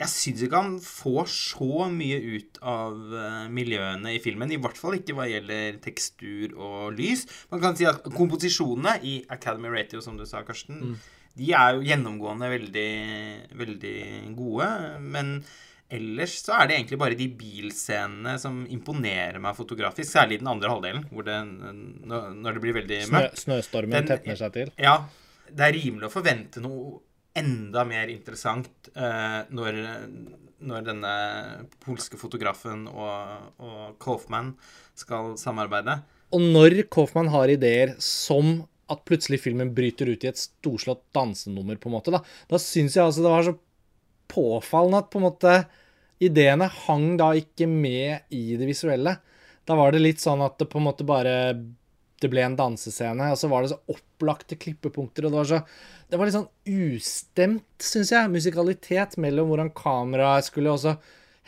Jeg 0.00 0.10
syns 0.10 0.42
ikke 0.42 0.58
han 0.60 0.76
får 0.82 1.28
så 1.30 1.86
mye 1.92 2.16
ut 2.34 2.58
av 2.66 2.96
eh, 3.14 3.44
miljøene 3.54 4.10
i 4.16 4.20
filmen. 4.22 4.50
I 4.50 4.58
hvert 4.58 4.76
fall 4.80 4.96
ikke 4.98 5.14
hva 5.14 5.28
gjelder 5.30 5.76
tekstur 5.84 6.56
og 6.58 6.96
lys. 6.98 7.22
Man 7.52 7.62
kan 7.62 7.76
si 7.78 7.86
at 7.86 8.02
komposisjonene 8.14 8.96
i 9.06 9.20
Academy 9.30 9.70
Ratio, 9.70 10.02
som 10.02 10.18
du 10.18 10.24
sa, 10.26 10.42
Karsten, 10.42 10.96
de 11.38 11.52
er 11.54 11.76
jo 11.78 11.86
gjennomgående 11.86 12.50
veldig, 12.56 12.90
veldig 13.62 13.94
gode. 14.38 14.68
Men 15.14 15.32
ellers 15.94 16.40
så 16.42 16.58
er 16.58 16.66
det 16.72 16.76
egentlig 16.80 16.98
bare 16.98 17.14
de 17.22 17.30
bilscenene 17.38 18.34
som 18.42 18.64
imponerer 18.74 19.38
meg 19.42 19.54
fotografisk. 19.54 20.10
Særlig 20.10 20.40
den 20.42 20.50
andre 20.50 20.74
halvdelen, 20.74 21.06
hvor 21.14 21.22
det, 21.30 21.38
når 22.10 22.50
det 22.58 22.62
blir 22.66 22.74
veldig 22.82 23.00
Snø, 23.06 23.18
mørkt. 23.20 23.44
snøstormen 23.46 24.00
Den- 24.00 24.10
tetner 24.10 24.42
seg 24.42 24.52
til. 24.58 24.74
Ja, 24.78 24.98
det 25.54 25.68
er 25.70 25.76
rimelig 25.78 26.10
å 26.10 26.16
forvente 26.18 26.58
noe 26.66 26.98
enda 27.34 27.84
mer 27.88 28.10
interessant 28.12 28.90
eh, 28.94 29.40
når, 29.54 29.80
når 30.62 30.86
denne 30.86 31.14
polske 31.82 32.18
fotografen 32.20 32.86
og, 32.90 33.50
og 33.58 33.96
Kaufman 34.02 34.52
skal 34.98 35.34
samarbeide. 35.40 35.98
Og 36.34 36.42
når 36.54 36.84
Kaufman 36.92 37.30
har 37.34 37.50
ideer 37.52 37.94
som 38.02 38.62
at 38.90 39.04
plutselig 39.08 39.40
filmen 39.40 39.72
bryter 39.74 40.10
ut 40.12 40.24
i 40.26 40.30
et 40.30 40.40
storslått 40.40 41.06
dansenummer, 41.16 41.78
på 41.80 41.88
en 41.88 41.96
måte, 41.96 42.12
da, 42.14 42.20
da 42.50 42.60
syns 42.60 42.98
jeg 42.98 43.06
altså 43.06 43.24
det 43.24 43.32
var 43.32 43.46
så 43.46 43.56
påfallende 44.30 45.00
at 45.00 45.10
på 45.12 45.20
en 45.20 45.26
måte 45.26 45.54
ideene 46.24 46.68
hang 46.84 47.14
da 47.20 47.32
ikke 47.38 47.68
med 47.70 48.34
i 48.34 48.58
det 48.58 48.68
visuelle. 48.68 49.16
Da 49.64 49.76
var 49.78 49.94
det 49.94 50.02
litt 50.04 50.22
sånn 50.22 50.44
at 50.44 50.58
det 50.60 50.68
på 50.70 50.80
en 50.80 50.86
måte 50.88 51.06
bare 51.08 51.34
det 52.24 52.30
ble 52.32 52.44
en 52.44 52.56
dansescene, 52.58 53.30
og 53.32 53.38
så 53.40 53.50
var 53.52 53.64
det 53.64 53.74
så 53.74 53.94
opplagte 53.94 54.58
klippepunkter, 54.60 55.26
og 55.26 55.34
det 55.34 55.42
var 55.42 55.50
så 55.52 55.64
Det 56.04 56.18
var 56.20 56.28
litt 56.28 56.36
sånn 56.36 56.94
ustemt, 56.94 57.82
syns 57.82 58.10
jeg, 58.12 58.30
musikalitet 58.30 59.16
mellom 59.18 59.48
hvordan 59.50 59.70
kameraet 59.74 60.46
skulle 60.46 60.74
også 60.74 60.92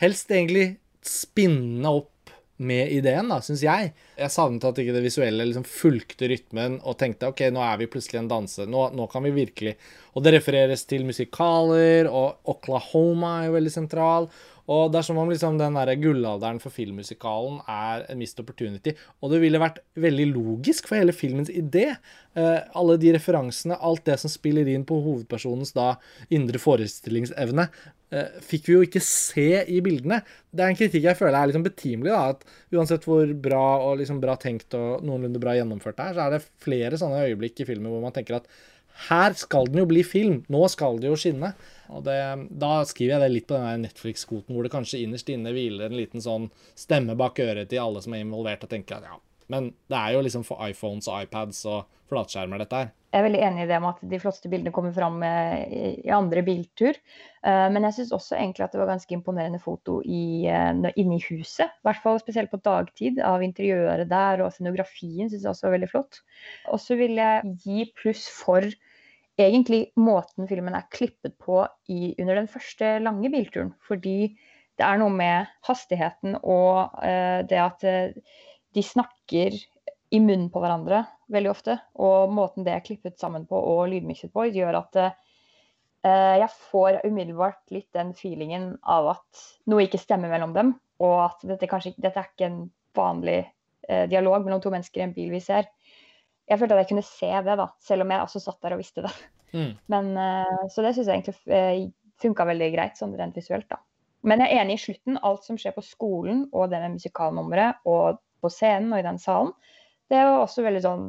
helst 0.01 0.31
egentlig 0.33 0.79
spinne 1.05 1.91
opp 1.99 2.09
med 2.57 2.91
ideen, 2.91 3.29
da, 3.29 3.37
syns 3.45 3.61
jeg. 3.65 3.91
Jeg 4.17 4.33
savnet 4.33 4.65
at 4.65 4.81
ikke 4.81 4.95
det 4.95 5.03
visuelle 5.05 5.45
liksom 5.45 5.65
fulgte 5.67 6.29
rytmen 6.31 6.79
og 6.81 6.97
tenkte 6.97 7.29
OK, 7.29 7.45
nå 7.53 7.61
er 7.61 7.79
vi 7.81 7.89
plutselig 7.91 8.23
en 8.23 8.31
danse. 8.31 8.65
Nå, 8.65 8.89
nå 8.97 9.07
kan 9.11 9.25
vi 9.27 9.35
virkelig 9.35 9.77
Og 10.17 10.23
det 10.25 10.33
refereres 10.33 10.81
til 10.89 11.05
musikaler, 11.05 12.09
og 12.09 12.49
Oklahoma 12.49 13.35
er 13.39 13.49
jo 13.51 13.57
veldig 13.59 13.73
sentral. 13.73 14.31
Og 14.67 14.89
det 14.91 14.99
er 14.99 15.05
som 15.07 15.19
om 15.21 15.29
liksom 15.31 15.59
den 15.59 15.77
der 15.77 15.93
gullalderen 16.01 16.57
for 16.59 16.75
filmmusikalen 16.75 17.61
er 17.71 18.03
en 18.11 18.19
missed 18.19 18.41
opportunity. 18.41 18.91
Og 19.23 19.31
det 19.31 19.39
ville 19.39 19.61
vært 19.61 19.79
veldig 19.95 20.25
logisk 20.33 20.89
for 20.89 20.99
hele 20.99 21.15
filmens 21.15 21.51
idé. 21.53 21.85
Eh, 22.35 22.57
alle 22.75 22.97
de 22.99 23.13
referansene, 23.15 23.77
alt 23.79 24.03
det 24.09 24.17
som 24.19 24.33
spiller 24.33 24.67
inn 24.73 24.83
på 24.87 24.99
hovedpersonens 25.05 25.71
da 25.77 25.93
indre 26.27 26.59
forestillingsevne, 26.59 27.69
fikk 28.47 28.69
vi 28.69 28.75
jo 28.75 28.85
ikke 28.85 29.01
se 29.03 29.49
i 29.67 29.81
bildene. 29.83 30.21
Det 30.51 30.63
er 30.63 30.71
en 30.71 30.79
kritikk 30.79 31.09
jeg 31.09 31.19
føler 31.19 31.35
er 31.35 31.49
liksom 31.51 31.65
betimelig. 31.65 32.13
da, 32.13 32.29
at 32.31 32.77
Uansett 32.77 33.07
hvor 33.07 33.27
bra 33.43 33.65
og 33.83 33.99
liksom 34.01 34.21
bra 34.23 34.37
tenkt 34.39 34.73
og 34.79 35.03
noenlunde 35.07 35.41
bra 35.43 35.57
gjennomført 35.57 35.99
det 35.99 36.05
er, 36.05 36.15
så 36.15 36.25
er 36.25 36.35
det 36.37 36.47
flere 36.63 36.99
sånne 36.99 37.25
øyeblikk 37.27 37.63
i 37.63 37.67
filmen 37.67 37.91
hvor 37.91 38.03
man 38.05 38.15
tenker 38.15 38.39
at 38.39 38.49
her 39.07 39.35
skal 39.37 39.67
den 39.69 39.83
jo 39.83 39.89
bli 39.89 40.01
film. 40.07 40.39
Nå 40.49 40.63
skal 40.73 40.97
det 41.01 41.11
jo 41.11 41.17
skinne. 41.19 41.51
Og 41.93 42.01
det, 42.07 42.17
Da 42.57 42.71
skriver 42.89 43.17
jeg 43.17 43.23
det 43.23 43.33
litt 43.33 43.47
på 43.49 43.59
den 43.59 43.85
Netflix-kvoten, 43.85 44.55
hvor 44.55 44.65
det 44.65 44.73
kanskje 44.73 45.03
innerst 45.03 45.29
inne 45.29 45.53
hviler 45.53 45.91
en 45.91 45.99
liten 45.99 46.23
sånn 46.23 46.49
stemme 46.73 47.15
bak 47.19 47.37
øret 47.43 47.69
til 47.69 47.83
alle 47.83 48.01
som 48.01 48.15
er 48.17 48.25
involvert, 48.25 48.65
og 48.65 48.71
tenker 48.73 48.97
at 48.97 49.05
ja, 49.05 49.19
men 49.53 49.69
det 49.91 49.99
er 49.99 50.15
jo 50.15 50.23
liksom 50.25 50.43
for 50.47 50.63
iPhones 50.65 51.07
og 51.11 51.27
iPads 51.27 51.61
og 51.69 51.85
flatskjermer, 52.09 52.63
dette 52.63 52.81
her. 52.81 52.89
Jeg 53.07 53.21
er 53.21 53.23
veldig 53.23 53.39
enig 53.47 53.61
i 53.63 53.67
det 53.69 53.77
med 53.79 53.93
at 53.95 54.09
de 54.11 54.17
flotteste 54.19 54.49
bildene 54.51 54.73
kommer 54.75 54.91
fram 54.91 55.21
eh, 55.23 55.61
i 56.03 56.11
andre 56.11 56.41
biltur. 56.43 56.97
Eh, 57.39 57.67
Men 57.71 57.87
jeg 57.87 57.95
syns 57.95 58.11
også 58.17 58.35
egentlig 58.35 58.65
at 58.65 58.75
det 58.75 58.81
var 58.81 58.91
ganske 58.91 59.15
imponerende 59.15 59.61
foto 59.63 60.01
i, 60.03 60.43
eh, 60.51 60.91
inne 60.99 61.15
i 61.15 61.23
huset. 61.29 61.71
I 61.71 61.87
hvert 61.87 62.03
fall 62.03 62.19
spesielt 62.19 62.51
på 62.51 62.59
dagtid, 62.65 63.21
av 63.23 63.45
interiøret 63.45 64.11
der 64.11 64.43
og 64.43 64.51
scenografien 64.51 65.31
syns 65.31 65.39
jeg 65.39 65.53
også 65.53 65.69
var 65.69 65.77
veldig 65.77 65.91
flott. 65.93 66.21
Og 66.73 66.83
så 66.83 66.99
vil 66.99 67.15
jeg 67.21 67.55
gi 67.63 67.87
pluss 67.95 68.27
for 68.27 68.67
egentlig 69.39 69.85
måten 69.95 70.49
filmen 70.49 70.75
er 70.75 70.91
klippet 70.91 71.37
på 71.39 71.63
i, 71.87 72.11
under 72.19 72.41
den 72.41 72.51
første 72.51 72.97
lange 72.99 73.31
bilturen. 73.31 73.71
Fordi 73.87 74.33
det 74.77 74.83
er 74.85 74.99
noe 74.99 75.13
med 75.13 75.47
hastigheten 75.65 76.35
og 76.43 76.99
det 77.49 77.57
at 77.57 77.81
de 77.81 78.83
snakker 78.85 79.55
i 80.13 80.19
munnen 80.21 80.51
på 80.53 80.61
hverandre 80.61 81.05
veldig 81.33 81.51
ofte. 81.51 81.77
Og 82.03 82.31
måten 82.33 82.65
det 82.67 82.73
er 82.75 82.85
klippet 82.85 83.19
sammen 83.19 83.47
på 83.49 83.59
og 83.59 83.87
lydmikset 83.91 84.33
på, 84.33 84.47
gjør 84.53 84.79
at 84.81 84.99
eh, 85.01 86.35
jeg 86.43 86.49
får 86.71 87.01
umiddelbart 87.05 87.61
litt 87.75 87.89
den 87.97 88.13
feelingen 88.17 88.73
av 88.83 89.13
at 89.17 89.45
noe 89.69 89.85
ikke 89.85 90.01
stemmer 90.01 90.31
mellom 90.33 90.55
dem, 90.55 90.73
og 91.03 91.17
at 91.27 91.47
dette 91.49 91.69
kanskje 91.69 91.95
dette 91.97 92.19
er 92.21 92.29
ikke 92.31 92.49
en 92.49 92.61
vanlig 92.97 93.39
eh, 93.41 94.05
dialog 94.09 94.45
mellom 94.45 94.63
to 94.63 94.73
mennesker 94.73 95.03
i 95.03 95.07
en 95.07 95.15
bil 95.15 95.33
vi 95.33 95.43
ser. 95.43 95.69
Jeg 96.47 96.61
følte 96.61 96.77
at 96.77 96.85
jeg 96.85 96.93
kunne 96.93 97.07
se 97.07 97.31
det, 97.49 97.57
da, 97.59 97.67
selv 97.83 98.05
om 98.05 98.13
jeg 98.13 98.23
også 98.23 98.41
satt 98.43 98.61
der 98.63 98.77
og 98.77 98.81
visste 98.81 99.03
det. 99.03 99.13
Mm. 99.53 99.73
Men, 99.91 100.13
eh, 100.19 100.67
så 100.71 100.83
det 100.83 100.95
syns 100.95 101.09
jeg 101.09 101.19
egentlig 101.19 101.55
eh, 101.55 101.89
funka 102.23 102.47
veldig 102.47 102.71
greit, 102.73 102.97
sånn 102.99 103.15
rent 103.19 103.37
visuelt. 103.37 103.67
da. 103.69 103.81
Men 104.27 104.41
jeg 104.43 104.53
er 104.53 104.63
enig 104.63 104.77
i 104.77 104.83
slutten. 104.87 105.19
Alt 105.27 105.45
som 105.47 105.59
skjer 105.59 105.75
på 105.75 105.83
skolen 105.85 106.47
og 106.51 106.71
det 106.71 106.81
med 106.83 106.97
musikalnummeret 106.97 107.83
og 107.87 108.21
på 108.43 108.51
scenen 108.53 108.93
og 108.93 109.01
i 109.01 109.05
den 109.05 109.19
salen, 109.21 109.53
det 110.11 110.23
var 110.23 110.41
også 110.41 110.63
veldig 110.65 110.83
sånn 110.85 111.07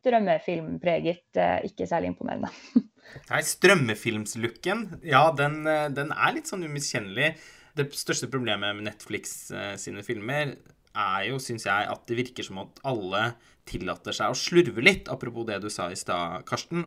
strømmefilmpreget. 0.00 1.26
eh, 1.36 1.58
Ikke 1.68 1.88
særlig 1.88 2.12
imponerende. 2.14 2.50
Nei, 3.30 3.40
strømmefilmslooken, 3.44 4.86
ja, 5.04 5.26
den, 5.36 5.60
eh, 5.68 5.88
den 5.92 6.12
er 6.14 6.36
litt 6.36 6.50
sånn 6.50 6.64
umiskjennelig. 6.64 7.34
Det 7.76 7.88
største 7.94 8.30
problemet 8.32 8.76
med 8.76 8.88
Netflix 8.88 9.50
eh, 9.54 9.74
sine 9.80 10.04
filmer 10.06 10.56
er 10.90 11.26
jo, 11.28 11.38
syns 11.42 11.68
jeg, 11.68 11.86
at 11.92 12.06
det 12.08 12.18
virker 12.18 12.46
som 12.46 12.58
at 12.64 12.80
alle 12.88 13.30
tillater 13.70 14.16
seg 14.16 14.32
å 14.32 14.36
slurve 14.38 14.82
litt, 14.84 15.08
apropos 15.12 15.46
det 15.48 15.60
du 15.62 15.68
sa 15.72 15.86
i 15.92 15.98
stad, 15.98 16.42
Karsten. 16.48 16.84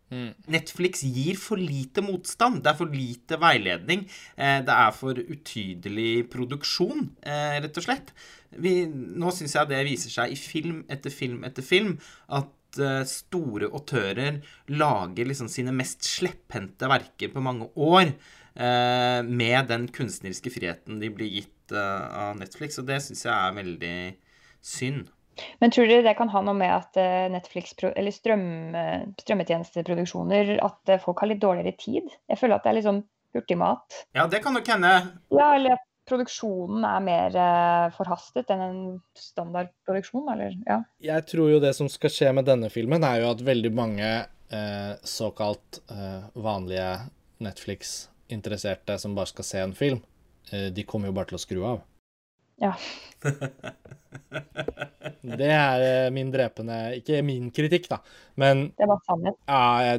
Netflix 0.52 1.02
gir 1.08 1.40
for 1.40 1.58
lite 1.62 2.04
motstand. 2.06 2.62
Det 2.64 2.74
er 2.74 2.80
for 2.82 2.92
lite 2.94 3.40
veiledning. 3.42 4.06
Eh, 4.38 4.60
Det 4.64 4.76
er 4.76 4.92
for 4.96 5.14
utydelig 5.16 6.28
produksjon, 6.34 7.10
eh, 7.24 7.60
rett 7.64 7.78
og 7.80 7.84
slett. 7.88 8.12
Vi, 8.54 8.86
nå 8.86 9.32
syns 9.34 9.56
jeg 9.58 9.68
det 9.72 9.80
viser 9.88 10.12
seg 10.14 10.32
i 10.36 10.38
film 10.38 10.84
etter 10.90 11.10
film 11.10 11.44
etter 11.48 11.66
film 11.66 11.96
at 12.30 12.78
eh, 12.78 13.02
store 13.10 13.72
autører 13.74 14.42
lager 14.70 15.26
liksom 15.26 15.50
sine 15.50 15.74
mest 15.74 16.06
slepphendte 16.06 16.86
verker 16.92 17.32
på 17.34 17.42
mange 17.42 17.72
år 17.76 18.12
eh, 18.12 19.22
med 19.26 19.68
den 19.72 19.88
kunstneriske 19.90 20.54
friheten 20.54 21.00
de 21.02 21.10
blir 21.10 21.32
gitt 21.40 21.50
av 21.74 22.36
Netflix, 22.38 22.78
og 22.78 22.86
det 22.86 23.00
syns 23.02 23.24
jeg 23.26 23.34
er 23.34 23.54
veldig 23.56 23.98
synd. 24.62 25.08
Men 25.62 25.74
tror 25.74 25.90
dere 25.90 26.06
det 26.06 26.16
kan 26.18 26.32
ha 26.34 26.42
noe 26.46 26.58
med 26.58 26.74
at 26.74 27.00
eh, 27.02 27.30
Netflix, 27.34 27.74
eller 27.90 28.14
strøm, 28.14 28.46
eh, 28.78 29.08
strømmetjenesteproduksjoner, 29.24 30.54
at 30.64 30.94
eh, 30.94 31.02
folk 31.02 31.24
har 31.24 31.32
litt 31.32 31.42
dårligere 31.44 31.76
tid? 31.80 32.12
Jeg 32.30 32.42
føler 32.42 32.58
at 32.58 32.68
det 32.68 32.74
er 32.74 32.78
litt 32.80 32.90
sånn 32.90 33.02
hurtigmat. 33.34 34.04
Ja, 34.14 34.28
det 34.30 34.44
kan 34.44 34.54
nok 34.58 34.70
hende. 34.70 34.94
Ja, 35.34 35.54
eller 35.56 35.78
at 35.80 35.88
produksjonen 36.06 36.84
er 36.86 37.00
mer 37.02 37.36
forhastet 37.96 38.52
enn 38.52 38.62
en 38.62 38.80
standardproduksjon, 39.18 40.28
eller 40.36 40.58
ja. 40.68 40.82
Jeg 41.02 41.26
tror 41.32 41.54
jo 41.54 41.62
det 41.64 41.72
som 41.78 41.90
skal 41.90 42.12
skje 42.14 42.34
med 42.36 42.46
denne 42.50 42.70
filmen, 42.74 43.06
er 43.08 43.24
jo 43.24 43.32
at 43.32 43.42
veldig 43.48 43.72
mange 43.74 44.10
eh, 44.54 44.96
såkalt 45.04 45.82
eh, 45.90 46.24
vanlige 46.34 47.00
Netflix-interesserte 47.38 49.00
som 49.00 49.16
bare 49.16 49.32
skal 49.32 49.48
se 49.48 49.64
en 49.64 49.76
film, 49.76 50.04
eh, 50.52 50.70
de 50.76 50.84
kommer 50.84 51.10
jo 51.10 51.16
bare 51.18 51.32
til 51.32 51.40
å 51.40 51.44
skru 51.44 51.64
av. 51.72 51.82
Ja. 52.62 52.76
Det 55.40 55.50
er 55.50 55.84
eh, 55.88 56.12
min 56.14 56.32
drepende 56.34 56.78
Ikke 56.98 57.22
min 57.26 57.50
kritikk, 57.56 57.88
da, 57.92 58.00
men 58.40 58.66
Det 58.78 58.88
var 58.90 59.00
sannhet. 59.08 59.38
ja, 59.48 59.98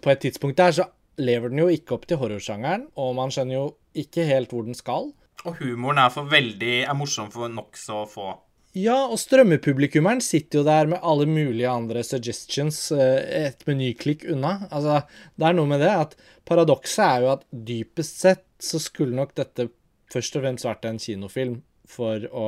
på 0.00 0.12
et 0.12 0.22
tidspunkt 0.22 0.58
der 0.60 0.76
så 0.76 0.86
lever 1.20 1.50
den 1.52 1.62
jo 1.64 1.70
ikke 1.72 1.96
opp 1.96 2.06
til 2.08 2.20
horrorsjangeren, 2.20 2.86
og 2.96 3.16
man 3.18 3.32
skjønner 3.34 3.56
jo 3.58 3.64
ikke 3.98 4.24
helt 4.28 4.54
hvor 4.54 4.64
den 4.64 4.78
skal. 4.78 5.10
Og 5.44 5.58
humoren 5.60 6.00
er 6.00 6.12
for 6.14 6.30
veldig 6.30 6.76
er 6.84 6.96
morsom 6.96 7.28
for 7.34 7.50
nokså 7.52 8.04
få. 8.08 8.30
Ja, 8.78 9.08
og 9.10 9.18
strømmepublikummeren 9.18 10.20
sitter 10.22 10.60
jo 10.60 10.66
der 10.68 10.86
med 10.92 11.02
alle 11.02 11.26
mulige 11.26 11.68
andre 11.68 12.04
suggestions 12.06 12.78
eh, 12.94 13.48
et 13.48 13.64
menyklikk 13.66 14.28
unna. 14.30 14.68
Altså, 14.70 15.00
det 15.34 15.48
er 15.48 15.56
noe 15.58 15.70
med 15.72 15.82
det 15.82 15.90
at 15.90 16.14
paradokset 16.46 17.02
er 17.08 17.26
jo 17.26 17.32
at 17.34 17.42
dypest 17.50 18.22
sett 18.22 18.46
så 18.62 18.78
skulle 18.78 19.16
nok 19.18 19.34
dette 19.40 19.66
først 20.12 20.38
og 20.38 20.44
fremst 20.44 20.68
vært 20.68 20.86
en 20.86 21.02
kinofilm 21.02 21.58
for 21.90 22.26
å 22.30 22.46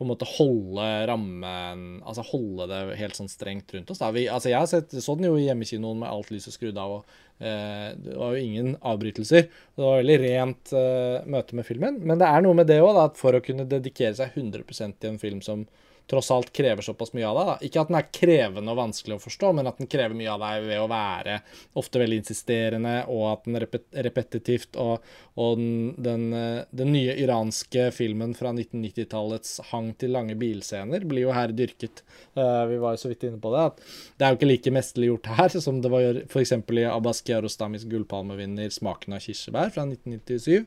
på 0.00 0.06
en 0.06 0.08
måte 0.14 0.24
holde 0.24 0.84
rammen 1.10 1.80
Altså 2.08 2.24
holde 2.30 2.64
det 2.70 2.96
helt 2.96 3.18
sånn 3.18 3.28
strengt 3.28 3.74
rundt 3.74 3.90
oss. 3.92 4.00
Vi, 4.16 4.22
altså 4.32 4.48
jeg 4.48 4.62
har 4.62 4.70
sett, 4.70 4.94
så 4.96 5.16
den 5.16 5.28
jo 5.28 5.34
i 5.36 5.44
hjemmekinoen 5.44 6.00
med 6.00 6.08
alt 6.08 6.30
lyset 6.32 6.56
skrudd 6.56 6.78
av, 6.80 6.94
og 6.94 7.44
eh, 7.44 7.90
det 8.00 8.16
var 8.16 8.32
jo 8.32 8.46
ingen 8.46 8.70
avbrytelser. 8.80 9.50
Det 9.76 9.84
var 9.84 10.00
veldig 10.00 10.16
rent 10.22 10.72
eh, 10.72 11.28
møte 11.28 11.58
med 11.58 11.68
filmen. 11.68 12.00
Men 12.00 12.22
det 12.22 12.30
er 12.32 12.46
noe 12.46 12.56
med 12.56 12.70
det 12.72 12.80
òg, 12.80 12.96
at 13.02 13.20
for 13.20 13.36
å 13.36 13.42
kunne 13.44 13.68
dedikere 13.68 14.16
seg 14.16 14.32
100% 14.32 14.96
til 15.02 15.12
en 15.12 15.20
film 15.20 15.44
som 15.44 15.68
tross 16.10 16.30
alt 16.34 16.52
krever 16.52 16.82
såpass 16.82 17.12
mye 17.14 17.28
av 17.28 17.38
deg. 17.38 17.48
Da. 17.50 17.56
Ikke 17.66 17.82
at 17.82 17.90
den 17.90 17.98
er 18.00 18.08
krevende 18.14 18.72
og 18.72 18.80
vanskelig 18.80 19.16
å 19.16 19.22
forstå, 19.22 19.52
men 19.56 19.70
at 19.70 19.78
den 19.80 19.90
krever 19.90 20.16
mye 20.18 20.32
av 20.34 20.42
deg 20.42 20.66
ved 20.66 20.82
å 20.82 20.88
være 20.90 21.36
ofte 21.78 22.02
veldig 22.02 22.20
insisterende, 22.22 22.94
og 23.12 23.26
at 23.30 23.46
den 23.46 23.60
repet 23.62 23.86
repetitivt 24.06 24.78
og, 24.80 25.04
og 25.40 25.60
den, 25.60 25.74
den, 26.02 26.26
eh, 26.36 26.62
den 26.76 26.92
nye 26.94 27.14
iranske 27.22 27.88
filmen 27.94 28.34
fra 28.38 28.52
1990-tallets 28.54 29.58
hang 29.70 29.92
til 30.00 30.14
lange 30.16 30.36
bilscener 30.40 31.06
blir 31.08 31.28
jo 31.28 31.36
her 31.36 31.54
dyrket. 31.54 32.02
Eh, 32.34 32.64
vi 32.72 32.80
var 32.82 32.96
jo 32.96 33.04
så 33.04 33.12
vidt 33.12 33.28
inne 33.28 33.40
på 33.42 33.54
det. 33.54 33.66
at 33.70 33.84
Det 34.18 34.26
er 34.26 34.34
jo 34.34 34.40
ikke 34.40 34.50
like 34.50 34.74
mesterlig 34.74 35.12
gjort 35.12 35.30
her 35.38 35.60
som 35.60 35.78
det 35.84 35.92
var 35.92 36.24
f.eks. 36.26 36.56
i 36.56 36.88
Abbas 36.90 37.22
Kiarostamis 37.26 37.86
gullpalmevinner 37.90 38.70
'Smaken 38.70 39.14
av 39.14 39.22
kirsebær' 39.24 39.72
fra 39.74 39.86
1997. 39.86 40.66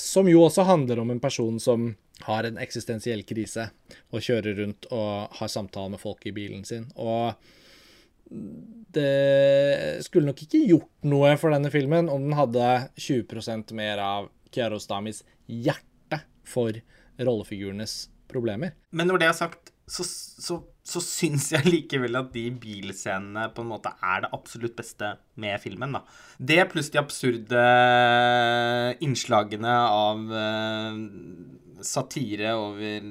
Som 0.00 0.28
jo 0.30 0.44
også 0.46 0.64
handler 0.68 1.00
om 1.02 1.12
en 1.12 1.22
person 1.22 1.60
som 1.62 1.92
har 2.24 2.46
en 2.46 2.58
eksistensiell 2.62 3.24
krise 3.26 3.68
og 4.14 4.22
kjører 4.22 4.56
rundt 4.60 4.86
og 4.94 5.34
har 5.40 5.50
samtaler 5.50 5.96
med 5.96 6.02
folk 6.02 6.24
i 6.28 6.34
bilen 6.34 6.64
sin. 6.66 6.86
Og 6.94 7.34
det 8.94 10.04
skulle 10.06 10.30
nok 10.30 10.44
ikke 10.46 10.62
gjort 10.68 11.08
noe 11.10 11.34
for 11.40 11.54
denne 11.54 11.70
filmen 11.74 12.08
om 12.10 12.28
den 12.28 12.38
hadde 12.38 12.70
20% 12.96 13.74
mer 13.76 14.02
av 14.02 14.30
Kiarostamis 14.54 15.22
hjerte 15.50 16.22
for 16.48 16.76
rollefigurenes 17.18 18.08
problemer. 18.30 18.74
Men 18.90 19.10
når 19.10 19.20
det 19.20 19.28
er 19.28 19.38
sagt, 19.38 19.72
så, 19.86 20.06
så, 20.06 20.62
så 20.84 21.00
syns 21.00 21.48
jeg 21.54 21.64
likevel 21.64 22.18
at 22.18 22.32
de 22.34 22.44
bilscenene 22.60 23.46
på 23.56 23.64
en 23.64 23.70
måte 23.70 23.94
er 24.04 24.24
det 24.24 24.32
absolutt 24.36 24.76
beste 24.76 25.14
med 25.40 25.56
filmen. 25.62 25.96
da. 25.96 26.02
Det 26.36 26.60
pluss 26.72 26.90
de 26.92 27.00
absurde 27.00 27.62
innslagene 29.04 29.76
av 29.88 30.34
eh, 30.42 30.98
satire 31.84 32.52
over, 32.60 33.08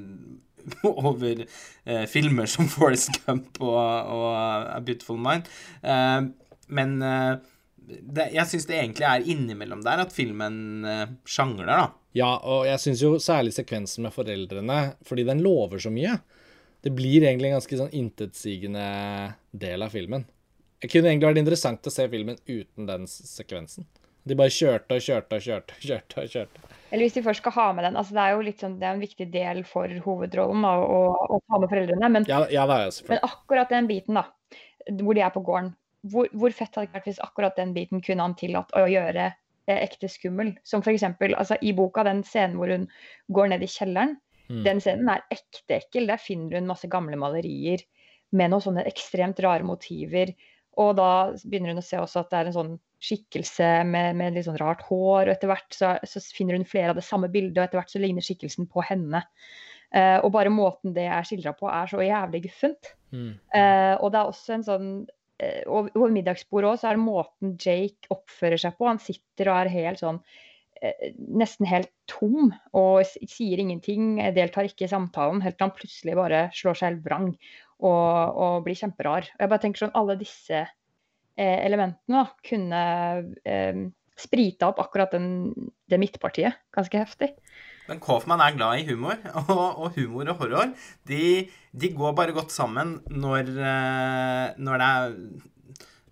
over 1.08 1.42
eh, 1.42 2.06
filmer 2.10 2.46
som 2.50 2.70
Forest 2.76 3.18
Gump 3.24 3.58
og, 3.58 3.74
og 3.74 4.30
A 4.70 4.78
Beautiful 4.78 5.18
Mind. 5.18 5.50
Eh, 5.82 6.30
men 6.78 6.94
eh, 7.02 7.34
det, 7.84 8.30
jeg 8.36 8.48
syns 8.52 8.68
det 8.70 8.78
egentlig 8.78 9.08
er 9.08 9.26
innimellom 9.34 9.82
der 9.84 10.04
at 10.06 10.14
filmen 10.14 10.86
eh, 10.88 11.08
sjangler, 11.26 11.66
da. 11.68 11.90
Ja, 12.14 12.30
og 12.38 12.68
jeg 12.68 12.78
syns 12.78 13.02
jo 13.02 13.16
særlig 13.18 13.56
sekvensen 13.56 14.06
med 14.06 14.14
foreldrene, 14.14 14.78
fordi 15.02 15.26
den 15.26 15.42
lover 15.42 15.82
så 15.82 15.90
mye. 15.90 16.14
Det 16.84 16.92
blir 16.92 17.24
egentlig 17.24 17.48
en 17.48 17.56
ganske 17.56 17.80
sånn 17.80 17.92
intetsigende 17.96 18.86
del 19.56 19.84
av 19.86 19.94
filmen. 19.94 20.26
Det 20.82 20.90
kunne 20.92 21.08
egentlig 21.08 21.30
vært 21.30 21.40
interessant 21.40 21.86
å 21.88 21.92
se 21.92 22.04
filmen 22.12 22.36
uten 22.44 22.88
den 22.90 23.06
sekvensen. 23.08 23.86
De 24.24 24.36
bare 24.36 24.52
kjørte 24.52 24.98
og 24.98 25.04
kjørte 25.04 25.38
og 25.38 25.46
kjørte 25.46 25.76
og 25.78 25.84
kjørte. 25.88 26.24
og 26.24 26.34
kjørte. 26.34 26.66
Eller 26.90 27.06
hvis 27.06 27.16
de 27.16 27.22
først 27.24 27.40
skal 27.40 27.54
ha 27.56 27.64
med 27.76 27.86
den. 27.88 27.96
altså 27.96 28.16
Det 28.16 28.24
er 28.24 28.34
jo 28.34 28.42
litt 28.44 28.60
sånn, 28.60 28.76
det 28.80 28.88
er 28.88 28.98
en 28.98 29.04
viktig 29.04 29.26
del 29.32 29.62
for 29.68 29.94
hovedrollen 30.04 30.66
da, 30.66 30.74
å, 30.80 31.00
å 31.36 31.40
ta 31.48 31.60
med 31.62 31.72
foreldrene. 31.72 32.10
Men, 32.18 32.28
Ja, 32.28 32.42
ja 32.52 32.66
men 32.68 33.24
akkurat 33.24 33.72
den 33.72 33.88
biten, 33.88 34.20
da, 34.20 34.26
hvor 35.00 35.16
de 35.16 35.24
er 35.24 35.32
på 35.32 35.42
gården, 35.44 35.72
hvor, 36.12 36.28
hvor 36.36 36.52
fett 36.52 36.76
hadde 36.76 36.90
det 36.90 36.98
vært 36.98 37.08
hvis 37.08 37.22
akkurat 37.24 37.56
den 37.56 37.72
biten 37.76 38.04
kunne 38.04 38.28
han 38.28 38.36
tillatt 38.36 38.76
å 38.76 38.84
gjøre 38.90 39.30
ekte 39.72 40.12
skummel? 40.12 40.52
Som 40.68 40.84
eksempel 40.84 41.32
altså, 41.40 41.56
i 41.64 41.72
boka, 41.72 42.04
den 42.04 42.20
scenen 42.28 42.60
hvor 42.60 42.72
hun 42.72 42.86
går 43.32 43.54
ned 43.54 43.64
i 43.64 43.70
kjelleren. 43.72 44.18
Mm. 44.48 44.62
Den 44.66 44.82
scenen 44.84 45.12
er 45.12 45.24
ekte 45.32 45.78
ekkel. 45.78 46.08
Der 46.10 46.20
finner 46.20 46.58
hun 46.58 46.70
masse 46.70 46.90
gamle 46.92 47.18
malerier 47.20 47.84
med 48.34 48.50
noen 48.50 48.64
sånne 48.64 48.84
ekstremt 48.88 49.40
rare 49.44 49.66
motiver. 49.66 50.34
Og 50.80 50.96
da 50.98 51.10
begynner 51.44 51.74
hun 51.74 51.82
å 51.82 51.86
se 51.86 52.00
også 52.00 52.24
at 52.24 52.32
det 52.32 52.40
er 52.40 52.50
en 52.50 52.56
sånn 52.56 52.74
skikkelse 53.04 53.68
med, 53.88 54.16
med 54.18 54.36
litt 54.36 54.48
sånn 54.48 54.60
rart 54.60 54.82
hår. 54.88 55.28
Og 55.28 55.34
etter 55.34 55.50
hvert 55.50 55.76
så, 55.76 55.94
så 56.08 56.22
finner 56.34 56.58
hun 56.58 56.66
flere 56.68 56.92
av 56.92 56.98
det 56.98 57.06
samme 57.06 57.30
bildet, 57.32 57.58
og 57.58 57.66
etter 57.66 57.80
hvert 57.80 57.94
så 57.94 58.02
ligner 58.02 58.24
skikkelsen 58.24 58.68
på 58.70 58.84
henne. 58.86 59.22
Uh, 59.94 60.18
og 60.24 60.32
bare 60.34 60.50
måten 60.50 60.94
det 60.96 61.06
er 61.06 61.26
skildra 61.26 61.52
på, 61.54 61.68
er 61.70 61.90
så 61.90 62.02
jævlig 62.02 62.44
guffent. 62.48 62.94
Mm. 63.14 63.34
Uh, 63.54 63.94
og 64.00 64.08
det 64.10 64.18
er 64.18 64.32
også 64.32 64.56
en 64.56 64.66
sånn 64.66 64.88
uh, 65.04 65.60
og 65.70 65.92
Over 65.94 66.10
middagsbordet 66.16 66.72
også, 66.72 66.82
så 66.82 66.90
er 66.90 66.98
det 66.98 67.04
måten 67.04 67.54
Jake 67.62 68.10
oppfører 68.10 68.58
seg 68.64 68.74
på. 68.78 68.88
Han 68.90 69.02
sitter 69.02 69.52
og 69.52 69.60
er 69.60 69.74
helt 69.76 70.02
sånn 70.02 70.18
Nesten 71.40 71.68
helt 71.70 71.90
tom 72.10 72.52
og 72.76 73.04
sier 73.06 73.62
ingenting. 73.62 74.18
eh, 74.20 74.32
Deltar 74.36 74.68
ikke 74.68 74.88
i 74.88 74.90
samtalen, 74.90 75.42
helt 75.44 75.58
til 75.58 75.68
han 75.68 75.76
plutselig 75.76 76.16
bare 76.18 76.46
slår 76.56 76.80
seg 76.80 76.90
helt 76.90 77.04
vrang 77.06 77.28
og, 77.84 78.40
og 78.44 78.64
blir 78.66 78.78
kjemperar. 78.78 79.28
Og 79.34 79.44
jeg 79.44 79.52
bare 79.52 79.64
tenker 79.64 79.84
sånn, 79.84 79.94
Alle 79.98 80.18
disse 80.20 80.64
eh, 80.64 81.58
elementene 81.64 82.22
da, 82.22 82.26
kunne 82.46 82.82
eh, 83.44 83.84
sprita 84.18 84.70
opp 84.70 84.82
akkurat 84.84 85.14
den, 85.14 85.52
det 85.90 86.00
midtpartiet 86.00 86.60
ganske 86.74 87.00
heftig. 87.00 87.32
Men 87.88 88.00
Kaufmann 88.00 88.40
er 88.40 88.54
glad 88.56 88.80
i 88.80 88.86
humor, 88.88 89.18
og, 89.42 89.80
og 89.84 89.98
humor 89.98 90.30
og 90.32 90.44
horror 90.44 90.70
de, 91.08 91.24
de 91.72 91.90
går 91.96 92.14
bare 92.16 92.36
godt 92.36 92.54
sammen 92.54 92.98
når, 93.10 93.50
eh, 93.56 94.46
når 94.56 94.80
det 94.80 94.92
er 94.92 95.18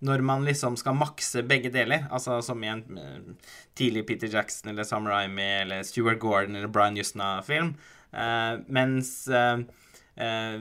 når 0.03 0.23
man 0.25 0.43
liksom 0.47 0.75
skal 0.79 0.97
makse 0.99 1.45
begge 1.47 1.71
deler, 1.73 2.07
altså 2.11 2.39
som 2.45 2.61
i 2.63 2.71
en 2.71 2.99
eh, 2.99 3.53
tidlig 3.77 4.05
Peter 4.09 4.31
Jackson 4.31 4.73
eller 4.73 4.87
Sam 4.87 5.07
Raimi 5.09 5.47
eller 5.63 5.85
Stuart 5.87 6.19
Gordon 6.21 6.59
eller 6.59 6.71
Brian 6.71 6.97
Yusna-film, 6.99 7.73
uh, 8.13 8.59
mens 8.67 9.15
uh, 9.31 9.63
uh, 10.19 10.57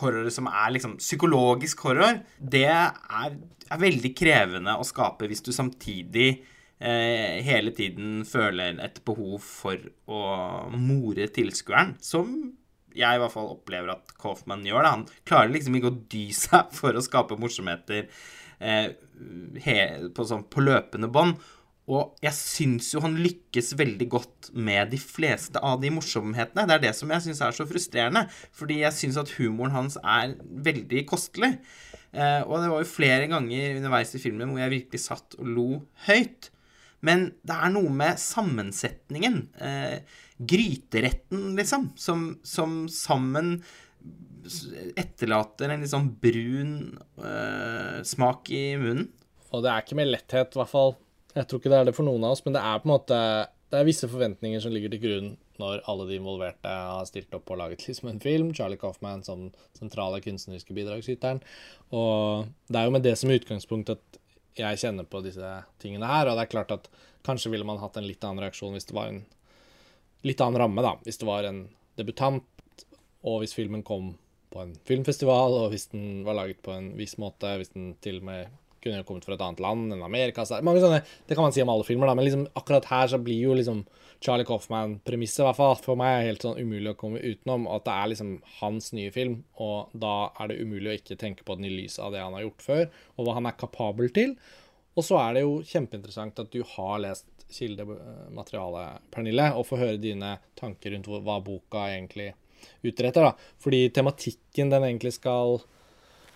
horror 0.00 0.30
som 0.34 0.50
er 0.50 0.74
liksom 0.74 0.96
psykologisk 1.00 1.86
horror, 1.86 2.22
det 2.38 2.66
er, 2.68 3.36
er 3.70 3.84
veldig 3.84 4.14
krevende 4.18 4.74
å 4.76 4.86
skape 4.86 5.30
hvis 5.30 5.44
du 5.46 5.52
samtidig 5.54 6.32
eh, 6.82 7.38
hele 7.46 7.72
tiden 7.76 8.22
føler 8.28 8.80
et 8.82 9.00
behov 9.06 9.38
for 9.44 9.78
å 10.10 10.22
more 10.74 11.28
tilskueren, 11.34 11.96
som 12.02 12.52
jeg 12.92 13.16
i 13.16 13.20
hvert 13.22 13.32
fall 13.32 13.54
opplever 13.54 13.94
at 13.94 14.12
Coffman 14.20 14.66
gjør. 14.66 14.84
Da. 14.84 14.94
Han 14.98 15.06
klarer 15.28 15.52
liksom 15.54 15.78
ikke 15.78 15.92
å 15.92 16.00
dy 16.12 16.26
seg 16.36 16.72
for 16.78 16.96
å 16.96 17.04
skape 17.04 17.38
morsomheter 17.40 18.04
eh, 18.04 18.10
he, 18.62 19.76
på, 20.14 20.28
sånn, 20.28 20.46
på 20.50 20.64
løpende 20.64 21.10
bånd. 21.12 21.40
Og 21.90 22.14
jeg 22.22 22.34
syns 22.36 22.92
jo 22.94 23.02
han 23.02 23.18
lykkes 23.18 23.72
veldig 23.80 24.06
godt 24.12 24.50
med 24.54 24.92
de 24.92 25.00
fleste 25.02 25.58
av 25.58 25.80
de 25.82 25.90
morsomhetene. 25.92 26.64
Det 26.68 26.76
er 26.76 26.84
det 26.86 26.94
som 26.94 27.10
jeg 27.10 27.24
syns 27.26 27.42
er 27.42 27.56
så 27.56 27.66
frustrerende, 27.68 28.24
fordi 28.54 28.80
jeg 28.84 28.96
syns 28.96 29.18
at 29.20 29.34
humoren 29.40 29.74
hans 29.74 29.98
er 29.98 30.36
veldig 30.38 31.02
kostelig. 31.10 31.56
Eh, 32.12 32.40
og 32.44 32.62
det 32.62 32.70
var 32.70 32.82
jo 32.84 32.88
flere 32.92 33.28
ganger 33.30 33.78
underveis 33.80 34.14
i 34.14 34.22
filmen 34.22 34.52
hvor 34.52 34.62
jeg 34.62 34.76
virkelig 34.76 35.04
satt 35.08 35.38
og 35.40 35.52
lo 35.58 35.68
høyt. 36.06 36.52
Men 37.02 37.32
det 37.42 37.56
er 37.56 37.72
noe 37.74 37.90
med 37.90 38.20
sammensetningen. 38.22 39.38
Eh, 39.58 40.20
gryteretten, 40.38 41.52
liksom, 41.58 41.90
som, 41.98 42.28
som, 42.46 42.84
sammen 42.90 43.56
etterlater 44.98 45.70
en 45.70 45.82
litt 45.84 45.92
sånn 45.92 46.10
brun 46.22 46.74
uh, 47.22 48.02
smak 48.06 48.50
i 48.54 48.64
munnen. 48.80 49.08
Og 49.52 49.64
det 49.64 49.72
er 49.72 49.84
ikke 49.84 49.98
med 49.98 50.10
letthet, 50.10 50.54
i 50.54 50.60
hvert 50.60 50.72
fall. 50.72 50.94
Jeg 51.36 51.48
tror 51.48 51.60
ikke 51.60 51.72
det 51.72 51.80
er 51.80 51.90
det 51.90 51.96
for 51.96 52.08
noen 52.08 52.24
av 52.24 52.34
oss, 52.34 52.44
men 52.44 52.56
det 52.56 52.62
er 52.64 52.80
på 52.80 52.88
en 52.88 52.94
måte 52.94 53.18
det 53.72 53.80
er 53.80 53.86
visse 53.88 54.04
forventninger 54.04 54.60
som 54.60 54.72
ligger 54.74 54.92
til 54.92 55.00
grunn 55.00 55.28
når 55.60 55.80
alle 55.88 56.04
de 56.10 56.18
involverte 56.18 56.68
har 56.68 57.06
stilt 57.08 57.32
opp 57.32 57.48
og 57.54 57.56
laget 57.56 57.86
liksom 57.86 58.10
en 58.10 58.20
film. 58.20 58.50
Charlie 58.52 58.76
Coffman 58.80 59.22
som 59.24 59.46
sentrale 59.78 60.20
kunstneriske 60.20 60.76
bidragsyteren. 60.76 61.40
Og 61.96 62.50
det 62.68 62.80
er 62.80 62.84
jo 62.84 62.92
med 62.92 63.06
det 63.06 63.14
som 63.16 63.32
utgangspunkt 63.32 63.94
at 63.94 64.20
jeg 64.60 64.80
kjenner 64.82 65.08
på 65.08 65.22
disse 65.24 65.54
tingene 65.80 66.10
her. 66.10 66.28
Og 66.28 66.36
det 66.36 66.44
er 66.44 66.52
klart 66.52 66.74
at 66.76 66.90
kanskje 67.24 67.54
ville 67.54 67.64
man 67.64 67.80
hatt 67.80 67.96
en 67.96 68.04
litt 68.04 68.24
annen 68.28 68.44
reaksjon 68.44 68.76
hvis 68.76 68.90
det 68.90 68.98
var 68.98 69.08
en 69.08 69.22
litt 70.28 70.44
annen 70.44 70.60
ramme, 70.60 70.84
da. 70.84 70.92
Hvis 71.06 71.22
det 71.22 71.30
var 71.30 71.48
en 71.48 71.64
debutant, 71.96 72.84
og 73.24 73.40
hvis 73.40 73.56
filmen 73.56 73.80
kom 73.86 74.12
på 74.52 74.62
en 74.62 74.74
filmfestival, 74.88 75.56
og 75.64 75.72
hvis 75.72 75.88
den 75.92 76.22
var 76.26 76.38
laget 76.38 76.62
på 76.64 76.74
en 76.74 76.92
viss 76.98 77.16
måte, 77.20 77.56
hvis 77.60 77.72
den 77.74 77.94
til 78.04 78.20
og 78.20 78.28
med 78.28 78.58
kunne 78.82 79.04
kommet 79.06 79.26
fra 79.26 79.36
et 79.36 79.42
annet 79.46 79.60
land 79.62 79.94
enn 79.94 80.00
Amerika 80.02 80.44
så 80.46 80.58
mange 80.64 80.82
sånne, 80.82 81.02
Det 81.26 81.36
kan 81.36 81.46
man 81.46 81.52
si 81.54 81.62
om 81.62 81.70
alle 81.70 81.86
filmer, 81.86 82.08
da, 82.10 82.16
men 82.18 82.26
liksom, 82.26 82.48
akkurat 82.58 82.88
her 82.90 83.12
så 83.12 83.20
blir 83.22 83.38
jo 83.38 83.54
liksom 83.54 83.84
Charlie 84.22 84.46
Coffman-premisset, 84.46 85.40
i 85.42 85.46
hvert 85.48 85.58
fall 85.58 85.76
for 85.82 85.98
meg, 85.98 86.14
er 86.14 86.28
helt 86.30 86.44
sånn 86.44 86.58
umulig 86.58 86.92
å 86.92 86.98
komme 86.98 87.22
utenom. 87.22 87.66
At 87.74 87.86
det 87.88 87.94
er 87.94 88.10
liksom 88.12 88.32
hans 88.60 88.92
nye 88.94 89.10
film, 89.14 89.40
og 89.58 89.90
da 89.98 90.30
er 90.38 90.50
det 90.50 90.60
umulig 90.62 90.90
å 90.90 90.98
ikke 91.00 91.18
tenke 91.18 91.46
på 91.46 91.56
den 91.58 91.66
i 91.66 91.72
lys 91.74 91.98
av 91.98 92.14
det 92.14 92.22
han 92.22 92.36
har 92.36 92.44
gjort 92.44 92.66
før, 92.66 92.84
og 93.16 93.26
hva 93.26 93.34
han 93.38 93.50
er 93.50 93.58
kapabel 93.58 94.12
til. 94.14 94.36
Og 94.94 95.06
så 95.06 95.18
er 95.24 95.34
det 95.34 95.42
jo 95.42 95.56
kjempeinteressant 95.66 96.38
at 96.38 96.54
du 96.54 96.60
har 96.76 97.02
lest 97.02 97.26
kildemateriale, 97.52 98.84
Pernille, 99.12 99.50
og 99.58 99.66
få 99.68 99.80
høre 99.80 100.00
dine 100.00 100.36
tanker 100.58 100.94
rundt 100.94 101.10
hva 101.10 101.40
boka 101.44 101.88
egentlig 101.90 102.30
utretter. 102.82 103.28
da. 103.28 103.52
Fordi 103.62 103.86
tematikken 103.94 104.72
den 104.72 104.88
egentlig 104.88 105.14
skal 105.18 105.60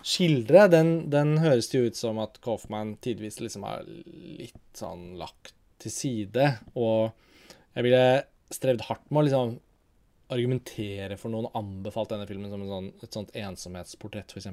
skildre, 0.06 0.68
den, 0.70 0.96
den 1.10 1.36
høres 1.42 1.70
det 1.72 1.78
jo 1.78 1.90
ut 1.90 1.98
som 1.98 2.20
at 2.22 2.38
Coffman 2.44 2.94
tidvis 3.02 3.40
liksom 3.42 3.66
er 3.66 3.86
litt 4.38 4.60
sånn 4.78 5.16
lagt 5.18 5.54
til 5.82 5.92
side. 5.92 6.50
Og 6.78 7.10
jeg 7.74 7.88
ville 7.88 8.04
strevd 8.54 8.86
hardt 8.86 9.08
med 9.10 9.24
å 9.24 9.26
liksom 9.26 9.56
argumentere 10.32 11.14
for 11.20 11.30
noen 11.30 11.46
og 11.46 11.58
anbefalt 11.58 12.10
denne 12.10 12.26
filmen 12.26 12.50
som 12.50 12.62
sånn, 12.66 12.88
et 13.04 13.16
sånt 13.16 13.34
ensomhetsportrett, 13.38 14.32
f.eks. 14.34 14.48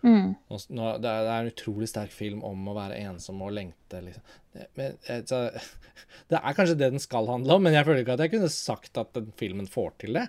Mm. 0.00 0.30
Det, 0.48 0.60
er, 0.80 1.02
det 1.04 1.10
er 1.12 1.32
en 1.34 1.50
utrolig 1.50 1.88
sterk 1.90 2.14
film 2.14 2.40
om 2.46 2.70
å 2.70 2.76
være 2.76 2.96
ensom 3.02 3.42
og 3.44 3.52
lengte. 3.56 4.00
Liksom. 4.06 4.24
Det, 4.54 4.68
men, 4.78 4.96
så, 5.28 5.42
det, 6.30 6.38
er 6.40 6.56
kanskje 6.56 6.78
det 6.80 6.92
den 6.94 7.04
skal 7.04 7.28
handle 7.28 7.58
om, 7.58 7.66
men 7.66 7.76
jeg 7.76 7.88
føler 7.88 8.04
ikke 8.04 8.16
at 8.16 8.24
jeg 8.24 8.34
kunne 8.36 8.52
sagt 8.54 9.02
at 9.02 9.12
den 9.18 9.28
filmen 9.40 9.68
får 9.68 9.98
til 10.04 10.16
det. 10.16 10.24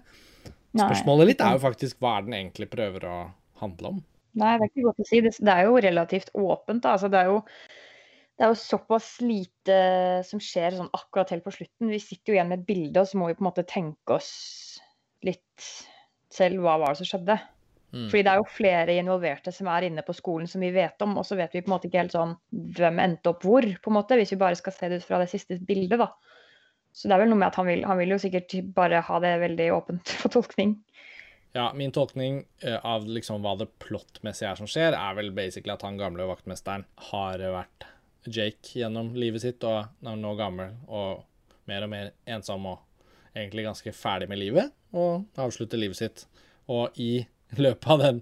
Spørsmålet 0.75 1.31
litt 1.31 1.43
er 1.43 1.57
jo 1.57 1.61
faktisk 1.63 1.99
hva 2.03 2.17
er 2.17 2.25
den 2.27 2.37
egentlig 2.37 2.69
prøver 2.71 3.05
å 3.09 3.17
handle 3.61 3.95
om. 3.95 3.99
Nei, 4.39 4.55
det 4.55 4.67
er 4.67 4.71
ikke 4.71 4.87
godt 4.87 5.03
å 5.03 5.07
si. 5.09 5.21
Det, 5.25 5.35
det 5.41 5.53
er 5.53 5.67
jo 5.67 5.79
relativt 5.83 6.33
åpent. 6.37 6.83
Da. 6.83 6.95
Altså, 6.95 7.09
det 7.11 7.21
er 7.21 7.31
jo 7.31 7.39
det 8.39 8.45
er 8.45 8.53
jo 8.53 8.59
såpass 8.61 9.07
lite 9.19 9.77
som 10.23 10.39
skjer 10.39 10.77
sånn 10.77 10.91
akkurat 10.95 11.33
helt 11.33 11.43
på 11.43 11.51
slutten. 11.51 11.89
Vi 11.91 11.99
sitter 11.99 12.31
jo 12.31 12.37
igjen 12.37 12.47
med 12.47 12.61
et 12.61 12.69
bilde, 12.69 13.01
og 13.01 13.09
så 13.09 13.19
må 13.19 13.27
vi 13.27 13.35
på 13.35 13.43
en 13.43 13.49
måte 13.49 13.65
tenke 13.67 14.15
oss 14.15 14.29
litt 15.27 15.65
selv 16.31 16.63
hva 16.63 16.77
var 16.79 16.93
det 16.93 17.01
som 17.01 17.09
skjedde. 17.09 17.35
Mm. 17.89 18.05
Fordi 18.05 18.21
det 18.23 18.31
er 18.31 18.39
jo 18.39 18.53
flere 18.53 18.95
involverte 19.01 19.51
som 19.51 19.67
er 19.73 19.89
inne 19.89 20.05
på 20.05 20.15
skolen 20.15 20.47
som 20.47 20.63
vi 20.63 20.69
vet 20.71 21.03
om, 21.03 21.17
og 21.19 21.27
så 21.27 21.35
vet 21.35 21.57
vi 21.57 21.65
på 21.65 21.71
en 21.71 21.75
måte 21.75 21.89
ikke 21.89 22.03
helt 22.03 22.15
sånn 22.15 22.35
hvem 22.77 23.01
endte 23.03 23.33
opp 23.33 23.43
hvor, 23.43 23.65
på 23.65 23.91
en 23.91 23.97
måte, 23.97 24.15
hvis 24.19 24.31
vi 24.35 24.39
bare 24.45 24.59
skal 24.59 24.75
se 24.77 24.91
det 24.91 25.01
ut 25.01 25.09
fra 25.09 25.19
det 25.19 25.27
siste 25.33 25.57
bildet, 25.59 25.99
da. 25.99 26.13
Så 26.99 27.07
det 27.07 27.15
er 27.15 27.21
vel 27.21 27.29
noe 27.31 27.39
med 27.39 27.47
at 27.47 27.55
han 27.55 27.67
vil, 27.69 27.85
han 27.87 27.99
vil 28.01 28.11
jo 28.11 28.19
sikkert 28.19 28.57
bare 28.75 28.99
ha 29.07 29.19
det 29.23 29.37
veldig 29.39 29.69
åpent 29.77 30.11
for 30.19 30.33
tolkning. 30.33 30.75
Ja, 31.55 31.69
min 31.73 31.93
tolkning 31.95 32.43
uh, 32.65 32.75
av 32.85 33.07
liksom 33.09 33.39
hva 33.45 33.55
det 33.57 33.69
plottmessig 33.81 34.49
er 34.49 34.59
som 34.59 34.67
skjer, 34.69 34.97
er 34.97 35.15
vel 35.17 35.31
basically 35.33 35.73
at 35.73 35.85
han 35.87 35.97
gamle 35.97 36.27
vaktmesteren 36.29 36.83
har 37.09 37.41
vært 37.55 37.87
Jake 38.27 38.75
gjennom 38.81 39.13
livet 39.15 39.45
sitt, 39.45 39.63
og 39.63 39.87
er 40.03 40.19
nå 40.19 40.35
gammel 40.37 40.75
og 40.91 41.23
mer 41.71 41.85
og 41.87 41.91
mer 41.93 42.11
ensom 42.27 42.67
og 42.67 42.83
egentlig 43.31 43.63
ganske 43.69 43.93
ferdig 43.95 44.27
med 44.29 44.41
livet 44.41 44.75
og 44.97 45.39
avslutter 45.39 45.79
livet 45.79 45.99
sitt. 46.01 46.25
Og 46.69 46.99
i 46.99 47.23
løpet 47.57 47.89
av 47.95 48.03
den 48.03 48.21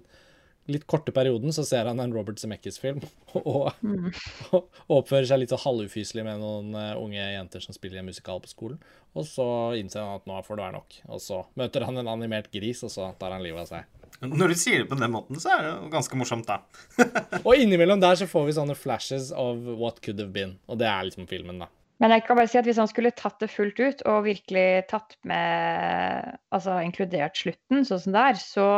litt 0.68 0.86
korte 0.90 1.12
perioden 1.16 1.52
så 1.54 1.64
ser 1.66 1.88
han 1.88 2.00
en 2.02 2.12
Robert 2.14 2.40
Zemeckis-film 2.40 3.00
og, 3.40 3.70
mm. 3.80 4.08
og, 4.56 4.68
oppfører 5.00 5.28
seg 5.30 5.42
litt 5.42 5.52
så 5.54 5.60
halvufyselig 5.62 6.24
med 6.26 6.42
noen 6.42 6.74
uh, 6.76 6.94
unge 7.00 7.20
jenter 7.20 7.64
som 7.64 7.76
spiller 7.76 7.98
i 7.98 8.02
en 8.02 8.10
musikal 8.10 8.42
på 8.44 8.50
skolen. 8.52 8.80
Og 9.16 9.26
så 9.26 9.46
innser 9.80 10.04
han 10.04 10.20
at 10.20 10.28
nå 10.28 10.40
får 10.46 10.58
det 10.58 10.66
være 10.66 10.76
nok. 10.76 10.98
Og 11.08 11.22
så 11.24 11.40
møter 11.58 11.86
han 11.88 12.00
en 12.00 12.10
animert 12.12 12.50
gris, 12.52 12.84
og 12.86 12.92
så 12.92 13.08
tar 13.18 13.34
han 13.34 13.42
livet 13.44 13.64
av 13.64 13.70
seg. 13.72 13.94
Når 14.28 14.52
du 14.52 14.58
sier 14.58 14.82
det 14.82 14.90
på 14.90 14.98
den 14.98 15.12
måten, 15.14 15.38
så 15.40 15.52
er 15.54 15.64
det 15.64 15.72
jo 15.72 15.90
ganske 15.92 16.18
morsomt, 16.18 16.48
da. 16.48 16.60
og 17.46 17.52
innimellom 17.54 18.00
der 18.02 18.18
så 18.18 18.26
får 18.30 18.48
vi 18.48 18.56
sånne 18.56 18.76
flashes 18.78 19.30
of 19.32 19.60
what 19.78 20.02
could 20.04 20.20
have 20.20 20.34
been. 20.34 20.56
Og 20.66 20.80
det 20.80 20.88
er 20.90 21.08
liksom 21.08 21.28
filmen, 21.30 21.62
da. 21.64 21.70
Men 21.98 22.14
jeg 22.14 22.24
kan 22.26 22.38
bare 22.38 22.50
si 22.50 22.58
at 22.60 22.66
hvis 22.68 22.78
han 22.78 22.90
skulle 22.90 23.14
tatt 23.16 23.40
det 23.42 23.50
fullt 23.50 23.80
ut 23.82 24.04
og 24.06 24.26
virkelig 24.28 24.66
tatt 24.90 25.16
med 25.26 26.36
Altså 26.54 26.78
inkludert 26.84 27.38
slutten 27.38 27.82
sånn 27.86 28.02
som 28.04 28.14
det 28.14 28.26
er, 28.30 28.38
så 28.38 28.68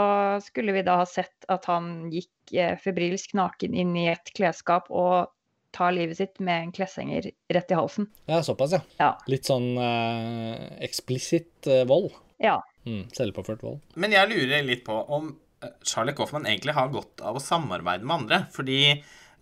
skulle 0.45 0.75
vi 0.77 0.85
da 0.87 0.97
ha 1.03 1.09
sett 1.09 1.47
at 1.53 1.69
han 1.71 2.09
gikk 2.13 2.55
eh, 2.57 2.79
febrilsk 2.81 3.37
naken 3.39 3.77
inn 3.77 3.93
i 3.99 4.09
et 4.13 4.33
klesskap 4.37 4.89
og 4.89 5.31
tar 5.75 5.95
livet 5.95 6.19
sitt 6.19 6.41
med 6.43 6.65
en 6.65 6.73
kleshenger 6.75 7.31
rett 7.55 7.71
i 7.71 7.79
halsen. 7.79 8.09
Ja, 8.27 8.41
såpass, 8.43 8.75
ja. 8.75 8.81
ja. 8.99 9.13
Litt 9.31 9.47
sånn 9.47 9.69
eh, 9.79 10.67
eksplisitt 10.83 11.69
eh, 11.71 11.85
vold. 11.89 12.11
Ja. 12.43 12.59
Mm, 12.89 13.07
selvpåført 13.15 13.63
vold. 13.63 13.81
Men 14.01 14.17
jeg 14.17 14.33
lurer 14.33 14.67
litt 14.67 14.83
på 14.87 14.97
om 15.15 15.31
eh, 15.63 15.75
Charlie 15.87 16.17
Coffman 16.19 16.49
egentlig 16.51 16.75
har 16.75 16.91
godt 16.93 17.23
av 17.23 17.39
å 17.39 17.45
samarbeide 17.45 18.07
med 18.07 18.25
andre. 18.25 18.43
Fordi 18.55 18.81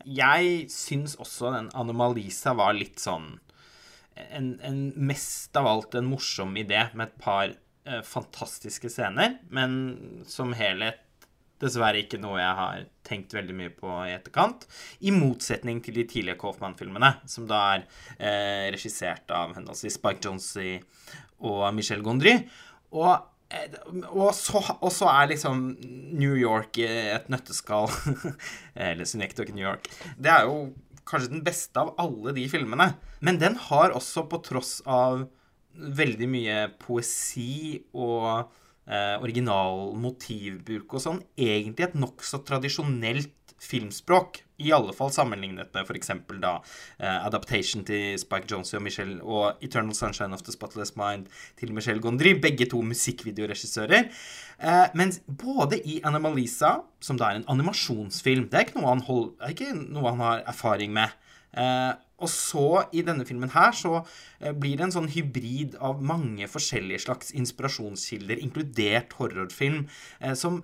jeg 0.04 0.66
syns 0.72 1.16
også 1.18 1.54
den 1.56 1.72
Anomalisa 1.78 2.54
var 2.58 2.76
litt 2.76 3.00
sånn 3.02 3.38
en, 4.34 4.52
en, 4.64 4.80
mest 4.96 5.56
av 5.58 5.66
alt 5.70 5.98
en 5.98 6.08
morsom 6.08 6.56
idé 6.60 6.86
med 6.94 7.08
et 7.08 7.20
par 7.22 7.52
eh, 7.52 8.02
fantastiske 8.06 8.90
scener, 8.92 9.38
men 9.54 10.24
som 10.28 10.54
helhet 10.56 11.04
dessverre 11.58 12.04
ikke 12.04 12.20
noe 12.22 12.38
jeg 12.38 12.58
har 12.58 12.84
tenkt 13.06 13.34
veldig 13.34 13.56
mye 13.60 13.72
på 13.74 13.90
i 14.06 14.14
etterkant. 14.14 14.66
I 15.02 15.14
motsetning 15.14 15.80
til 15.84 15.96
de 15.98 16.04
tidlige 16.08 16.38
Coffman-filmene, 16.40 17.16
som 17.30 17.48
da 17.50 17.62
er 17.74 17.86
eh, 18.16 18.68
regissert 18.74 19.30
av 19.34 19.56
henholdsvis 19.56 19.98
Spike 19.98 20.22
Johnsey 20.24 20.78
og 21.42 21.66
Michel 21.74 22.04
Gondry. 22.06 22.36
Og, 22.94 23.26
eh, 23.50 23.74
og, 24.06 24.30
så, 24.38 24.62
og, 24.78 24.90
så, 24.94 25.10
er 25.10 25.32
liksom 25.32 25.66
New 26.18 26.36
York 26.38 26.78
et 26.84 27.26
nøtteskall 27.32 27.90
Eller 28.88 29.08
Synecdoche 29.08 29.56
New 29.56 29.66
York. 29.66 29.90
Det 30.16 30.32
er 30.32 30.46
jo 30.46 30.68
kanskje 31.08 31.32
den 31.32 31.44
beste 31.46 31.80
av 31.80 31.94
alle 32.00 32.34
de 32.36 32.44
filmene. 32.50 32.92
Men 33.24 33.40
den 33.40 33.58
har 33.68 33.94
også, 33.96 34.26
på 34.30 34.40
tross 34.44 34.78
av 34.86 35.26
veldig 35.78 36.28
mye 36.30 36.58
poesi 36.80 37.78
og 37.94 38.48
eh, 38.88 39.16
original 39.22 39.94
motivbruk 40.00 40.96
og 40.98 41.04
sånn, 41.04 41.22
egentlig 41.38 41.88
et 41.88 41.98
nokså 41.98 42.42
tradisjonelt 42.48 43.56
filmspråk. 43.62 44.42
I 44.58 44.72
alle 44.74 44.92
fall 44.96 45.12
sammenlignet 45.14 45.70
med 45.74 45.86
f.eks. 45.86 46.10
da 46.42 46.56
uh, 46.58 47.18
Adaptation 47.26 47.84
til 47.86 48.18
Spike 48.18 48.50
Jonze 48.50 48.78
og 48.78 48.84
Michelle 48.84 49.20
og 49.22 49.62
Eternal 49.64 49.94
Sunshine 49.94 50.34
of 50.34 50.42
the 50.42 50.54
Spotless 50.54 50.96
Mind 50.98 51.28
til 51.60 51.72
Michelle 51.74 52.02
Gondry, 52.02 52.34
begge 52.42 52.66
to 52.70 52.82
musikkvideoregissører. 52.82 54.10
Uh, 54.58 54.88
mens 54.98 55.22
både 55.26 55.78
i 55.86 56.00
Animalisa, 56.04 56.80
som 57.00 57.20
da 57.20 57.30
er 57.30 57.38
en 57.38 57.48
animasjonsfilm 57.54 58.48
Det 58.50 58.58
er 58.58 58.66
ikke 58.66 58.80
noe 58.80 58.90
han, 58.90 59.06
hold, 59.06 59.32
ikke 59.46 59.70
noe 59.78 60.10
han 60.10 60.26
har 60.26 60.44
erfaring 60.50 60.94
med. 60.96 61.14
Uh, 61.54 61.94
og 62.18 62.26
så, 62.26 62.82
i 62.90 63.04
denne 63.06 63.22
filmen 63.22 63.52
her, 63.54 63.70
så 63.78 64.00
blir 64.58 64.74
det 64.74 64.88
en 64.88 64.94
sånn 64.96 65.10
hybrid 65.12 65.76
av 65.78 66.00
mange 66.02 66.48
forskjellige 66.50 67.04
slags 67.04 67.30
inspirasjonskilder, 67.30 68.40
inkludert 68.42 69.14
horrorfilm, 69.20 69.84
som 70.34 70.56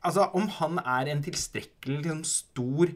Altså, 0.00 0.24
om 0.32 0.48
han 0.56 0.80
er 0.80 1.10
en 1.12 1.20
tilstrekkelig 1.26 1.98
liksom, 2.00 2.24
stor 2.24 2.94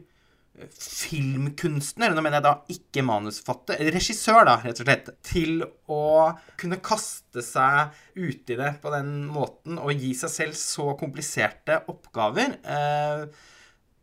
filmkunstner, 0.59 2.13
nå 2.13 2.21
mener 2.21 2.39
jeg 2.39 2.45
da 2.45 2.53
ikke 2.73 3.03
manusfatter, 3.07 3.79
regissør, 3.93 4.43
da, 4.49 4.57
rett 4.61 4.81
og 4.83 4.87
slett, 4.87 5.09
til 5.25 5.63
å 5.89 6.03
kunne 6.59 6.81
kaste 6.83 7.43
seg 7.45 7.95
uti 8.19 8.57
det 8.59 8.75
på 8.83 8.91
den 8.93 9.13
måten 9.31 9.79
og 9.81 9.95
gi 9.95 10.11
seg 10.17 10.33
selv 10.33 10.59
så 10.59 10.91
kompliserte 10.99 11.81
oppgaver, 11.91 12.57
eh, 12.61 13.25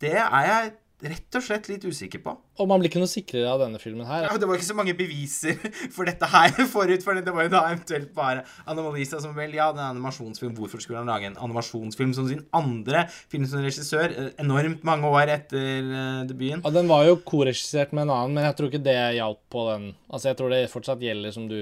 det 0.02 0.16
er 0.22 0.48
jeg 0.48 0.74
rett 0.98 1.36
og 1.38 1.42
slett 1.46 1.68
litt 1.70 1.84
usikker 1.86 2.18
på. 2.24 2.32
Og 2.58 2.66
man 2.66 2.80
blir 2.80 2.90
ikke 2.90 2.98
noe 2.98 3.10
sikrere 3.10 3.46
av 3.52 3.60
denne 3.62 3.78
filmen 3.78 4.06
her. 4.08 4.24
Ja, 4.26 4.34
det 4.40 4.48
var 4.50 4.58
ikke 4.58 4.66
så 4.66 4.74
mange 4.74 4.94
beviser 4.98 5.54
for 5.94 6.08
dette 6.08 6.26
her 6.32 6.56
forut, 6.66 7.04
for 7.06 7.14
det 7.14 7.34
var 7.34 7.46
jo 7.46 7.52
da 7.52 7.60
eventuelt 7.70 8.10
bare 8.16 8.42
Anomalisa 8.66 9.20
som 9.22 9.36
vel 9.38 9.54
Ja, 9.54 9.68
det 9.72 9.78
er 9.84 9.92
animasjonsfilm. 9.92 10.56
Hvorfor 10.58 10.82
skulle 10.82 10.98
han 11.04 11.06
lage 11.10 11.30
en 11.30 11.38
animasjonsfilm 11.38 12.16
som 12.18 12.26
sin 12.30 12.42
andre 12.56 13.04
film 13.30 13.46
som 13.46 13.62
regissør? 13.62 14.10
eh, 14.10 14.30
Enormt 14.42 14.82
mange 14.86 15.06
år 15.14 15.30
etter 15.38 15.86
uh, 15.92 16.22
debuten. 16.26 16.64
Ja, 16.66 16.74
Den 16.74 16.90
var 16.90 17.06
jo 17.06 17.18
koregissert 17.22 17.94
med 17.94 18.08
en 18.08 18.14
annen, 18.16 18.34
men 18.34 18.48
jeg 18.48 18.58
tror 18.58 18.72
ikke 18.72 18.82
det 18.90 18.98
hjalp 19.20 19.44
på 19.54 19.68
den. 19.70 19.90
Altså, 20.10 20.32
Jeg 20.32 20.40
tror 20.40 20.50
det 20.56 20.64
fortsatt 20.74 21.02
gjelder, 21.06 21.34
som 21.34 21.46
du, 21.50 21.60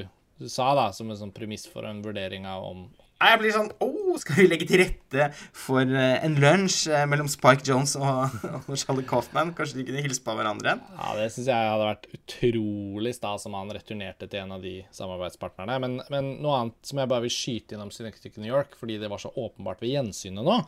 sa, 0.48 0.72
da, 0.76 0.88
som 0.96 1.10
en 1.12 1.16
sånn 1.20 1.32
premiss 1.36 1.68
for 1.68 1.84
en 1.88 2.00
vurdering 2.04 2.48
av 2.48 2.64
om 2.72 2.86
Jeg 3.16 3.38
blir 3.40 3.52
sånn 3.54 3.70
Å, 3.80 3.88
skal 4.20 4.42
vi 4.42 4.46
legge 4.50 4.66
til 4.68 4.82
rette 4.82 5.28
for 5.56 5.80
eh, 5.84 6.18
en 6.24 6.34
lunsj 6.40 6.90
eh, 6.92 7.04
mellom 7.08 7.28
Spike 7.32 7.64
Jones 7.64 7.94
og, 7.96 8.34
og 8.68 8.74
Charlie 8.76 9.06
Coffman? 9.08 9.54
Kanskje 9.56 9.80
de 9.80 9.86
kunne 9.88 10.02
hilse 10.04 10.20
på 10.24 10.34
hverandre? 10.36 10.76
Ja, 10.98 11.14
det 11.16 11.30
syns 11.32 11.48
jeg 11.48 11.70
hadde 11.70 11.88
vært 11.88 12.08
utrolig 12.18 13.14
stas 13.16 13.48
om 13.48 13.56
han 13.56 13.72
returnerte 13.72 14.28
til 14.28 14.42
en 14.42 14.56
av 14.58 14.64
de 14.64 14.74
samarbeidspartnerne. 14.96 15.78
Men, 15.84 15.96
men 16.12 16.34
noe 16.44 16.60
annet 16.60 16.90
som 16.92 17.00
jeg 17.00 17.12
bare 17.12 17.24
vil 17.24 17.32
skyte 17.32 17.76
innom 17.76 17.92
Synectic 17.94 18.36
New 18.36 18.52
York, 18.52 18.76
fordi 18.76 18.98
det 19.00 19.10
var 19.12 19.22
så 19.22 19.32
åpenbart 19.32 19.80
ved 19.84 19.94
gjensynet 19.94 20.44
nå, 20.44 20.60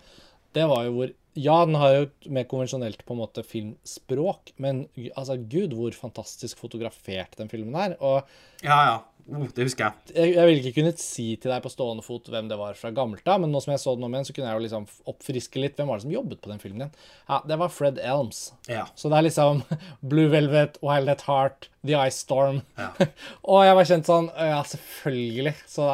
det 0.57 0.65
var 0.71 0.87
jo 0.87 0.95
hvor 0.97 1.11
Ja, 1.39 1.61
den 1.69 1.77
har 1.79 1.93
jo 1.95 2.07
et 2.09 2.25
mer 2.35 2.47
konvensjonelt 2.51 3.05
på 3.07 3.15
en 3.15 3.21
måte 3.21 3.45
filmspråk, 3.47 4.57
men 4.59 4.87
altså, 5.13 5.37
gud, 5.39 5.77
hvor 5.77 5.95
fantastisk 5.95 6.59
fotografert 6.59 7.37
den 7.39 7.53
filmen 7.53 7.77
er. 7.79 7.95
Og 8.01 8.25
Ja, 8.65 8.81
ja. 8.89 8.97
Oh, 9.29 9.45
det 9.45 9.67
husker 9.67 9.85
jeg. 9.85 10.13
jeg, 10.15 10.35
jeg 10.39 10.49
ville 10.49 10.63
ikke 10.63 10.81
kunnet 10.81 11.03
si 11.03 11.27
til 11.37 11.53
deg 11.53 11.61
på 11.65 11.73
stående 11.73 12.05
fot 12.05 12.31
hvem 12.33 12.47
det 12.49 12.57
var 12.57 12.79
fra 12.79 12.93
gammelt 12.97 13.27
av, 13.29 13.43
men 13.43 13.53
nå 13.53 13.61
som 13.61 13.75
jeg 13.75 13.83
så 13.83 13.93
den 13.97 14.07
om 14.07 14.15
igjen, 14.15 14.25
så 14.25 14.37
kunne 14.37 14.49
jeg 14.49 14.57
jo 14.57 14.65
liksom 14.65 14.87
oppfriske 15.13 15.61
litt. 15.61 15.77
Hvem 15.77 15.91
var 15.91 16.01
det 16.01 16.07
som 16.07 16.15
jobbet 16.15 16.41
på 16.45 16.53
den 16.53 16.63
filmen 16.63 16.87
igjen? 16.87 16.95
Ja, 17.29 17.43
det 17.51 17.59
var 17.61 17.75
Fred 17.75 18.01
Elms. 18.01 18.41
Ja. 18.71 18.87
Så 18.97 19.13
det 19.13 19.19
er 19.19 19.27
liksom 19.29 19.61
Blue 20.13 20.33
Velvet, 20.33 20.81
Wild 20.85 21.13
at 21.13 21.27
Heart, 21.29 21.69
The 21.87 21.95
Ice 22.09 22.19
Storm. 22.25 22.61
Ja. 22.77 22.89
og 23.51 23.61
jeg 23.65 23.77
var 23.79 23.87
kjent 23.91 24.09
sånn 24.09 24.31
Ja, 24.35 24.63
selvfølgelig. 24.67 25.53
Så 25.71 25.87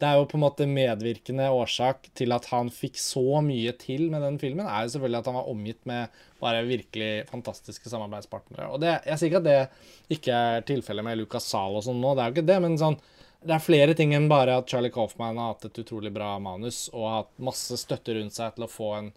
det 0.00 0.08
er- 0.08 0.16
jo 0.18 0.24
på 0.30 0.38
en 0.38 0.42
måte 0.42 0.66
medvirkende 0.66 1.46
årsak 1.54 2.08
til 2.18 2.34
at 2.34 2.48
han 2.50 2.70
fikk 2.74 2.98
så 2.98 3.42
mye 3.44 3.72
til 3.78 4.08
med 4.10 4.22
den 4.26 4.38
filmen, 4.42 4.66
er 4.66 4.86
jo 4.86 4.96
selvfølgelig 4.96 5.20
at 5.22 5.30
han 5.30 5.38
var 5.38 5.52
omgitt 5.52 5.86
med 5.86 6.18
bare 6.42 6.64
virkelig 6.66 7.12
fantastiske 7.30 7.90
samarbeidspartnere. 7.90 8.66
Og 8.72 8.80
det, 8.82 8.96
jeg 9.06 9.18
sier 9.18 9.30
ikke 9.30 9.42
at 9.44 9.48
det 9.48 10.18
ikke 10.18 10.34
er 10.34 10.66
tilfellet 10.66 11.06
med 11.06 11.18
Lucas 11.22 11.46
Zahl 11.50 11.78
og 11.78 11.86
sånn 11.86 12.02
nå, 12.02 12.14
det 12.14 12.24
er 12.24 12.30
jo 12.32 12.36
ikke 12.38 12.50
det, 12.50 12.58
men 12.66 12.78
sånn 12.78 12.98
det 13.38 13.54
er 13.54 13.62
flere 13.62 13.94
ting 13.94 14.10
enn 14.16 14.26
bare 14.30 14.56
at 14.58 14.66
Charlie 14.70 14.90
Coffman 14.90 15.36
har 15.38 15.52
hatt 15.52 15.68
et 15.68 15.78
utrolig 15.84 16.10
bra 16.10 16.32
manus 16.42 16.88
og 16.90 17.04
har 17.06 17.18
hatt 17.20 17.36
masse 17.38 17.76
støtte 17.78 18.16
rundt 18.16 18.34
seg 18.34 18.56
til 18.56 18.66
å 18.66 18.70
få 18.72 18.88
en 18.96 19.12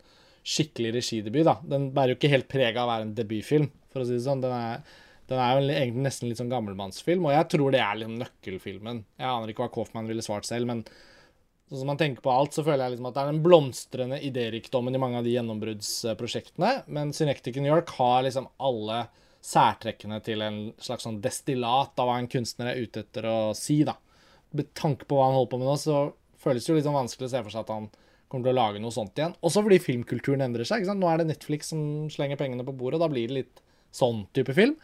skikkelig 0.45 0.91
regidebut. 0.99 1.43
da. 1.47 1.55
Den 1.65 1.87
bærer 1.93 2.13
jo 2.13 2.19
ikke 2.19 2.29
helt 2.29 2.47
preg 2.49 2.77
av 2.77 2.85
å 2.85 2.91
være 2.91 3.07
en 3.07 3.15
debutfilm, 3.17 3.65
for 3.93 4.03
å 4.03 4.05
si 4.05 4.13
det 4.17 4.23
sånn. 4.25 4.41
Den 4.43 4.53
er, 4.53 4.83
den 5.31 5.39
er 5.41 5.53
jo 5.55 5.63
egentlig 5.71 6.05
nesten 6.05 6.29
litt 6.29 6.41
sånn 6.41 6.51
gammelmannsfilm, 6.51 7.23
og 7.27 7.33
jeg 7.35 7.47
tror 7.53 7.73
det 7.73 7.81
er 7.83 8.01
liksom 8.01 8.19
nøkkelfilmen. 8.19 9.01
Jeg 9.21 9.29
aner 9.29 9.53
ikke 9.53 9.65
hva 9.65 9.73
Coffman 9.73 10.09
ville 10.11 10.25
svart 10.25 10.47
selv, 10.47 10.69
men 10.69 10.83
sånn 11.71 11.81
som 11.81 11.89
man 11.93 11.99
tenker 12.01 12.23
på 12.25 12.33
alt, 12.33 12.53
så 12.55 12.65
føler 12.67 12.83
jeg 12.83 12.95
liksom 12.97 13.07
at 13.07 13.15
det 13.15 13.23
er 13.23 13.31
den 13.31 13.43
blomstrende 13.45 14.19
idérikdommen 14.27 14.97
i 14.97 15.01
mange 15.01 15.21
av 15.21 15.27
de 15.27 15.35
gjennombruddsprosjektene, 15.37 16.71
men 16.91 17.15
Synectic 17.15 17.57
New 17.57 17.71
York 17.71 17.93
har 17.95 18.25
liksom 18.27 18.49
alle 18.59 19.05
særtrekkene 19.41 20.19
til 20.21 20.43
en 20.45 20.59
slags 20.83 21.07
sånn 21.07 21.21
destillat 21.23 21.97
av 21.97 22.09
hva 22.09 22.19
en 22.21 22.29
kunstner 22.29 22.73
er 22.73 22.83
ute 22.83 23.05
etter 23.05 23.25
å 23.25 23.39
si, 23.57 23.81
da. 23.87 23.95
Med 24.53 24.73
tanke 24.77 25.07
på 25.07 25.17
hva 25.17 25.29
han 25.29 25.39
holder 25.39 25.53
på 25.53 25.61
med 25.61 25.71
nå, 25.71 25.77
så 25.81 26.03
føles 26.41 26.65
det 26.65 26.73
jo 26.73 26.77
litt 26.77 26.87
sånn 26.87 26.99
vanskelig 26.99 27.29
å 27.29 27.33
se 27.33 27.43
for 27.45 27.53
seg 27.53 27.63
at 27.63 27.73
han 27.73 27.89
kommer 28.31 28.47
til 28.47 28.53
å 28.53 28.59
lage 28.59 28.81
noe 28.83 28.95
sånt 28.95 29.17
igjen. 29.19 29.35
Også 29.43 29.63
fordi 29.63 29.79
filmkulturen 29.83 30.43
endrer 30.45 30.67
seg. 30.67 30.81
ikke 30.81 30.91
sant? 30.91 31.03
Nå 31.03 31.09
er 31.11 31.21
det 31.21 31.31
Netflix 31.31 31.71
som 31.73 31.81
slenger 32.11 32.39
pengene 32.39 32.65
på 32.67 32.75
bordet, 32.75 32.99
og 32.99 33.05
da 33.05 33.11
blir 33.11 33.31
det 33.31 33.39
litt 33.41 33.63
sånn 33.95 34.23
type 34.35 34.55
film. 34.55 34.77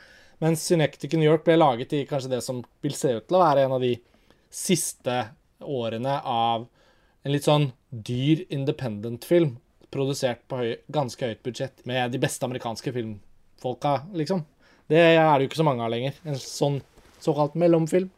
Mens 0.44 0.64
Synectic 0.66 1.14
New 1.18 1.26
York 1.26 1.46
ble 1.48 1.58
laget 1.58 1.94
i 1.98 2.06
kanskje 2.10 2.36
det 2.36 2.44
som 2.46 2.62
vil 2.86 2.94
se 2.98 3.16
ut 3.18 3.26
til 3.26 3.40
å 3.40 3.44
være 3.44 3.66
en 3.66 3.78
av 3.78 3.84
de 3.84 3.96
siste 4.54 5.16
årene 5.66 6.20
av 6.22 6.68
en 7.26 7.34
litt 7.34 7.48
sånn 7.48 7.72
dyr 7.90 8.44
independent-film, 8.54 9.56
produsert 9.92 10.44
på 10.48 10.60
høy, 10.62 10.76
ganske 10.94 11.26
høyt 11.26 11.42
budsjett, 11.44 11.82
med 11.90 12.14
de 12.14 12.22
beste 12.22 12.46
amerikanske 12.46 12.94
filmfolka, 12.94 13.98
liksom. 14.16 14.46
Det 14.88 15.02
er 15.02 15.18
det 15.18 15.44
jo 15.44 15.50
ikke 15.50 15.60
så 15.60 15.66
mange 15.68 15.84
av 15.84 15.92
lenger. 15.92 16.16
En 16.24 16.38
sånn 16.40 16.78
såkalt 17.20 17.58
mellomfilm. 17.60 18.12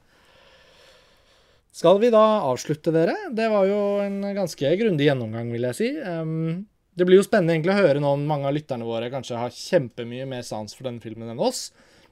Skal 1.74 2.02
vi 2.02 2.12
da 2.14 2.42
avslutte, 2.50 2.92
dere? 2.94 3.16
Det 3.34 3.48
var 3.50 3.66
jo 3.70 3.80
en 4.04 4.20
ganske 4.36 4.74
grundig 4.82 5.08
gjennomgang, 5.08 5.50
vil 5.54 5.70
jeg 5.70 5.78
si. 5.78 5.90
Um, 6.04 6.68
det 6.98 7.08
blir 7.08 7.22
jo 7.22 7.26
spennende 7.26 7.56
egentlig 7.56 7.78
å 7.78 7.80
høre 7.80 8.02
nå 8.04 8.12
om 8.18 8.26
mange 8.28 8.50
av 8.50 8.54
lytterne 8.58 8.86
våre 8.86 9.10
kanskje 9.14 9.40
har 9.40 9.54
kjempemye 9.56 10.28
mer 10.30 10.44
sans 10.46 10.76
for 10.76 10.90
denne 10.90 11.02
filmen 11.02 11.32
enn 11.32 11.42
oss. 11.42 11.70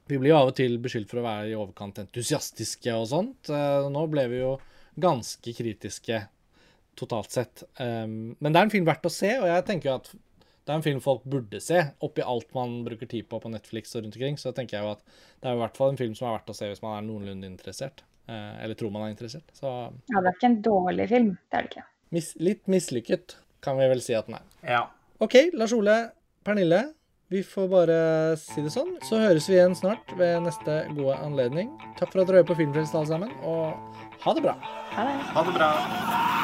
Vi 0.08 0.18
blir 0.18 0.32
jo 0.32 0.38
av 0.40 0.50
og 0.52 0.56
til 0.56 0.78
beskyldt 0.80 1.10
for 1.10 1.20
å 1.20 1.26
være 1.26 1.50
i 1.50 1.56
overkant 1.58 1.98
entusiastiske 2.00 2.94
og 2.96 3.06
sånt. 3.10 3.50
Eh, 3.52 3.88
Nå 3.92 4.06
ble 4.10 4.24
vi 4.32 4.38
jo 4.40 4.54
ganske 4.98 5.52
kritiske 5.54 6.22
totalt 6.98 7.30
sett. 7.30 7.62
Ehm, 7.78 8.34
Men 8.40 8.52
det 8.52 8.58
er 8.60 8.64
en 8.66 8.70
film 8.72 8.86
verdt 8.88 9.06
å 9.06 9.12
se, 9.12 9.34
og 9.38 9.46
jeg 9.46 9.64
tenker 9.68 9.90
jo 9.90 9.96
at 10.00 10.08
det 10.12 10.72
er 10.74 10.80
en 10.80 10.84
film 10.84 10.98
folk 11.00 11.22
burde 11.24 11.60
se, 11.64 11.78
oppi 12.04 12.20
alt 12.20 12.50
man 12.54 12.82
bruker 12.84 13.08
tid 13.08 13.28
på 13.30 13.38
på 13.40 13.48
Netflix 13.52 13.94
og 13.96 14.02
rundt 14.04 14.16
omkring. 14.18 14.36
Så 14.36 14.52
tenker 14.52 14.76
jeg 14.78 14.84
jo 14.84 14.90
at 14.96 15.04
det 15.40 15.48
er 15.48 15.54
i 15.56 15.60
hvert 15.62 15.76
fall 15.78 15.90
en 15.94 15.96
film 16.00 16.14
som 16.18 16.28
er 16.28 16.34
verdt 16.38 16.50
å 16.52 16.56
se 16.58 16.68
hvis 16.68 16.82
man 16.82 16.98
er 16.98 17.06
noenlunde 17.06 17.46
interessert. 17.48 18.02
Eh, 18.28 18.64
Eller 18.64 18.74
tror 18.74 18.90
man 18.92 19.06
er 19.06 19.14
interessert. 19.14 19.46
Så 19.56 19.64
Ja, 20.10 20.20
det 20.20 20.26
er 20.28 20.36
ikke 20.36 20.50
en 20.50 20.62
dårlig 20.62 21.08
film. 21.08 21.30
Det 21.50 21.56
er 21.58 21.62
det 21.62 21.70
ikke. 21.72 21.86
mis 22.10 22.34
litt 22.36 22.66
mislykket 22.68 23.36
kan 23.64 23.76
vi 23.78 23.88
vel 23.88 24.00
si 24.04 24.12
at 24.14 24.26
den 24.26 24.34
er. 24.36 24.44
Ja. 24.62 24.82
OK, 25.20 25.34
Lars 25.54 25.72
Ole, 25.72 26.10
Pernille. 26.44 26.92
Vi 27.30 27.42
får 27.44 27.66
bare 27.68 27.96
si 28.40 28.62
det 28.64 28.70
sånn. 28.72 28.94
Så 29.04 29.18
høres 29.20 29.48
vi 29.50 29.58
igjen 29.58 29.74
snart 29.76 30.14
ved 30.16 30.46
neste 30.46 30.78
gode 30.96 31.18
anledning. 31.20 31.74
Takk 32.00 32.14
for 32.14 32.22
at 32.22 32.30
dere 32.30 32.40
hører 32.40 32.48
på 32.48 32.56
Filmfrelst 32.62 32.96
alle 32.96 33.10
sammen, 33.10 33.36
og 33.44 33.76
ha 34.24 34.36
det 34.38 34.46
bra. 34.48 34.56
Ha 34.96 35.08
det. 35.10 35.16
Ha 35.36 35.44
det 35.50 35.56
bra. 35.60 36.37